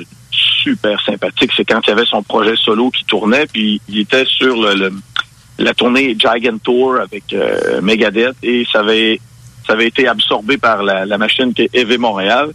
[0.63, 1.51] super sympathique.
[1.57, 4.57] C'est quand il avait son projet solo qui tournait, puis il était sur
[5.59, 9.21] la tournée Giant Tour avec euh, Megadeth et ça avait
[9.67, 12.51] ça avait été absorbé par la, machine qui est EV Montréal.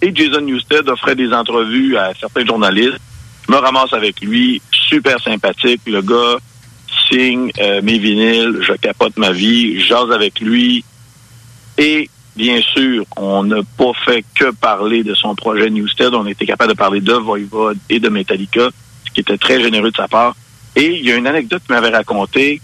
[0.00, 2.98] Et Jason Newsted offrait des entrevues à certains journalistes.
[3.46, 5.82] Je me ramasse avec lui, super sympathique.
[5.86, 6.38] Le gars
[7.10, 10.84] signe euh, mes vinyles, je capote ma vie, jase avec lui.
[11.78, 16.14] Et bien sûr, on n'a pas fait que parler de son projet Newsted.
[16.14, 18.68] On a été capable de parler de Voivod et de Metallica,
[19.06, 20.36] ce qui était très généreux de sa part.
[20.74, 22.60] Et il y a une anecdote qu'il m'avait racontée.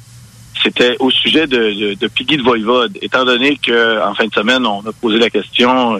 [0.62, 2.96] C'était au sujet de, de, de Piggy de Voivode.
[3.00, 5.98] Étant donné que en fin de semaine, on a posé la question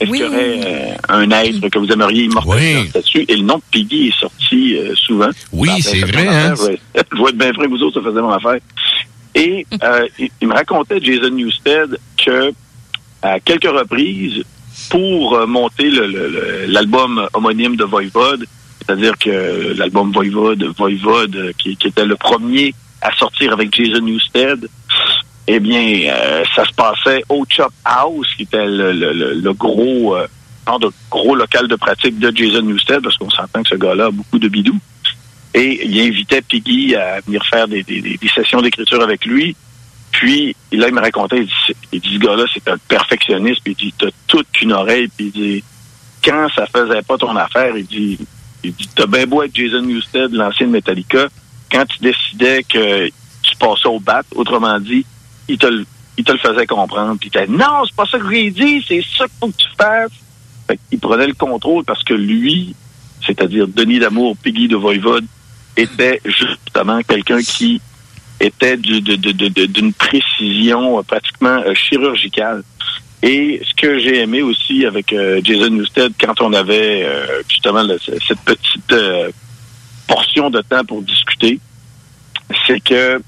[0.00, 3.24] est-ce qu'il y aurait euh, un être que vous aimeriez immortaliser statue?
[3.28, 5.28] Et le nom de Piggy est sorti euh, souvent.
[5.52, 6.54] Oui, c'est vrai, hein?
[6.94, 8.58] Je être bien franc, vous autres, ça faisait mon affaire.
[9.34, 12.52] Et euh, il, il me racontait, Jason Newsted, que
[13.22, 14.42] à quelques reprises,
[14.88, 15.90] pour euh, monter
[16.68, 18.46] l'album homonyme de Voivode,
[18.80, 24.68] c'est-à-dire que l'album Voivode, Voivode, euh, qui, était le premier à sortir avec Jason Newsted,
[25.46, 30.16] eh bien, euh, ça se passait au Chop House, qui était le, le- le- gros,
[31.10, 34.38] gros local de pratique de Jason Newsted, parce qu'on s'entend que ce gars-là a beaucoup
[34.38, 34.78] de bidous.
[35.52, 37.84] Et il invitait Piggy à venir faire des
[38.34, 39.56] sessions d'écriture avec lui.
[40.12, 43.76] Puis, là, il me racontait, il dit, il dit ce gars-là, c'est un perfectionniste, puis
[43.78, 45.64] il dit, t'as toute qu'une oreille, puis il dit,
[46.24, 48.18] quand ça faisait pas ton affaire, il dit,
[48.64, 51.28] il dit, t'as bien beau être Jason Newsted, l'ancien Metallica,
[51.70, 55.06] quand tu décidais que tu passais au bat, autrement dit,
[55.48, 55.86] il te, le-
[56.18, 59.02] il te le faisait comprendre, puis il non, c'est pas ça que j'ai dit, c'est
[59.16, 60.10] ça qu'il faut que tu fasses.
[60.66, 62.74] Fait il prenait le contrôle parce que lui,
[63.24, 65.24] c'est-à-dire Denis Damour, Piggy de Voivode,
[65.76, 67.80] était justement quelqu'un qui
[68.40, 72.62] était du- d'une précision euh, pratiquement euh, chirurgicale.
[73.22, 77.06] Et ce que j'ai aimé aussi avec euh, Jason Newsted, quand on avait
[77.48, 77.84] justement
[78.26, 78.94] cette petite
[80.06, 81.60] portion de temps pour discuter,
[82.66, 83.20] c'est que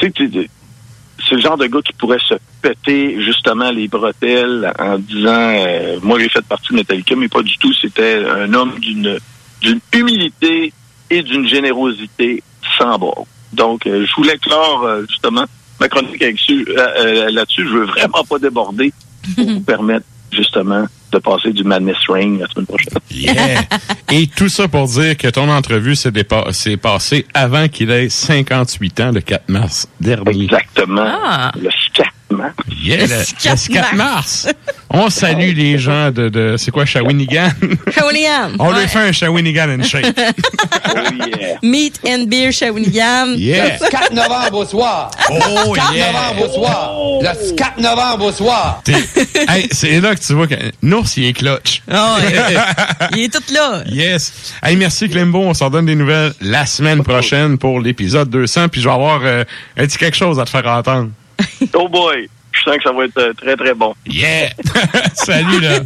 [0.00, 5.54] c'est le genre de gars qui pourrait se péter justement les bretelles en disant
[6.02, 7.72] moi j'ai fait partie de Metallica, mais pas du tout.
[7.74, 9.18] C'était un homme d'une
[9.60, 10.72] d'une humilité
[11.08, 12.42] et d'une générosité
[12.76, 13.26] sans bord.
[13.52, 15.44] Donc, euh, je voulais clore euh, justement
[15.80, 17.66] ma chronique avec su- euh, là-dessus.
[17.68, 18.92] Je veux vraiment pas déborder
[19.36, 22.94] pour vous permettre justement de passer du Madness Ring la semaine prochaine.
[23.10, 23.62] Yeah.
[24.10, 28.08] Et tout ça pour dire que ton entrevue s'est dépa- s'est passée avant qu'il ait
[28.08, 30.44] 58 ans, le 4 mars dernier.
[30.44, 31.04] Exactement.
[31.06, 31.52] Ah.
[31.60, 32.54] Le 4 mars.
[32.82, 34.48] Yeah, le, le 4 mars.
[34.90, 37.48] On salue les gens de, de c'est quoi, Shawinigan?
[37.96, 38.52] Shawinigan.
[38.58, 38.86] On lui Ouais.
[38.88, 40.04] fait un Shawinigan and shake.
[41.62, 43.34] Meat and Beer Shawinigan.
[43.36, 43.78] Yeah.
[43.80, 45.10] Le 4 novembre au soir.
[45.30, 45.34] Oh,
[45.74, 46.12] le 4 yeah.
[46.12, 46.94] novembre au soir.
[47.22, 48.82] Le 4 novembre au soir.
[49.48, 51.82] Hey, c'est là que tu vois que Nours, il est clutch.
[51.88, 51.96] Ouais.
[53.12, 53.82] Il est tout là.
[53.86, 54.32] Yes.
[54.62, 55.38] Hey, merci Clembo.
[55.40, 58.68] On s'en donne des nouvelles la semaine prochaine pour l'épisode 200.
[58.68, 59.44] Puis je vais avoir euh,
[59.76, 61.10] un petit quelque chose à te faire entendre.
[61.74, 62.28] Oh boy!
[62.52, 63.94] Je sens que ça va être euh, très, très bon.
[64.06, 64.50] Yeah!
[65.14, 65.80] Salut, là!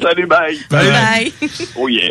[0.00, 0.58] Salut, bye!
[0.70, 1.32] Bye, bye.
[1.76, 2.10] Oh yeah!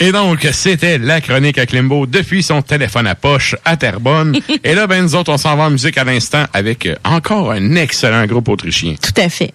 [0.00, 4.36] Et donc, c'était la chronique à Klimbo depuis son téléphone à poche à Terrebonne.
[4.64, 7.52] Et là, ben, nous autres, on s'en va en musique à l'instant avec euh, encore
[7.52, 8.94] un excellent groupe autrichien.
[9.00, 9.52] Tout à fait.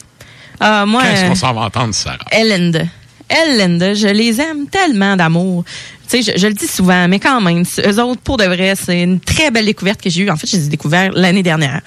[0.60, 2.18] Ah, moi, Qu'est-ce euh, qu'on s'en va entendre, Sarah?
[2.32, 2.88] Ellende.
[3.30, 5.66] Ellende, je les aime tellement d'amour.
[6.10, 9.52] Je, le dis souvent, mais quand même, eux autres, pour de vrai, c'est une très
[9.52, 10.30] belle découverte que j'ai eue.
[10.30, 11.82] En fait, je les ai l'année dernière.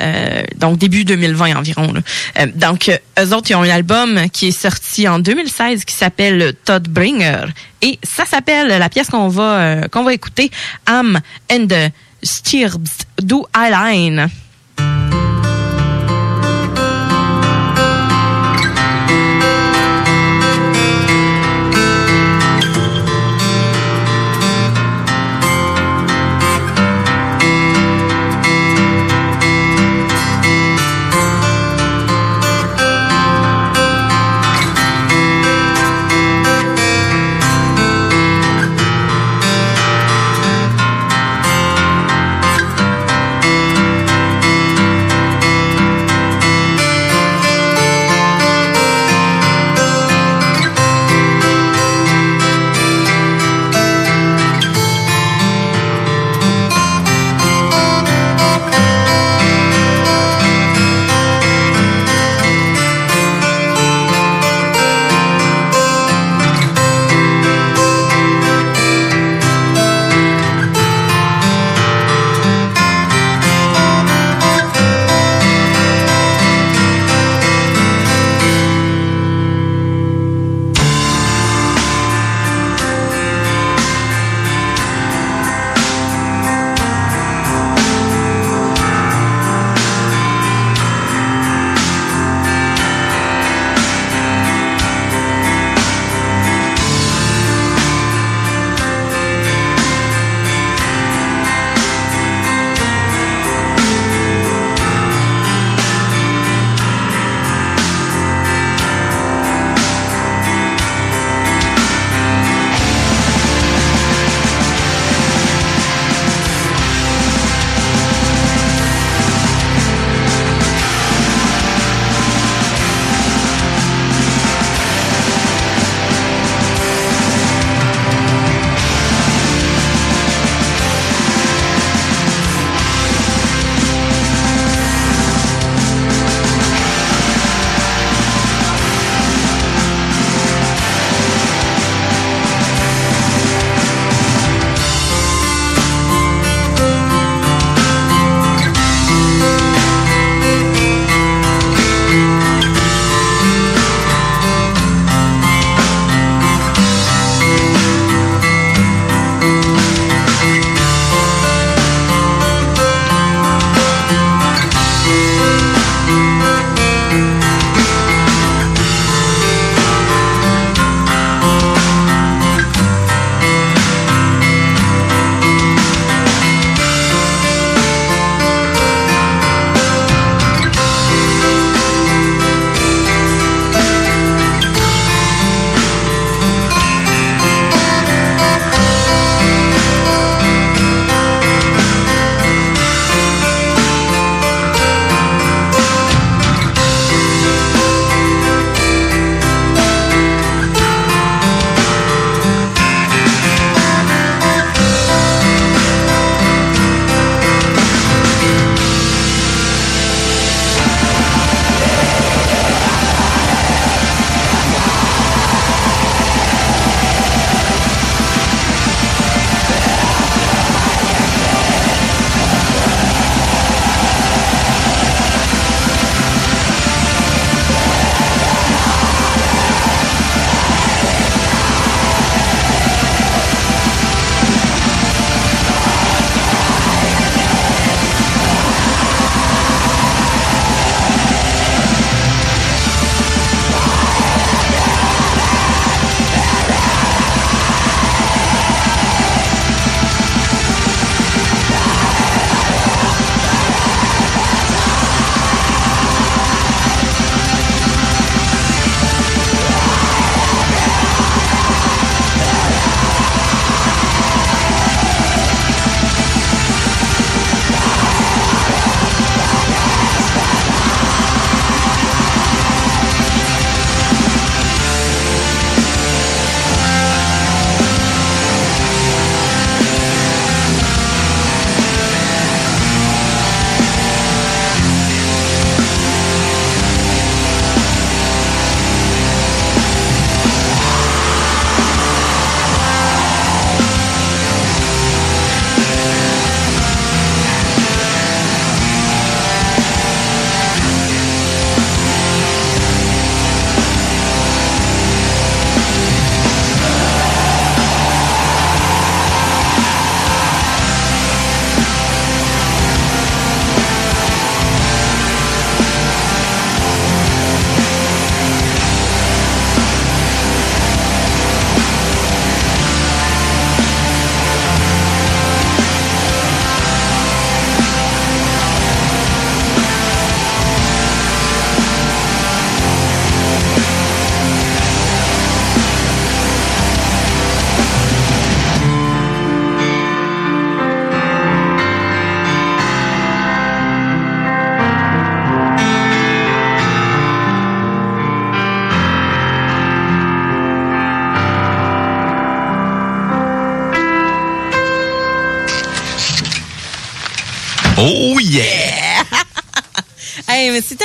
[0.00, 1.92] Euh, donc, début 2020 environ.
[1.92, 2.00] là.
[2.38, 5.94] Euh, donc, euh, eux autres, ils ont un album qui est sorti en 2016 qui
[5.94, 7.46] s'appelle Todd Bringer.
[7.82, 10.50] Et ça s'appelle, la pièce qu'on va, euh, qu'on va écouter,
[10.86, 11.20] Am
[11.50, 11.92] and the
[12.22, 14.28] Stirbs du Align.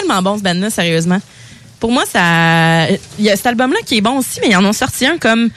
[0.09, 1.21] Tellement bon ce band-là, sérieusement.
[1.79, 2.87] Pour moi, ça.
[3.17, 5.17] Il y a cet album-là qui est bon aussi, mais ils en ont sorti un
[5.17, 5.49] comme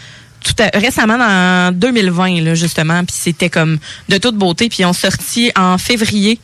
[0.44, 3.04] tout à- récemment dans 2020, là, justement.
[3.04, 4.68] Puis c'était comme de toute beauté.
[4.68, 6.38] Puis ils ont sorti en février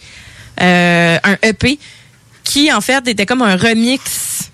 [0.60, 1.78] euh, un EP
[2.44, 4.50] qui, en fait, était comme un remix.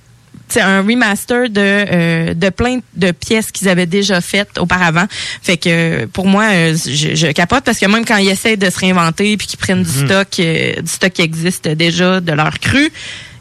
[0.49, 5.07] C'est un remaster de, euh, de plein de pièces qu'ils avaient déjà faites auparavant.
[5.43, 8.69] Fait que pour moi, euh, je, je capote parce que même quand ils essaient de
[8.69, 10.07] se réinventer puis qu'ils prennent du Mhm.
[10.07, 12.93] stock, euh, du stock qui existe déjà de leur cru,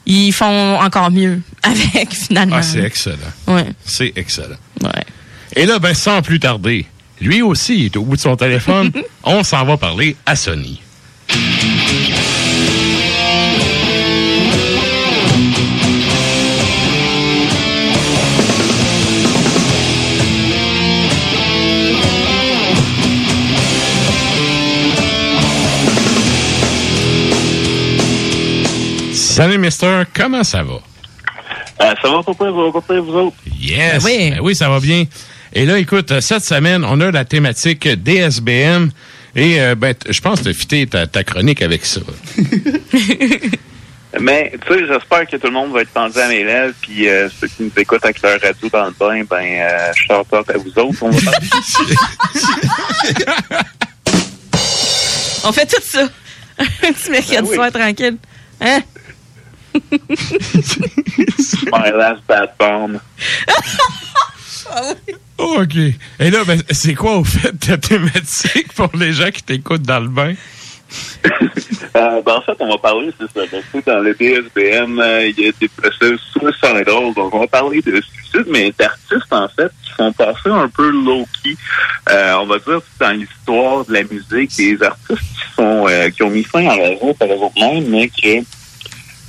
[0.06, 2.58] ils font encore mieux avec finalement.
[2.58, 3.18] Ah, c'est excellent.
[3.48, 3.68] Ouais.
[3.86, 4.58] C'est excellent.
[4.82, 5.04] Ouais.
[5.56, 6.86] Et là, ben, sans plus tarder,
[7.22, 8.92] lui aussi il est au bout de son téléphone.
[9.24, 10.82] On s'en va parler à Sony.
[29.34, 30.04] Salut, Mister.
[30.14, 30.74] Comment ça va?
[30.74, 33.36] Euh, ça va pas ça va pas vous autres?
[33.60, 34.04] Yes.
[34.06, 34.30] Oui.
[34.30, 35.06] Ben oui, ça va bien.
[35.54, 38.92] Et là, écoute, euh, cette semaine, on a la thématique DSBM.
[39.36, 42.02] Et euh, ben, je pense que tu as fité ta, ta chronique avec ça.
[44.20, 47.10] Mais, tu sais, j'espère que tout le monde va être pendu à mes lèvres, puis
[47.10, 50.28] euh, ceux qui nous écoutent avec leur radio dans le bain, ben, euh, je out
[50.32, 51.00] à vous autres.
[51.02, 51.48] On va parler.
[55.44, 56.08] On fait tout ça.
[56.60, 57.56] Un petit mercredi Ben oui.
[57.56, 58.18] soir tranquille.
[58.62, 58.84] Hein?
[61.72, 63.00] My last bad bomb.
[65.38, 65.76] Oh, OK.
[65.76, 70.00] Et là, ben, c'est quoi, au fait, ta thématique pour les gens qui t'écoutent dans
[70.00, 70.34] le bain?
[71.96, 73.46] Euh, ben, en fait, on va parler, c'est ça.
[73.46, 77.14] Donc, sais, dans le DSBM, euh, il y a des procès suicidal.
[77.14, 80.90] Donc, on va parler de suicide, mais d'artistes, en fait, qui sont passés un peu
[80.90, 81.56] low-key.
[82.10, 86.24] Euh, on va dire, dans l'histoire de la musique, des artistes qui sont euh, qui
[86.24, 88.44] ont mis fin à leur vie par eux-mêmes, mais que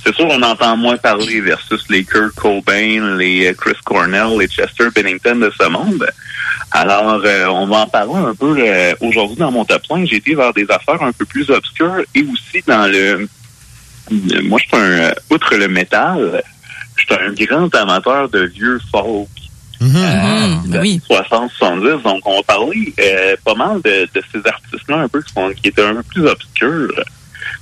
[0.05, 4.47] c'est sûr, on entend moins parler versus les Kurt Cobain, les euh, Chris Cornell, les
[4.47, 6.05] Chester Bennington de ce monde.
[6.71, 10.05] Alors, euh, on va en parler un peu euh, aujourd'hui dans mon top 5.
[10.07, 13.27] J'ai été vers des affaires un peu plus obscures et aussi dans le...
[14.43, 14.79] Moi, je suis un...
[14.79, 16.43] euh, outre le métal,
[16.97, 19.27] je suis un grand amateur de vieux folk.
[19.81, 22.03] Euh, des 60-70.
[22.03, 25.49] Donc, on va parler euh, pas mal de, de ces artistes-là un peu qui, sont,
[25.51, 27.03] qui étaient un peu plus obscurs.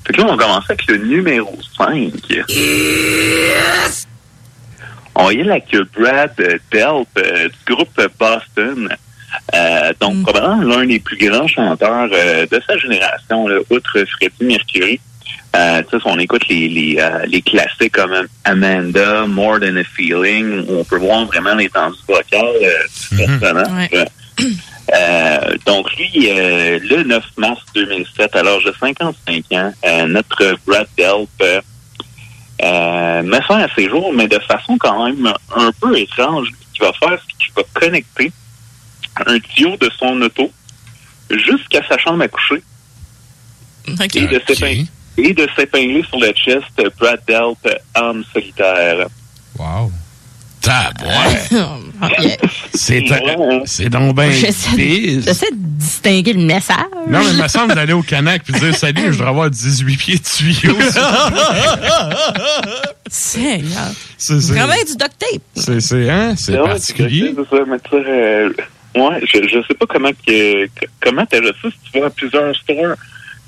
[0.05, 2.11] Fait que là, on va commencer avec le numéro 5.
[5.15, 8.89] On y est là que Brad Delp euh, du groupe Boston.
[9.53, 14.45] Euh, donc, probablement l'un des plus grands chanteurs euh, de sa génération, là, outre Freddie
[14.45, 14.99] Mercury.
[15.55, 20.65] Euh, si on écoute les, les, euh, les classiques comme Amanda, More Than a Feeling,
[20.67, 22.77] où on peut voir vraiment l'étendue vocale euh,
[23.11, 24.07] du personnage.
[24.93, 30.57] Euh, donc, lui, euh, le 9 mars 2007, à l'âge de 55 ans, euh, notre
[30.67, 31.63] Brad Delp
[32.59, 36.49] met fin à ses jours, mais de façon quand même un peu étrange.
[36.49, 38.31] Ce qu'il va faire, c'est qu'il va connecter
[39.25, 40.51] un tuyau de son auto
[41.29, 42.61] jusqu'à sa chambre à coucher
[43.87, 44.85] et de s'épingler
[45.17, 46.65] et de s'épingler sur le chest
[46.99, 49.07] Brad Delp en solitaire.
[49.57, 49.91] Wow.
[52.73, 53.03] C'est
[53.65, 56.77] c'est donc ben J'essaie de distinguer le message.
[57.07, 59.97] Non, mais il me semble d'aller au Canac puis dire Salut, je voudrais avoir 18
[59.97, 60.75] pieds de tuyau.
[63.09, 63.91] Seigneur.
[64.17, 65.41] C'est- du duct tape.
[65.55, 67.33] C'est c'est hein, c'est particulier.
[67.35, 68.49] C'est ça, mais tu sais, euh,
[68.95, 70.67] ouais, je, je sais pas comment que,
[71.01, 72.95] comment t'achètes ça si tu vas à plusieurs stores.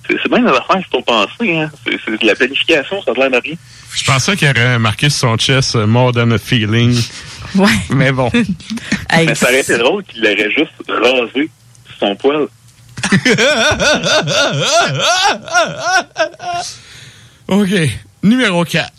[0.08, 1.70] C'est bien des affaires qu'il faut penser, hein.
[1.86, 3.56] C'est c'est de la planification, ça a l'air de rien.
[3.96, 7.02] Je pensais qu'il aurait marqué sur son chest euh, More Than a Feeling.
[7.56, 7.70] Ouais.
[7.92, 8.30] Mais bon.
[9.16, 11.50] Mais ça aurait été drôle qu'il aurait juste rasé
[11.98, 12.48] son poil.
[17.48, 17.70] OK.
[18.24, 18.92] Numéro 4.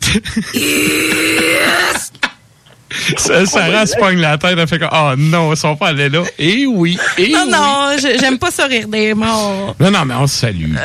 [3.17, 6.09] Ça, Sarah se pogne la tête, elle fait comme, oh non, ils sont pas allés
[6.09, 6.23] là.
[6.39, 7.51] Et oui, et non, oui.
[7.51, 9.75] non, j'aime pas ça rire des morts.
[9.79, 10.75] Non, non, mais on se salue.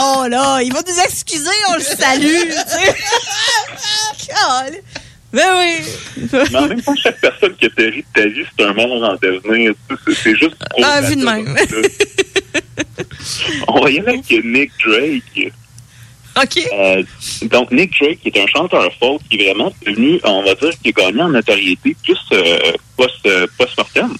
[0.00, 2.26] oh là, il va nous excuser, on le salue.
[2.26, 2.94] tu sais.
[5.32, 6.28] Ben oui.
[6.32, 9.02] Mais en même temps, chaque personne qui a péri de ta vie, c'est un mort
[9.02, 9.72] en devenir.
[9.88, 11.56] Tu sais, C'est juste pour Ah, vu de même.
[13.66, 15.52] On va y aller avec Nick Drake.
[16.74, 17.02] Euh,
[17.50, 20.88] donc, Nick Drake est un chanteur folk qui est vraiment devenu, on va dire, qui
[20.90, 24.16] a gagné en notoriété plus euh, post, euh, post-mortem.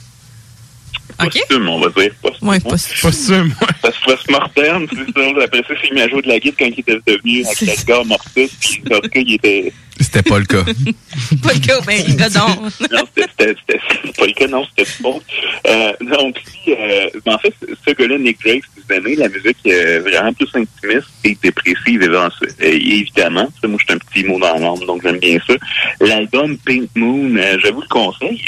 [1.19, 2.11] Posthume, on va dire.
[2.23, 2.49] Posthume.
[2.49, 2.61] Ouais,
[3.03, 3.55] posthume.
[3.83, 5.45] Parce que post-mortem, c'est ça.
[5.45, 7.63] Après ça, il s'est mis à jouer de la guitare quand il était devenu avec
[7.63, 8.51] Edgar Mortis.
[8.61, 9.73] Puis, en tout cas, il était...
[10.01, 10.65] C'était pas le cas.
[11.43, 12.63] Pas le cas, ben, godon.
[12.63, 12.69] non,
[13.17, 15.23] c'était- c'était c'était- c'était pas le cas, non, c'était faux.
[15.69, 16.37] Euh, donc,
[16.67, 17.55] euh, en fait,
[17.87, 22.03] ce gars-là, Nick Drake, si vous aimez la musique euh, vraiment plus intimiste et dépressive,
[22.03, 23.49] évidemment, euh, évidemment.
[23.61, 25.55] Ça, moi, je suis un petit mot dans l'âme, donc j'aime bien ça.
[26.01, 28.43] L'album Pink Moon, euh, je vous le conseille.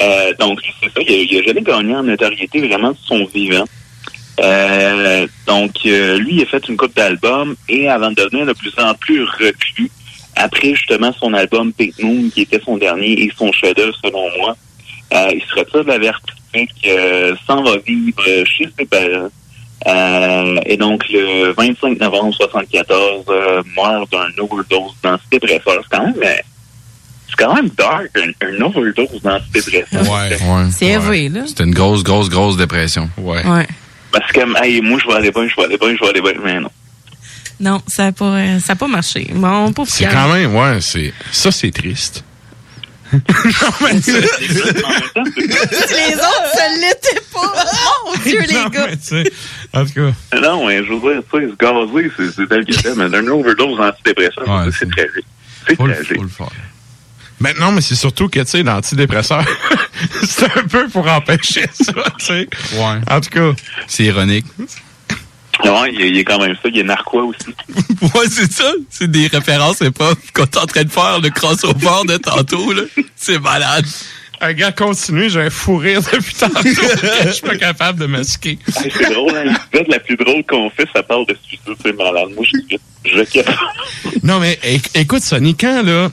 [0.00, 3.24] Euh, donc, c'est ça, il a, il a jamais gagné en notoriété vraiment de son
[3.26, 3.64] vivant.
[4.40, 8.52] Euh, donc, euh, lui, il a fait une coupe d'albums et avant de devenir de
[8.52, 9.90] plus en plus reclus,
[10.36, 14.56] après justement son album Pink Moon, qui était son dernier et son chef-d'œuvre selon moi,
[15.12, 19.30] euh, il se retire de la vie artistique, euh, s'en va vivre chez ses parents.
[19.86, 25.82] Euh, et donc, le 25 novembre 74, euh, meurt d'un overdose d'antidépresseur.
[25.82, 26.14] C'est quand même,
[27.28, 30.02] c'est quand même dark, un, un overdose d'antidépresseur.
[30.02, 30.70] Ouais, ouais.
[30.70, 31.42] C'est élevé, là.
[31.46, 33.10] C'était une grosse, grosse, grosse dépression.
[33.18, 33.44] Ouais.
[33.46, 33.66] Ouais.
[34.12, 36.20] Parce que, hey, moi, je vais aller bien, je vais aller bien, je vais aller
[36.20, 36.70] bien, mais non.
[37.60, 39.28] Non, ça n'a pas, euh, ça a pas marché.
[39.32, 42.24] Bon, pauvre C'est quand même, ouais, c'est ça, c'est triste.
[43.12, 43.20] Les
[46.14, 47.52] autres, ça l'était pas.
[48.06, 48.86] Mon Dieu, les Non, gars.
[48.88, 49.32] mais tu sais,
[49.72, 50.40] en tout cas.
[50.40, 53.08] Non, ouais, je veux dire, tu sais, se gazer, c'est- c'est tel que c'est, mais
[53.08, 55.26] d'un overdose antidépresseur, Ouais, c'est tragique.
[55.68, 56.20] C'est tragique.
[57.44, 59.44] Maintenant, mais c'est surtout que, tu sais, l'antidépresseur,
[60.26, 62.48] c'est un peu pour empêcher ça, tu sais.
[62.72, 63.00] Ouais.
[63.10, 63.50] En tout cas.
[63.86, 64.46] C'est ironique.
[65.62, 66.68] Ouais, il y, a- il a quand même ça.
[66.70, 67.54] Il y a Narquois aussi.
[68.14, 68.72] Ouais, c'est ça.
[68.90, 72.82] C'est des références hip-hop qu'on est en train de faire, le crossover de tantôt, là.
[73.14, 73.84] C'est malade.
[74.40, 76.58] Un gars, continue, j'ai un fou rire depuis tantôt.
[77.24, 78.58] Je suis pas capable de masquer.
[78.82, 79.44] Hey, c'est drôle, hein?
[79.72, 82.28] L'épisode la plus drôle qu'on fait, ça parle de suicide, c'est malade.
[82.34, 82.76] Moi, je,
[83.10, 83.40] je,
[84.22, 86.10] Non, mais éc- écoute, Sonny, quand, là,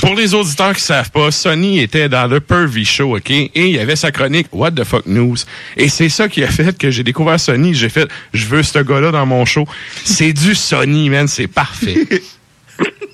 [0.00, 3.30] pour les auditeurs qui savent pas, Sonny était dans le Pervy Show, OK?
[3.30, 5.36] Et il y avait sa chronique What the fuck news?
[5.76, 7.74] Et c'est ça qui a fait que j'ai découvert Sonny.
[7.74, 9.66] J'ai fait, je veux ce gars-là dans mon show.
[10.04, 11.26] C'est du Sonny, man.
[11.26, 12.06] C'est parfait.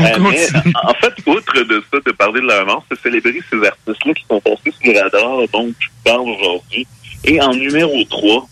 [0.00, 0.46] Euh, mais,
[0.84, 4.24] en fait, outre de ça, de parler de leur mort, c'est célébrer ces artistes-là qui
[4.28, 6.86] sont passés sur le radar, donc je parle aujourd'hui.
[7.24, 8.48] Et en numéro 3,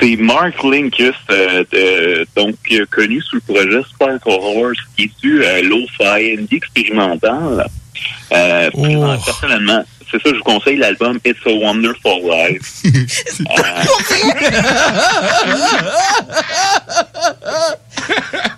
[0.00, 5.20] c'est Mark Linkus, euh, de- donc euh, connu sous le projet Sparkle Horse, qui est
[5.22, 7.66] du euh, lo-fi, indie expérimental.
[8.32, 8.82] Euh, Oh.
[9.24, 12.82] Personnellement, c'est ça, je vous conseille l'album It's a Wonderful Life.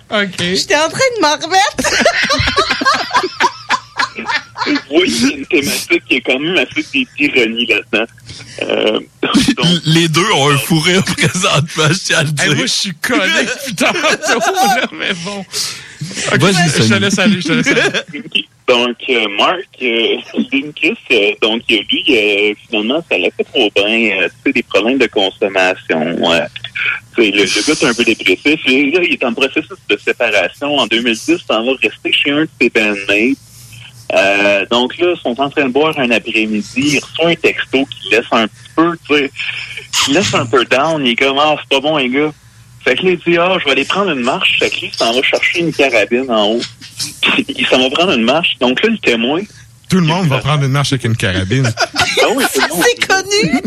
[0.11, 0.37] OK.
[0.39, 1.89] J'étais en train de m'en remettre.
[4.91, 8.05] oui, c'est une thématique qui est quand même assez d'ironie là-dedans.
[8.63, 8.99] Euh,
[9.85, 12.45] Les deux ont un fou rire présentement, je tiens à le dire.
[12.45, 13.45] Hey, moi, je suis collé
[13.81, 15.45] là, mais bon.
[16.39, 18.45] Vas-y, je te laisse aller, je te laisse aller.
[18.67, 20.17] Donc, euh, Mark euh,
[20.51, 24.17] Linkus, euh, donc lui, euh, finalement, ça l'a fait trop bien.
[24.21, 26.15] Euh, tu sais, des problèmes de consommation.
[27.15, 28.59] tu sais, le, le gars est un peu dépressif.
[28.67, 30.77] Et là, il est en processus de séparation.
[30.77, 33.37] En 2010, ça va rester chez un de ses bandmates.
[34.13, 36.63] Euh, donc là, ils sont en train de boire un après-midi.
[36.75, 39.31] Il reçoit un texto qui laisse un peu, tu sais,
[39.91, 41.05] qui laisse un peu down.
[41.05, 42.31] Il est comme, ah, c'est pas bon, les gars.
[42.83, 44.57] Fait que là, il dit, ah, je vais aller prendre une marche.
[44.59, 46.61] Fait que lui, il s'en va chercher une carabine en haut.
[47.47, 48.57] il s'en va prendre une marche.
[48.59, 49.41] Donc là, le témoin,
[49.89, 51.71] Tout le monde va prendre une marche avec une carabine.
[51.95, 52.43] ah oui.
[52.53, 53.61] C'est connu.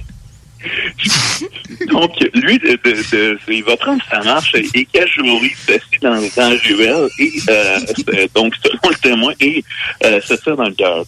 [1.88, 6.50] Donc, lui, de, de- de- il va prendre sa marche et Kajuri s'assit dans, dans
[6.50, 7.78] la ruelle et, euh,
[8.08, 9.64] euh, donc, selon le témoin, et
[10.04, 11.04] euh, se tire dans le cœur.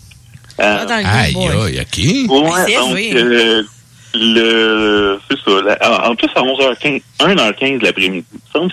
[0.60, 2.30] Euh, dans le Aïe, aïe, OK.
[2.30, 3.62] Ouais, C'est donc, euh,
[4.14, 5.60] le, c'est ça.
[5.62, 8.26] la- en plus, à 11h15, 1h15 de l'après-midi,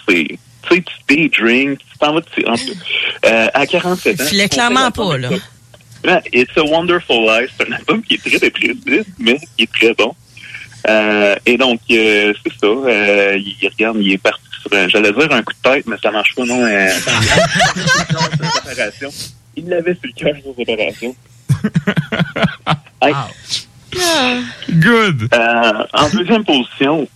[0.07, 2.55] c'est, tu sais, tu day drink, tu t'en vas, tu, en
[3.25, 4.23] euh, à 47 ans.
[4.23, 5.29] Il filait clairement pas, là.
[6.05, 9.71] Ouais, It's a Wonderful Life, c'est un album qui est très dépressif, mais qui est
[9.71, 10.13] très bon.
[10.89, 12.65] Euh, et donc, euh, c'est ça.
[12.67, 15.95] Euh, il, regarde, il est parti sur un, j'allais dire un coup de tête, mais
[16.01, 16.63] ça marche pas, non.
[16.65, 16.89] Euh.
[19.55, 21.15] Il l'avait sur le cœur sur séparation.
[23.01, 23.13] Hey.
[24.69, 25.29] Good.
[25.33, 27.07] Euh, en deuxième position,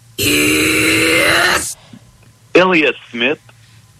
[2.53, 3.37] Elliot Smith.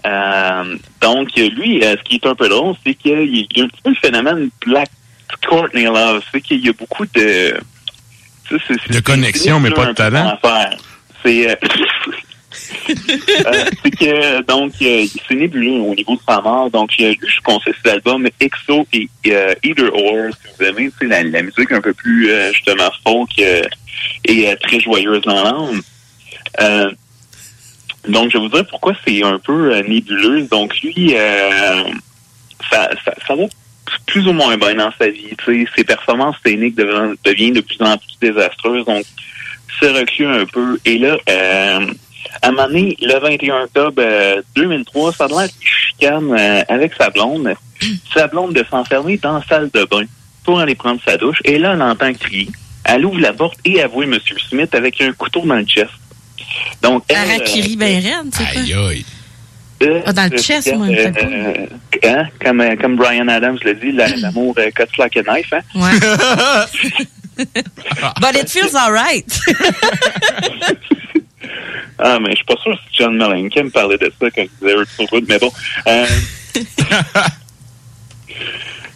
[0.06, 3.48] Euh, donc, lui, euh, ce qui est un peu drôle, c'est qu'il y a il
[3.56, 4.90] y a un petit peu le phénomène Black
[5.48, 6.24] Courtney Love.
[6.32, 7.12] C'est qu'il y a beaucoup de...
[7.14, 8.42] tu sais, c'est- c'est-
[8.90, 10.38] De connexion, c'est mais pas de talent.
[11.24, 11.50] C'est...
[11.50, 11.56] euh,
[12.90, 16.70] euh, c'est que, donc, euh, c'est nébuleux au niveau de sa mort.
[16.70, 19.10] Donc, lui, je conseille cet album EXO et
[19.64, 23.30] Either Or, si vous aimez, sais, la, la musique un peu plus, justement, folk
[24.26, 25.82] et très joyeuse dans l'âme.
[28.08, 30.44] Donc, je vais vous dire pourquoi c'est un peu nébuleux.
[30.44, 31.16] Donc, lui,
[32.70, 33.44] ça, ça, ça va
[34.06, 35.36] plus ou moins bien dans sa vie.
[35.44, 38.86] Tu sais, ses performances scéniques deviennent, deviennent de plus en plus désastreuses.
[38.86, 39.06] Donc,
[39.82, 40.80] se recule un peu.
[40.86, 41.94] Et là, euh,
[42.42, 46.64] à un moment donné, le 21 octobre euh, 2003, ça a l'air qu'il chicane euh,
[46.68, 47.54] avec sa blonde.
[48.14, 50.06] sa blonde de s'enfermer dans la salle de bain
[50.44, 51.40] pour aller prendre sa douche.
[51.46, 52.50] Et là, elle entend crier.
[52.86, 54.18] Elle ouvre la porte et avoue M.
[54.50, 55.90] Smith avec un couteau dans le chest.
[56.82, 58.62] Donc, elle, Harakiri ben raide, c'est quoi?
[58.62, 59.06] Aïe, aïe.
[59.82, 61.26] Euh, Ah, dans le chest, moi, il me fait pas.
[61.26, 61.66] euh,
[62.06, 65.52] hein, comme, euh, comme Brian Adams le dit, la- l'amour euh, cuts like a knife.
[65.54, 65.62] Hein?
[65.76, 67.46] Ouais.
[68.22, 69.26] But it feels alright.
[72.00, 74.74] Ah, mais je suis pas sûr si John Mellencamp parlait de ça quand il disait
[74.74, 75.52] Earth mais bon.
[75.88, 76.06] Euh...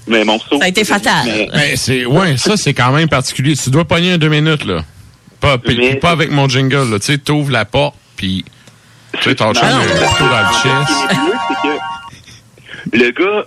[0.07, 0.57] mais mon saut.
[0.57, 1.25] Ça a été fatal.
[1.53, 3.55] Mais- c'est, ouais, ça, c'est quand même particulier.
[3.55, 4.83] Tu dois pogner un deux minutes, là.
[5.39, 6.99] Pas, puis pas avec mon jingle, là.
[6.99, 8.43] Tu sais, t'ouvres la porte, puis
[9.21, 11.11] tu sais, ton couteau dans le Ce qui chest.
[11.11, 11.61] est mieux, c'est
[12.91, 13.45] que le gars,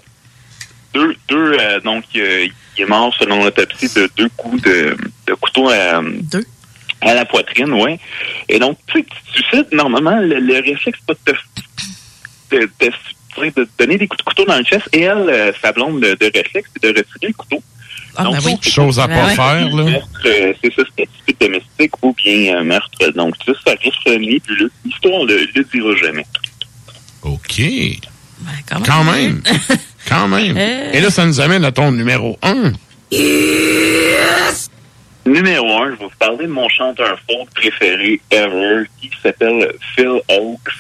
[0.95, 5.35] deux, deux euh, donc, euh, il est mort selon l'autopsie de deux coups de, de
[5.35, 6.01] couteau à,
[7.03, 7.99] à la poitrine, ouais.
[8.49, 12.71] Et donc, tu sais, tu sais, normalement, le, le réflexe, c'est pas de te, de,
[12.81, 12.93] de-
[13.57, 14.87] de donner des coups de couteau dans le chest.
[14.93, 17.63] Et elle, euh, sa blonde de, de réflexe, c'est de retirer le couteau.
[18.17, 18.57] Ah, ben oui.
[18.63, 19.35] Chose à pas Ben ouais.
[19.35, 20.01] faire, là.
[20.27, 23.13] Euh, c'est ça, c'était typique domestique ou bien euh, meurtre.
[23.15, 24.71] Donc, ça, ça reste nébuleux.
[24.85, 26.27] L'histoire ne le dira jamais.
[27.23, 27.63] OK.
[28.69, 29.43] quand Quand même.
[30.09, 30.57] Quand même.
[30.61, 30.93] Euh.
[30.93, 32.73] Et là, ça nous amène à ton numéro 1.
[35.27, 40.21] Numéro un, je vais vous parler de mon chanteur folk préféré ever, qui s'appelle Phil
[40.29, 40.73] Oakes.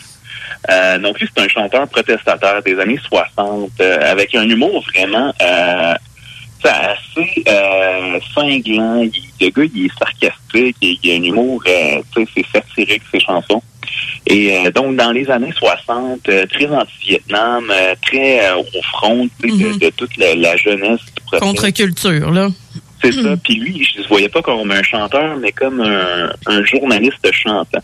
[0.71, 5.33] Euh, donc lui, c'est un chanteur protestataire des années 60, euh, avec un humour vraiment
[5.41, 5.95] euh,
[6.63, 9.03] sais, assez euh, cinglant.
[9.03, 13.21] Il- le gars, il est sarcastique, il, il a un humour, euh, c'est satirique, ses
[13.21, 13.63] chansons.
[14.27, 19.29] Et euh, donc, dans les années 60, euh, très anti-Vietnam, euh, très euh, au front
[19.41, 21.01] sais, de, de toute la, la jeunesse.
[21.41, 22.49] Contre-culture, là.
[23.03, 23.35] C'est ça.
[23.43, 27.81] Puis lui, je ne voyais pas comme un chanteur, mais comme un, un journaliste chantant.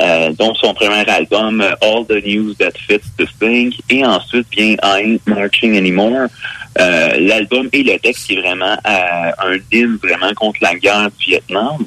[0.00, 4.76] Euh, dont son premier album, All the News That Fits the Thing, et ensuite vient
[4.82, 6.28] I Ain't Marching Anymore.
[6.78, 11.10] Euh, L'album et le texte qui est vraiment euh, un hymne vraiment contre la guerre
[11.18, 11.86] du Vietnam.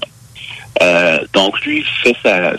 [0.82, 2.54] Euh, donc lui fait sa,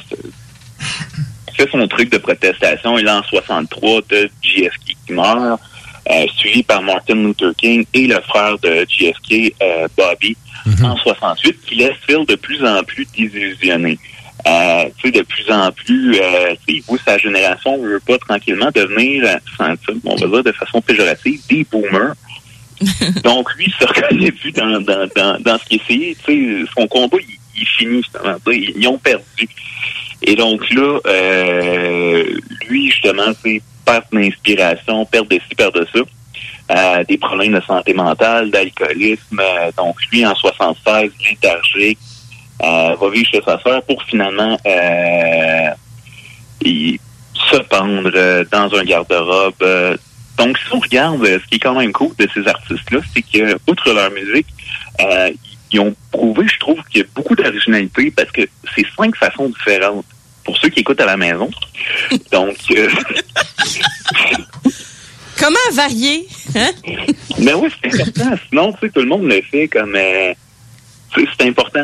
[1.57, 2.99] fait son truc de protestation.
[2.99, 5.61] Il est en 63 de JFK qui meurt,
[6.37, 9.55] suivi par Martin Luther King et le frère de JFK,
[9.97, 10.37] Bobby,
[10.83, 13.99] en 68, qui laisse Phil de plus en plus désillusionné.
[14.47, 18.19] Euh, tu sais, de plus en plus, euh, tu sais, sa génération ne veut pas
[18.19, 19.75] tranquillement devenir, euh,
[20.05, 22.15] on va dire de façon péjorative, des boomers.
[23.25, 26.17] Donc, lui, il se reconnaît plus dans, dans, dans, dans ce qu'il essayait.
[26.25, 28.19] Tu sais, son combat, il, il finit, sais,
[28.53, 29.49] Ils, ils ont perdu.
[30.23, 32.25] Et donc là, euh,
[32.69, 36.01] lui, justement, c'est perte d'inspiration, perte de ci, perte de ça.
[36.69, 39.41] Euh, des problèmes de santé mentale, d'alcoolisme.
[39.41, 41.99] Euh, donc, lui, en 76, léthargique,
[42.61, 45.71] va vivre chez sa sœur pour finalement euh,
[47.51, 49.55] se pendre euh, dans un garde-robe.
[49.63, 49.97] Euh,
[50.39, 53.23] donc, si on regarde, euh, ce qui est quand même cool de ces artistes-là, c'est
[53.23, 54.47] que, outre leur musique,
[55.01, 55.31] euh,
[55.73, 58.43] ils ont prouvé, je trouve, qu'il y a beaucoup d'originalité parce que
[58.75, 60.05] c'est cinq façons différentes.
[60.45, 61.51] Pour ceux qui écoutent à la maison.
[62.31, 62.89] Donc, euh,
[65.41, 66.29] Comment varier?
[66.55, 66.71] Hein?
[67.39, 68.37] mais oui, c'est important.
[68.49, 69.97] Sinon, tu sais, tout le monde le fait comme...
[69.97, 70.33] euh,
[71.17, 71.83] c'est important.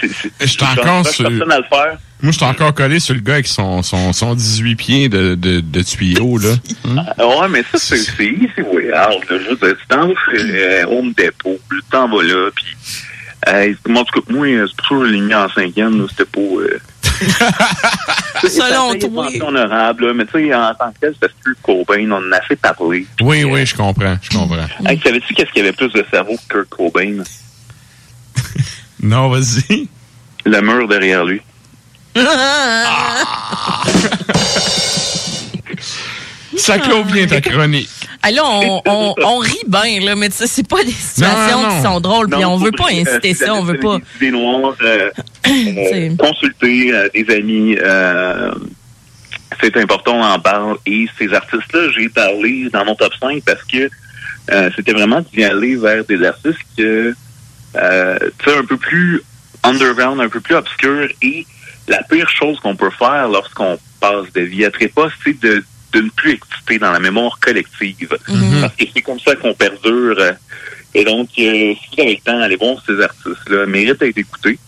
[0.00, 1.98] C'est- c'est- Je suis encore sur- personne à le faire.
[2.22, 5.34] Moi, je suis encore collé sur le gars avec son, son, son 18 pieds de,
[5.34, 6.54] de, de tuyaux, là.
[6.88, 7.04] Hein?
[7.18, 9.28] Ah ouais, mais ça, c'est c'est easy way out.
[9.28, 9.38] Là.
[9.44, 12.64] Je veux dire, tu t'en vas euh, Home Depot, puis tu t'en vas là, puis...
[13.48, 16.06] Euh, en tout cas, moi, c'est pour ça que je l'ai mis en cinquième, là,
[16.10, 16.40] c'était pas...
[16.40, 16.78] Euh...
[18.48, 19.08] Selon toi.
[19.24, 22.32] mention honorable, là, mais tu sais, en tant que tel, c'était plus Cobain, on en
[22.32, 23.06] a fait parler.
[23.20, 24.66] Oui, oui, je comprends, je comprends.
[24.86, 27.22] Hey, savais-tu qu'est-ce qu'il y avait plus de cerveau que Kurt Cobain?
[29.02, 29.88] Non, vas-y.
[30.44, 31.40] Le mur derrière lui.
[36.56, 37.88] Ça clôt bien ta chronique.
[38.22, 41.76] Ah, là, on, on, on rit bien, là, mais c'est pas des situations Non, non.
[41.76, 43.98] qui sont drôles, puis on veut pas inciter ça, on veut pas.
[44.20, 45.10] des noires, euh,
[45.48, 48.52] euh, consulter euh, des amis, euh,
[49.60, 50.76] c'est important, on en parle.
[50.86, 53.90] Et ces artistes-là, j'ai parlé dans mon top 5 parce que
[54.52, 57.14] euh, c'était vraiment d'y aller vers des artistes que,
[57.76, 59.22] euh, un peu plus
[59.62, 61.08] underground, un peu plus obscur.
[61.22, 61.46] Et
[61.88, 66.00] la pire chose qu'on peut faire lorsqu'on passe de vie à trépas, c'est de, de
[66.00, 68.16] ne plus exister dans la mémoire collective.
[68.60, 70.16] Parce que c'est comme ça qu'on perdure.
[70.94, 73.66] Et donc, euh, si vous avez le temps, allez voir ces artistes-là.
[73.66, 74.58] Méritent d'être écoutés.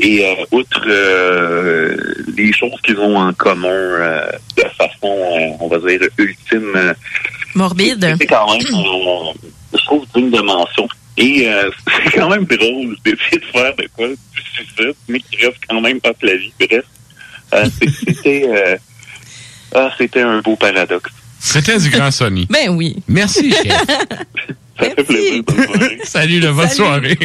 [0.00, 1.96] Et euh, outre euh,
[2.36, 6.94] les choses qu'ils ont en commun euh, de façon, euh, on va dire, ultime, euh,
[7.54, 8.14] Morbide.
[8.18, 9.32] c'est quand même, euh,
[9.72, 10.88] je trouve, digne de mention.
[11.18, 11.70] Et euh,
[12.04, 14.16] c'est quand même drôle d'essayer de faire de quoi du
[14.54, 16.52] suicide, mais qui reste quand même pas la vie.
[16.60, 16.84] Bref,
[18.06, 18.76] C'était euh,
[19.74, 21.10] ah, c'était un beau paradoxe.
[21.40, 22.46] C'était du grand Sony.
[22.50, 22.96] Ben oui.
[23.08, 23.66] Merci, chef.
[24.78, 25.42] Ça fait plaisir.
[25.44, 25.98] bonne soirée.
[26.04, 26.76] Salut, le bonne Salut.
[26.76, 27.18] soirée.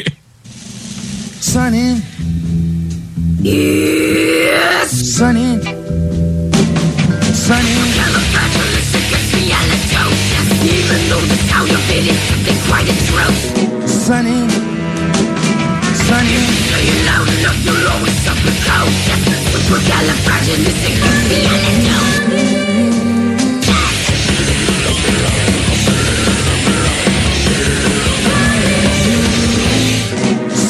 [1.40, 2.02] Sunny.
[3.44, 5.18] Yes.
[5.18, 5.60] Sunny.
[7.34, 7.94] Sunny.
[10.84, 14.06] Even though the sound of it is something quite atrocious.
[14.06, 14.40] Sunny.
[16.08, 16.38] Sunny.
[16.70, 19.14] Say it loud enough, you'll always suffer cold.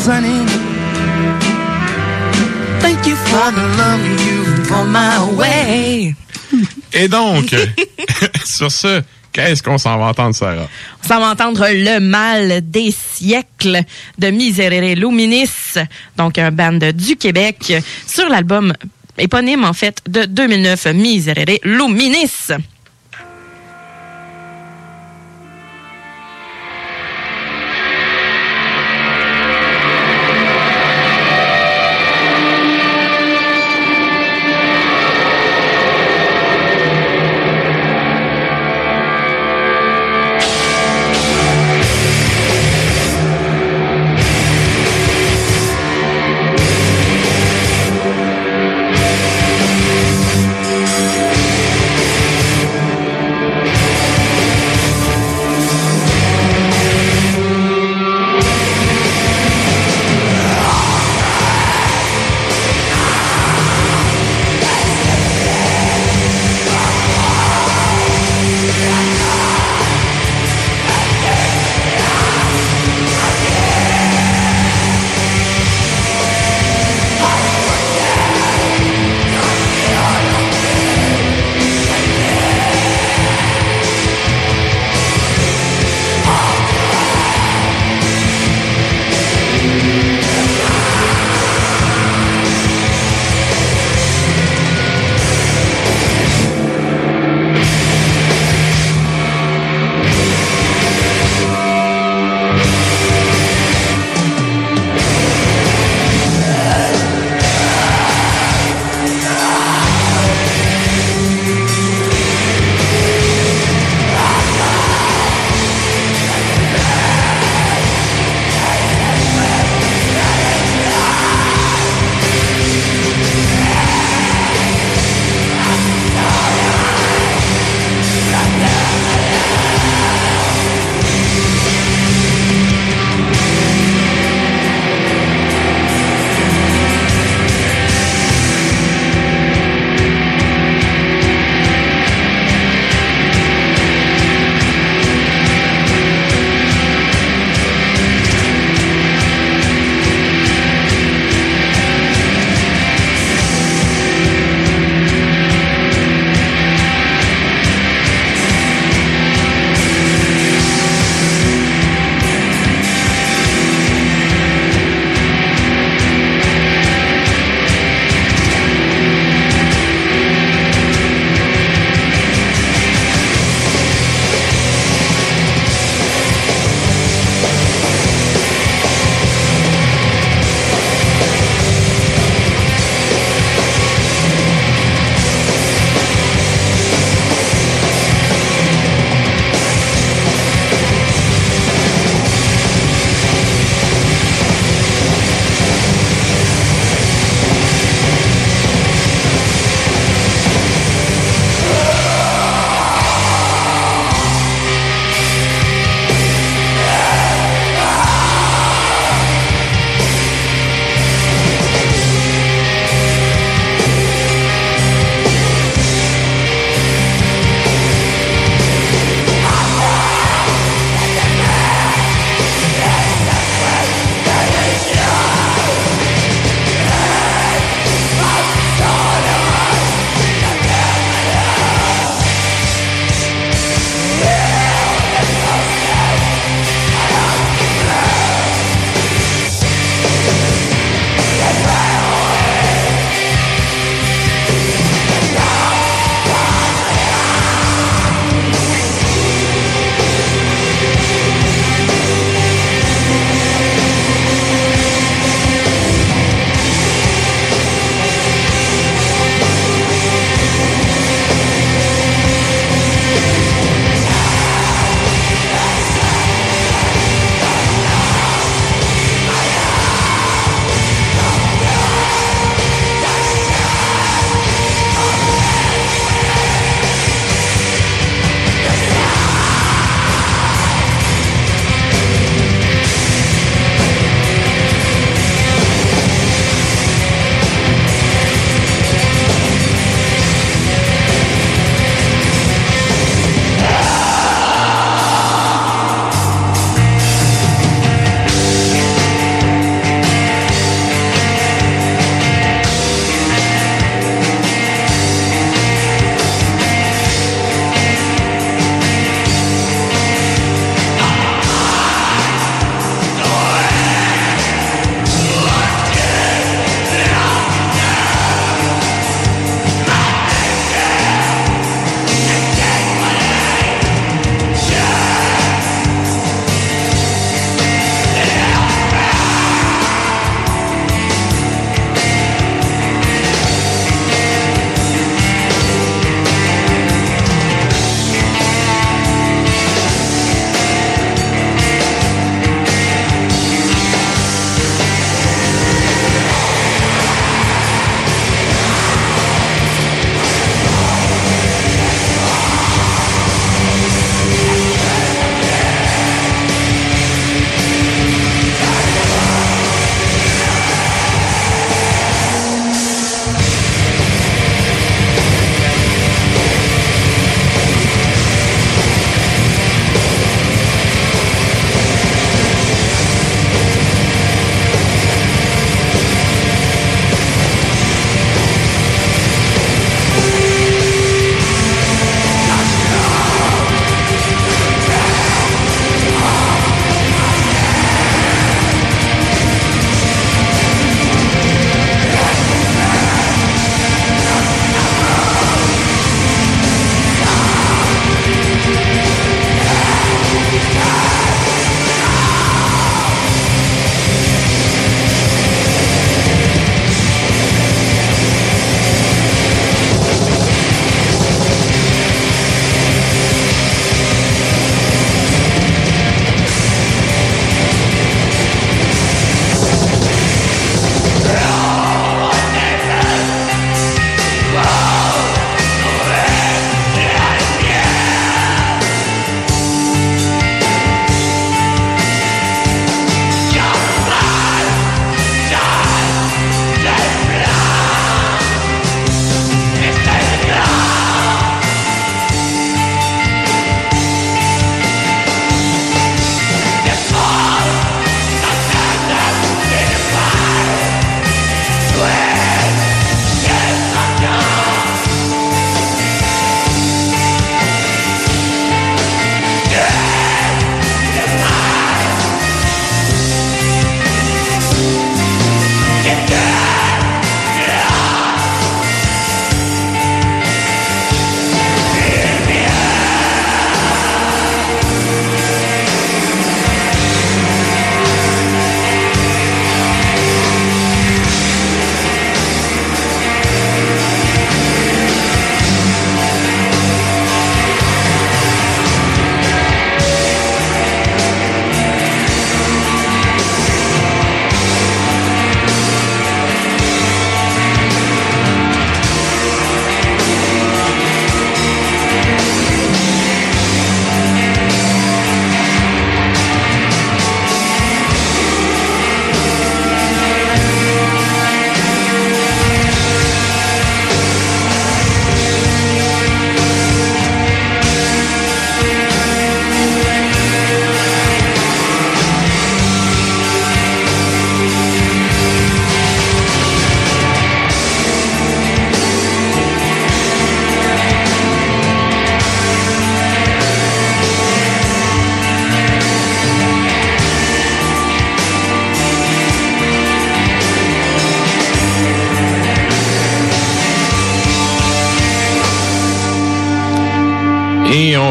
[0.03, 0.45] Sunny.
[2.81, 6.15] Thank you for the love you for my way.
[6.94, 7.56] Et donc,
[8.45, 9.02] sur ce,
[9.34, 10.68] qu'est-ce qu'on s'en va entendre, Sarah?
[11.03, 13.81] On s'en va entendre Le mal des siècles
[14.18, 15.49] de Miserere Luminis,
[16.15, 17.73] donc un band du Québec,
[18.07, 18.73] sur l'album
[19.18, 22.53] éponyme, en fait, de 2009, Miserere Luminis.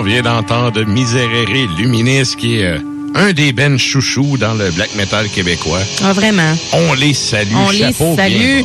[0.03, 1.47] On vient d'entendre Miserere
[1.79, 2.79] Luminis, qui est euh,
[3.15, 5.79] un des ben chouchous dans le black metal québécois.
[6.03, 6.57] Ah, vraiment?
[6.73, 7.55] On les salue.
[7.55, 8.63] On les chapeau salue.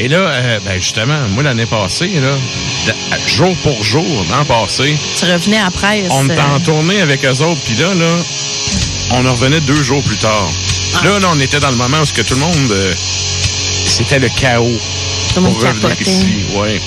[0.00, 2.36] Et là, euh, ben justement, moi, l'année passée, là,
[2.88, 6.02] de- jour pour jour, l'an passé, Tu revenais après.
[6.10, 8.16] on était en tournée avec eux autres, puis là, là,
[9.12, 10.50] on en revenait deux jours plus tard.
[10.96, 11.04] Ah.
[11.04, 12.72] Là, là, on était dans le moment où que tout le monde...
[12.72, 12.92] euh,
[13.86, 14.66] C'était le chaos
[15.28, 16.34] Tout le monde pour revenir ici.
[16.56, 16.80] Ouais.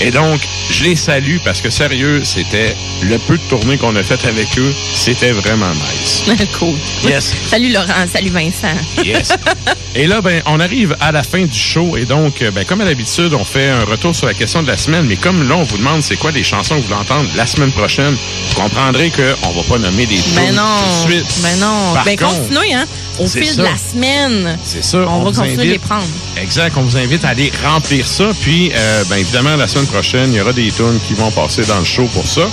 [0.00, 0.40] Et donc,
[0.72, 4.58] je les salue parce que sérieux, c'était le peu de tournées qu'on a fait avec
[4.58, 6.24] eux, c'était vraiment nice.
[6.58, 6.74] cool.
[7.04, 7.34] Yes.
[7.48, 8.74] Salut Laurent, salut Vincent.
[9.04, 9.32] Yes.
[9.94, 12.80] Et là, ben, on arrive à la fin du show et donc, euh, ben, comme
[12.80, 15.04] à l'habitude, on fait un retour sur la question de la semaine.
[15.04, 17.46] Mais comme là, on vous demande c'est quoi les chansons que vous voulez entendre la
[17.46, 20.62] semaine prochaine, vous comprendrez qu'on va pas nommer des Ben tunes non.
[20.62, 21.42] tout de suite.
[21.42, 21.94] Ben non.
[21.94, 22.86] Par ben contre, continuez, hein.
[23.22, 23.62] Au fil ça.
[23.62, 24.58] de la semaine.
[24.64, 24.98] C'est ça.
[25.08, 26.06] On, va continuer de les prendre.
[26.36, 26.74] Exact.
[26.76, 28.30] On vous invite à aller remplir ça.
[28.40, 31.62] Puis, euh, ben, évidemment, la semaine prochaine, il y aura des tunes qui vont passer
[31.62, 32.48] dans le show pour ça.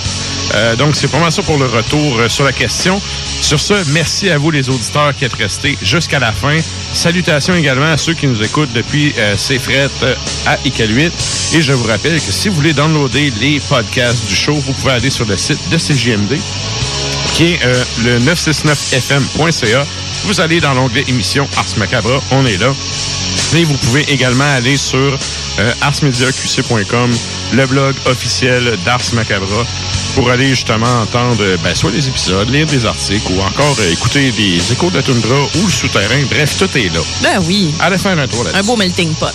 [0.54, 3.00] Euh, donc, c'est pas mal ça pour le retour euh, sur la question.
[3.40, 6.58] Sur ce, merci à vous, les auditeurs, qui êtes restés jusqu'à la fin.
[6.92, 10.14] Salutations également à ceux qui nous écoutent depuis euh, ces frettes euh,
[10.46, 11.56] à ICAL8.
[11.56, 14.92] Et je vous rappelle que si vous voulez downloader les podcasts du show, vous pouvez
[14.92, 16.38] aller sur le site de CGMD
[17.34, 19.86] qui est euh, le 969fm.ca.
[20.24, 22.72] Vous allez dans l'onglet émission Ars Macabra, on est là.
[23.56, 25.18] Et vous pouvez également aller sur
[25.58, 27.10] euh, arsmediaqc.com,
[27.52, 29.66] le blog officiel d'Ars Macabra,
[30.14, 33.92] pour aller justement entendre euh, ben, soit les épisodes, lire des articles ou encore euh,
[33.92, 36.22] écouter des échos de la toundra ou le souterrain.
[36.30, 37.00] Bref, tout est là.
[37.22, 37.74] Ben oui.
[37.80, 38.60] Allez faire un tour là-dessus.
[38.60, 39.34] Un beau melting pot.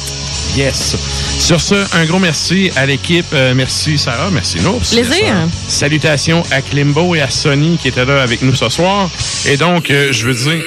[0.55, 0.95] Yes.
[1.39, 3.25] Sur ce, un gros merci à l'équipe.
[3.33, 4.81] Euh, merci Sarah, merci Nours.
[4.89, 5.35] Plaisir.
[5.67, 9.09] Salutations à Klimbo et à Sony qui étaient là avec nous ce soir.
[9.47, 10.63] Et donc, euh, je veux dire...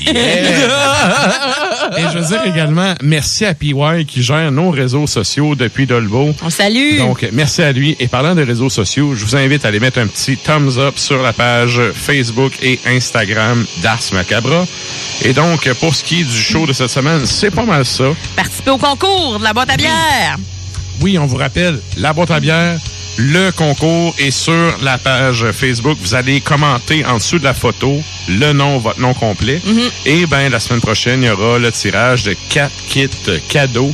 [0.00, 1.54] Yeah!
[1.96, 3.74] Et je veux dire également merci à PY
[4.06, 6.34] qui gère nos réseaux sociaux depuis Dolbo.
[6.42, 6.98] On salue.
[6.98, 7.96] Donc, merci à lui.
[8.00, 10.94] Et parlant de réseaux sociaux, je vous invite à aller mettre un petit thumbs up
[10.96, 14.66] sur la page Facebook et Instagram d'Ars Macabra.
[15.24, 18.04] Et donc, pour ce qui est du show de cette semaine, c'est pas mal ça.
[18.36, 20.36] Participer au concours de la boîte à bière.
[21.00, 22.78] Oui, on vous rappelle, la boîte à bière,
[23.16, 25.98] le concours est sur la page Facebook.
[26.00, 29.60] Vous allez commenter en dessous de la photo le nom, votre nom complet.
[30.06, 33.08] Et ben la semaine prochaine, il y aura le tirage de quatre kits
[33.48, 33.92] cadeaux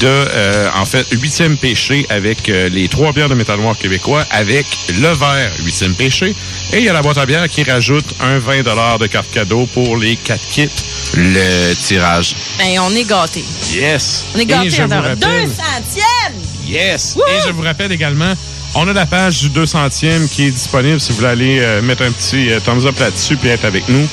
[0.00, 4.24] de, euh, en fait, huitième péché avec euh, les trois bières de métal noir québécois
[4.30, 4.66] avec
[5.00, 6.34] le verre huitième péché.
[6.72, 8.62] Et il y a la boîte à bière qui rajoute un 20
[8.98, 10.68] de carte cadeau pour les quatre kits.
[11.16, 12.34] Le tirage.
[12.58, 13.44] Ben, on est gâtés.
[13.72, 14.26] Yes.
[14.34, 16.34] On est gâtés rappelle- Deux centièmes!
[16.66, 17.16] Yes!
[17.16, 18.34] Et je vous rappelle également,
[18.74, 22.02] on a la page du 200e qui est disponible si vous voulez aller euh, mettre
[22.04, 24.06] un petit euh, thumbs up là-dessus puis être avec nous.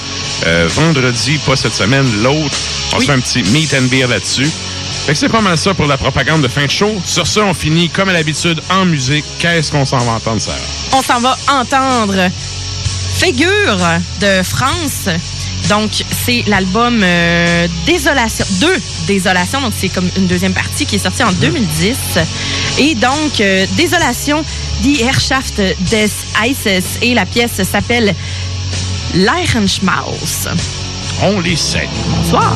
[0.46, 2.58] Euh, vendredi, pas cette semaine, l'autre.
[2.94, 4.50] On se fait un petit meet and beer là-dessus.
[5.06, 7.00] Fait que c'est pas mal ça pour la propagande de fin de show.
[7.06, 9.26] Sur ça, on finit comme à l'habitude en musique.
[9.40, 10.58] Qu'est-ce qu'on s'en va entendre, Sarah?
[10.94, 12.32] On s'en va entendre
[13.20, 13.78] Figure
[14.20, 15.10] de France.
[15.70, 15.92] Donc,
[16.26, 18.68] c'est l'album euh, Désolation, 2
[19.08, 21.98] Désolation, donc c'est comme une deuxième partie qui est sortie en 2010.
[22.80, 24.44] Et donc, euh, Désolation,
[24.82, 26.10] Die Herrschaft des
[26.44, 28.14] Eises, et la pièce s'appelle
[29.16, 30.48] Leichenschmaus.
[31.22, 31.88] On les sait.
[32.10, 32.54] Bonsoir.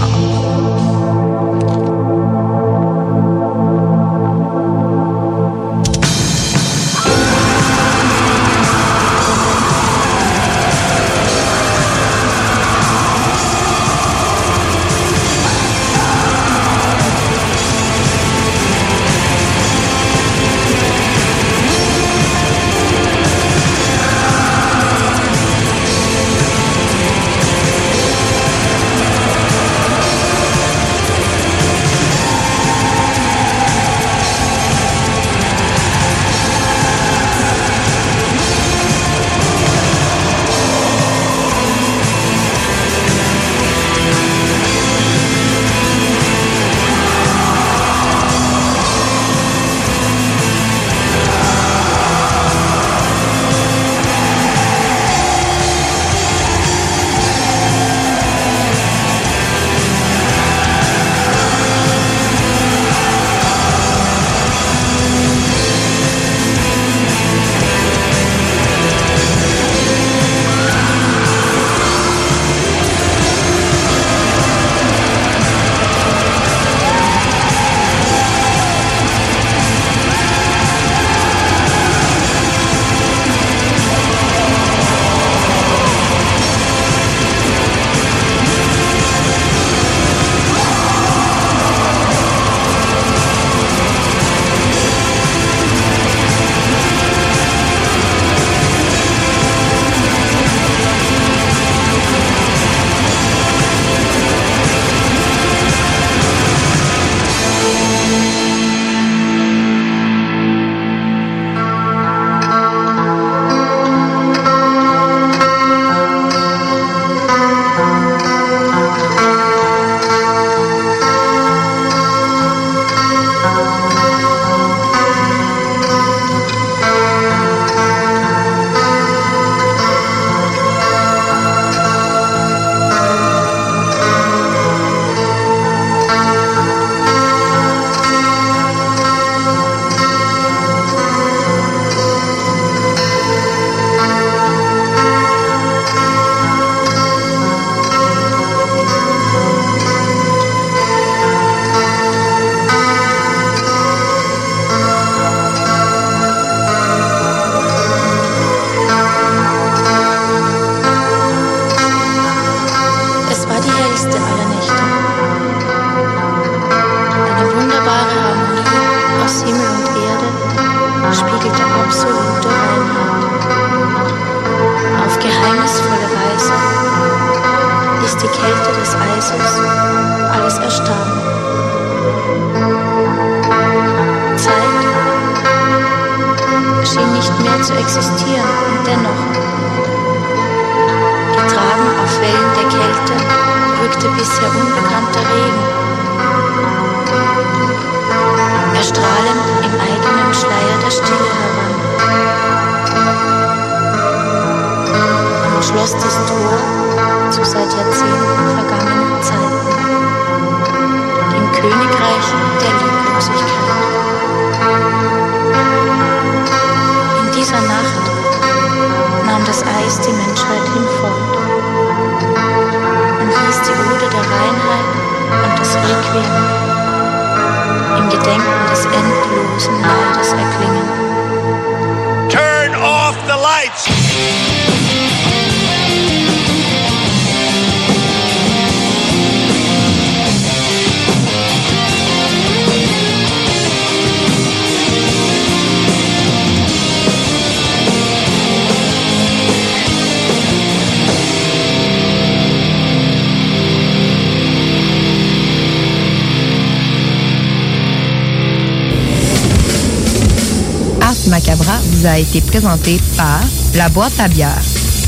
[262.06, 263.42] A été présenté par
[263.76, 264.58] La Boîte à bière,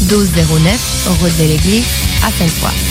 [0.09, 1.85] 1209 route de l'Église
[2.25, 2.90] à Sainte-Foy.